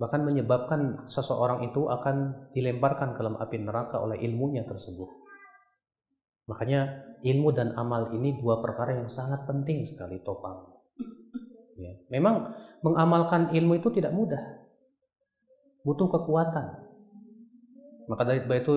Bahkan 0.00 0.20
menyebabkan 0.24 1.04
seseorang 1.04 1.68
itu 1.68 1.84
akan 1.84 2.48
dilemparkan 2.56 3.12
ke 3.12 3.20
dalam 3.20 3.36
api 3.36 3.56
neraka 3.60 4.00
oleh 4.00 4.16
ilmunya 4.24 4.64
tersebut. 4.64 5.12
Makanya 6.48 7.04
ilmu 7.20 7.52
dan 7.52 7.76
amal 7.76 8.10
ini 8.16 8.40
dua 8.40 8.64
perkara 8.64 8.96
yang 8.96 9.12
sangat 9.12 9.44
penting 9.44 9.84
sekali 9.84 10.24
topang. 10.24 10.72
Ya. 11.76 12.00
Memang 12.08 12.56
mengamalkan 12.80 13.52
ilmu 13.52 13.76
itu 13.76 13.92
tidak 13.92 14.16
mudah. 14.16 14.40
Butuh 15.84 16.08
kekuatan. 16.08 16.66
Maka 18.08 18.22
dari 18.24 18.40
itu 18.42 18.74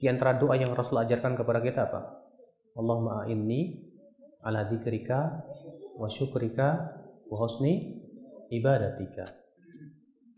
di 0.00 0.06
antara 0.08 0.38
doa 0.38 0.56
yang 0.56 0.72
Rasul 0.72 1.02
ajarkan 1.02 1.34
kepada 1.34 1.60
kita 1.60 1.90
apa? 1.90 2.19
Allahumma 2.80 3.28
inni 3.28 3.76
ala 4.40 4.64
dzikrika 4.64 5.44
wa 6.00 6.08
syukrika 6.08 6.96
wa 7.28 7.36
husni 7.36 8.00
ibadatika. 8.48 9.28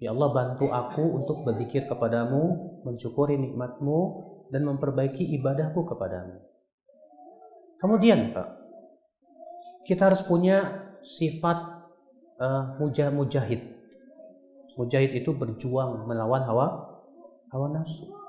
Ya 0.02 0.10
Allah 0.10 0.35
bantu 0.35 0.66
aku 0.74 1.23
untuk 1.23 1.47
berzikir 1.47 1.86
kepadamu, 1.86 2.82
mensyukuri 2.82 3.39
nikmatmu 3.39 3.98
dan 4.51 4.66
memperbaiki 4.66 5.23
ibadahku 5.39 5.86
kepadamu. 5.86 6.43
Kemudian 7.78 8.35
Pak, 8.35 8.48
kita 9.86 10.10
harus 10.10 10.27
punya 10.27 10.90
sifat 11.06 11.59
uh, 12.43 12.78
mujah 12.82 13.14
mujahid. 13.14 13.62
Mujahid 14.74 15.14
itu 15.14 15.31
berjuang 15.31 16.06
melawan 16.10 16.43
hawa 16.47 16.66
hawa 17.55 17.66
nafsu. 17.70 18.22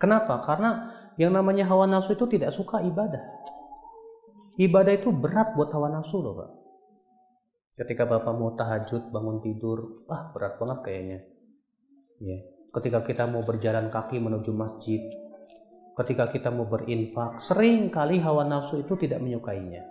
Kenapa? 0.00 0.40
Karena 0.40 0.88
yang 1.20 1.36
namanya 1.36 1.68
hawa 1.68 1.84
nafsu 1.84 2.16
itu 2.16 2.24
tidak 2.24 2.56
suka 2.56 2.80
ibadah. 2.80 3.20
Ibadah 4.56 4.96
itu 4.96 5.12
berat 5.12 5.52
buat 5.52 5.68
hawa 5.76 5.92
nafsu 5.92 6.24
loh, 6.24 6.40
Pak. 6.40 6.50
Ketika 7.76 8.08
Bapak 8.08 8.32
mau 8.32 8.56
tahajud, 8.56 9.12
bangun 9.12 9.44
tidur, 9.44 10.00
ah 10.08 10.32
berat 10.32 10.56
banget 10.56 10.78
kayaknya. 10.84 11.18
Ya. 12.20 12.38
Ketika 12.72 13.04
kita 13.04 13.24
mau 13.28 13.44
berjalan 13.44 13.92
kaki 13.92 14.16
menuju 14.20 14.52
masjid, 14.56 15.04
ketika 15.96 16.32
kita 16.32 16.48
mau 16.48 16.64
berinfak, 16.64 17.36
sering 17.36 17.92
kali 17.92 18.20
hawa 18.24 18.48
nafsu 18.48 18.80
itu 18.80 18.96
tidak 18.96 19.20
menyukainya. 19.20 19.84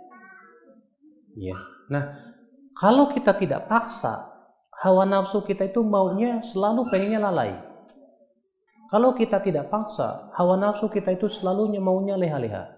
Ya. 1.38 1.54
Nah, 1.90 2.34
kalau 2.74 3.10
kita 3.10 3.34
tidak 3.38 3.70
paksa, 3.70 4.26
hawa 4.82 5.06
nafsu 5.06 5.42
kita 5.46 5.70
itu 5.70 5.82
maunya 5.86 6.42
selalu 6.42 6.90
pengennya 6.90 7.22
lalai. 7.22 7.69
Kalau 8.90 9.14
kita 9.14 9.38
tidak 9.38 9.70
paksa, 9.70 10.34
hawa 10.34 10.58
nafsu 10.58 10.90
kita 10.90 11.14
itu 11.14 11.30
selalu 11.30 11.78
maunya 11.78 12.18
leha-leha. 12.18 12.74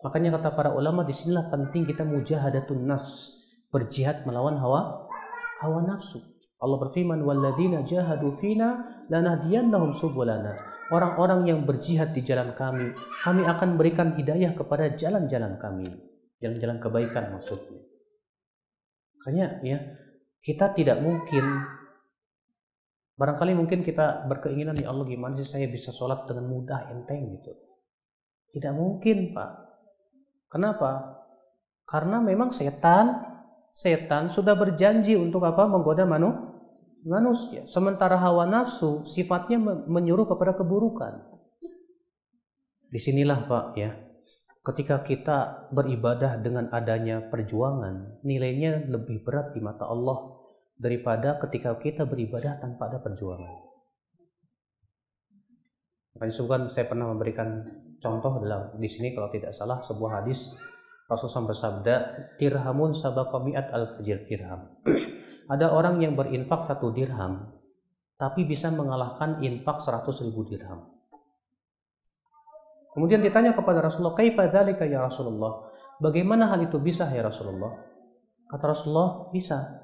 Makanya 0.00 0.40
kata 0.40 0.56
para 0.56 0.72
ulama 0.72 1.04
di 1.04 1.12
sinilah 1.12 1.52
penting 1.52 1.84
kita 1.84 2.08
mujahadatun 2.08 2.88
nas, 2.88 3.36
berjihad 3.68 4.24
melawan 4.24 4.56
hawa 4.56 5.04
hawa 5.60 5.84
nafsu. 5.84 6.24
Allah 6.56 6.80
berfirman 6.80 7.20
walladzina 7.20 7.84
jahadu 7.84 8.32
fina 8.32 9.04
lanahdiyannahum 9.12 9.92
subulana. 9.92 10.56
Orang-orang 10.88 11.52
yang 11.52 11.60
berjihad 11.68 12.16
di 12.16 12.24
jalan 12.24 12.56
kami, 12.56 12.96
kami 13.24 13.44
akan 13.44 13.76
berikan 13.76 14.16
hidayah 14.16 14.56
kepada 14.56 14.92
jalan-jalan 14.96 15.60
kami. 15.60 15.88
Jalan-jalan 16.40 16.80
kebaikan 16.80 17.32
maksudnya. 17.36 17.80
Makanya 19.20 19.46
ya, 19.64 19.78
kita 20.44 20.76
tidak 20.76 21.00
mungkin 21.00 21.44
Barangkali 23.14 23.54
mungkin 23.54 23.86
kita 23.86 24.26
berkeinginan 24.26 24.74
ya 24.74 24.90
Allah 24.90 25.06
gimana 25.06 25.38
sih 25.38 25.46
saya 25.46 25.70
bisa 25.70 25.94
sholat 25.94 26.26
dengan 26.26 26.50
mudah 26.50 26.90
enteng 26.90 27.30
gitu. 27.38 27.54
Tidak 28.50 28.74
mungkin 28.74 29.30
Pak. 29.30 29.50
Kenapa? 30.50 31.22
Karena 31.86 32.18
memang 32.18 32.50
setan 32.50 33.34
setan 33.74 34.30
sudah 34.30 34.54
berjanji 34.54 35.18
untuk 35.18 35.42
apa 35.46 35.66
menggoda 35.66 36.06
manu, 36.06 36.30
manusia. 37.02 37.66
Sementara 37.66 38.18
hawa 38.18 38.46
nafsu 38.46 39.02
sifatnya 39.06 39.58
menyuruh 39.86 40.26
kepada 40.30 40.54
keburukan. 40.54 41.34
di 42.94 43.02
sinilah 43.02 43.50
Pak 43.50 43.66
ya, 43.74 43.90
ketika 44.62 45.02
kita 45.02 45.66
beribadah 45.74 46.38
dengan 46.38 46.70
adanya 46.70 47.26
perjuangan, 47.26 48.22
nilainya 48.22 48.86
lebih 48.86 49.26
berat 49.26 49.50
di 49.50 49.58
mata 49.58 49.82
Allah 49.90 50.33
daripada 50.74 51.38
ketika 51.42 51.74
kita 51.78 52.02
beribadah 52.04 52.58
tanpa 52.58 52.90
ada 52.90 52.98
perjuangan. 52.98 53.74
Makanya 56.14 56.34
kan 56.46 56.62
saya 56.70 56.86
pernah 56.86 57.10
memberikan 57.10 57.78
contoh 57.98 58.38
dalam 58.38 58.78
di 58.78 58.86
sini 58.86 59.10
kalau 59.10 59.30
tidak 59.34 59.50
salah 59.50 59.82
sebuah 59.82 60.22
hadis 60.22 60.54
Rasulullah 61.04 61.52
bersabda, 61.52 61.94
dirhamun 62.40 62.96
sabaqamiat 62.96 63.68
al 63.74 63.84
fajr 63.92 64.24
dirham. 64.24 64.72
ada 65.52 65.68
orang 65.68 66.00
yang 66.00 66.16
berinfak 66.16 66.64
satu 66.64 66.96
dirham, 66.96 67.52
tapi 68.16 68.48
bisa 68.48 68.72
mengalahkan 68.72 69.42
infak 69.44 69.84
seratus 69.84 70.24
ribu 70.24 70.48
dirham. 70.48 70.88
Kemudian 72.96 73.20
ditanya 73.20 73.52
kepada 73.52 73.84
Rasulullah, 73.84 74.16
"Kaifa 74.16 74.48
ya 74.86 75.02
Rasulullah?" 75.04 75.74
Bagaimana 76.00 76.50
hal 76.50 76.66
itu 76.66 76.80
bisa 76.82 77.06
ya 77.10 77.22
Rasulullah? 77.22 77.70
Kata 78.50 78.64
Rasulullah, 78.70 79.30
bisa. 79.30 79.83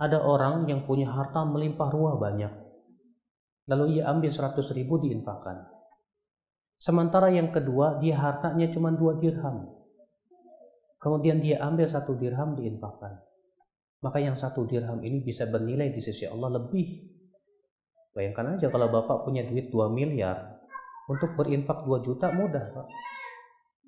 Ada 0.00 0.24
orang 0.24 0.64
yang 0.64 0.88
punya 0.88 1.12
harta 1.12 1.44
melimpah 1.44 1.92
ruah 1.92 2.16
banyak. 2.16 2.48
Lalu 3.68 4.00
ia 4.00 4.08
ambil 4.08 4.32
100 4.32 4.56
ribu 4.72 4.96
diinfakkan. 4.96 5.68
Sementara 6.80 7.28
yang 7.28 7.52
kedua, 7.52 8.00
dia 8.00 8.16
hartanya 8.16 8.72
cuma 8.72 8.88
dua 8.88 9.20
dirham. 9.20 9.68
Kemudian 10.96 11.36
dia 11.44 11.60
ambil 11.60 11.84
satu 11.84 12.16
dirham 12.16 12.56
diinfakkan. 12.56 13.20
Maka 14.00 14.16
yang 14.24 14.32
satu 14.32 14.64
dirham 14.64 15.04
ini 15.04 15.20
bisa 15.20 15.44
bernilai 15.44 15.92
di 15.92 16.00
sisi 16.00 16.24
Allah 16.24 16.56
lebih. 16.56 17.04
Bayangkan 18.16 18.56
aja 18.56 18.72
kalau 18.72 18.88
Bapak 18.88 19.28
punya 19.28 19.44
duit 19.44 19.68
2 19.68 19.92
miliar, 19.92 20.60
untuk 21.12 21.36
berinfak 21.36 21.84
2 21.84 22.00
juta 22.00 22.32
mudah, 22.32 22.64
Pak. 22.64 22.86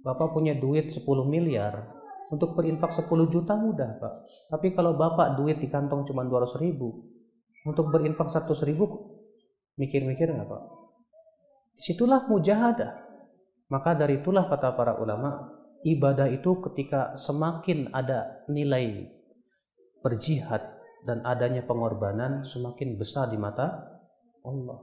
Bapak 0.05 0.37
punya 0.37 0.53
duit 0.53 0.93
10 0.93 1.01
miliar, 1.25 2.02
untuk 2.33 2.57
berinfak 2.57 2.89
10 2.97 3.05
juta 3.29 3.53
mudah, 3.61 4.01
Pak. 4.01 4.15
Tapi 4.49 4.73
kalau 4.73 4.97
Bapak 4.97 5.37
duit 5.37 5.61
di 5.61 5.69
kantong 5.69 6.09
cuma 6.09 6.25
200 6.25 6.65
ribu, 6.65 7.05
untuk 7.69 7.93
berinfak 7.93 8.33
100 8.33 8.49
ribu, 8.65 8.89
mikir-mikir 9.77 10.33
nggak, 10.33 10.49
Pak? 10.49 10.63
Di 11.77 11.83
situlah 11.93 12.25
mujahadah. 12.25 13.13
Maka 13.69 13.93
dari 13.93 14.25
itulah 14.25 14.49
kata 14.49 14.73
para 14.73 14.97
ulama, 14.97 15.53
ibadah 15.85 16.33
itu 16.33 16.57
ketika 16.65 17.21
semakin 17.21 17.93
ada 17.93 18.49
nilai 18.49 19.13
berjihad 20.01 20.77
dan 21.05 21.21
adanya 21.29 21.63
pengorbanan 21.69 22.49
semakin 22.49 22.97
besar 22.97 23.29
di 23.29 23.37
mata 23.37 23.93
Allah. 24.43 24.81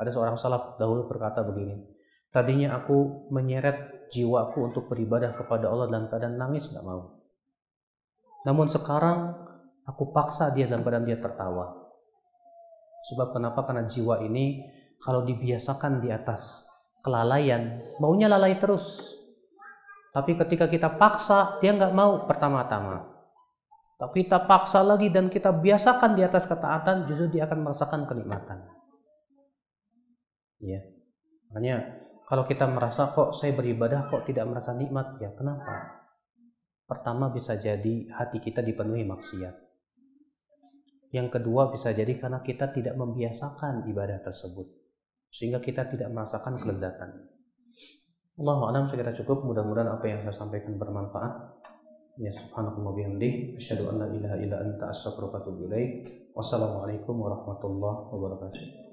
Ada 0.00 0.16
seorang 0.16 0.36
salaf 0.40 0.80
dahulu 0.80 1.04
berkata 1.06 1.44
begini, 1.44 1.76
tadinya 2.32 2.80
aku 2.80 3.28
menyeret 3.28 3.99
jiwaku 4.10 4.74
untuk 4.74 4.90
beribadah 4.90 5.32
kepada 5.32 5.70
Allah 5.70 5.86
dalam 5.86 6.06
keadaan 6.10 6.36
nangis 6.36 6.68
nggak 6.74 6.82
mau. 6.82 7.22
Namun 8.44 8.66
sekarang 8.66 9.32
aku 9.86 10.10
paksa 10.10 10.50
dia 10.50 10.66
dalam 10.66 10.82
keadaan 10.82 11.06
dia 11.06 11.16
tertawa. 11.16 11.70
Sebab 13.10 13.32
kenapa? 13.32 13.64
Karena 13.64 13.86
jiwa 13.88 14.20
ini 14.26 14.60
kalau 15.00 15.24
dibiasakan 15.24 16.04
di 16.04 16.12
atas 16.12 16.68
kelalaian, 17.00 17.80
maunya 17.96 18.28
lalai 18.28 18.60
terus. 18.60 19.16
Tapi 20.10 20.36
ketika 20.36 20.66
kita 20.66 20.98
paksa, 21.00 21.62
dia 21.62 21.72
nggak 21.72 21.94
mau 21.94 22.26
pertama-tama. 22.26 23.08
Tapi 23.96 24.26
kita 24.26 24.44
paksa 24.48 24.80
lagi 24.80 25.12
dan 25.12 25.28
kita 25.28 25.52
biasakan 25.54 26.16
di 26.18 26.24
atas 26.24 26.48
ketaatan, 26.48 27.04
justru 27.08 27.36
dia 27.36 27.44
akan 27.46 27.64
merasakan 27.64 28.08
kenikmatan. 28.08 28.64
Ya. 30.60 30.80
Makanya 31.52 32.00
kalau 32.30 32.46
kita 32.46 32.70
merasa 32.70 33.10
kok 33.10 33.34
saya 33.34 33.58
beribadah 33.58 34.06
kok 34.06 34.22
tidak 34.22 34.46
merasa 34.46 34.70
nikmat, 34.70 35.18
ya 35.18 35.34
kenapa? 35.34 36.06
Pertama 36.86 37.26
bisa 37.34 37.58
jadi 37.58 38.06
hati 38.14 38.38
kita 38.38 38.62
dipenuhi 38.62 39.02
maksiat. 39.02 39.58
Yang 41.10 41.28
kedua 41.34 41.74
bisa 41.74 41.90
jadi 41.90 42.14
karena 42.14 42.38
kita 42.38 42.70
tidak 42.70 42.94
membiasakan 42.94 43.82
ibadah 43.90 44.22
tersebut. 44.22 44.70
Sehingga 45.26 45.58
kita 45.58 45.90
tidak 45.90 46.06
merasakan 46.14 46.54
kelezatan. 46.62 47.10
Allah 48.38 48.58
alam 48.62 48.86
sekira 48.86 49.10
cukup. 49.10 49.42
Mudah-mudahan 49.42 49.90
apa 49.90 50.06
yang 50.06 50.22
saya 50.22 50.46
sampaikan 50.46 50.78
bermanfaat. 50.78 51.34
Ya 52.14 52.30
subhanakallah 52.30 52.94
bihamdi. 52.94 53.58
Asyhadu 53.58 53.90
an 53.90 54.06
la 54.06 54.08
ilaha 54.10 54.36
illa 54.38 54.56
anta 54.62 54.94
ilaik. 54.94 55.90
Wassalamualaikum 56.34 57.14
warahmatullahi 57.18 58.06
wabarakatuh. 58.14 58.89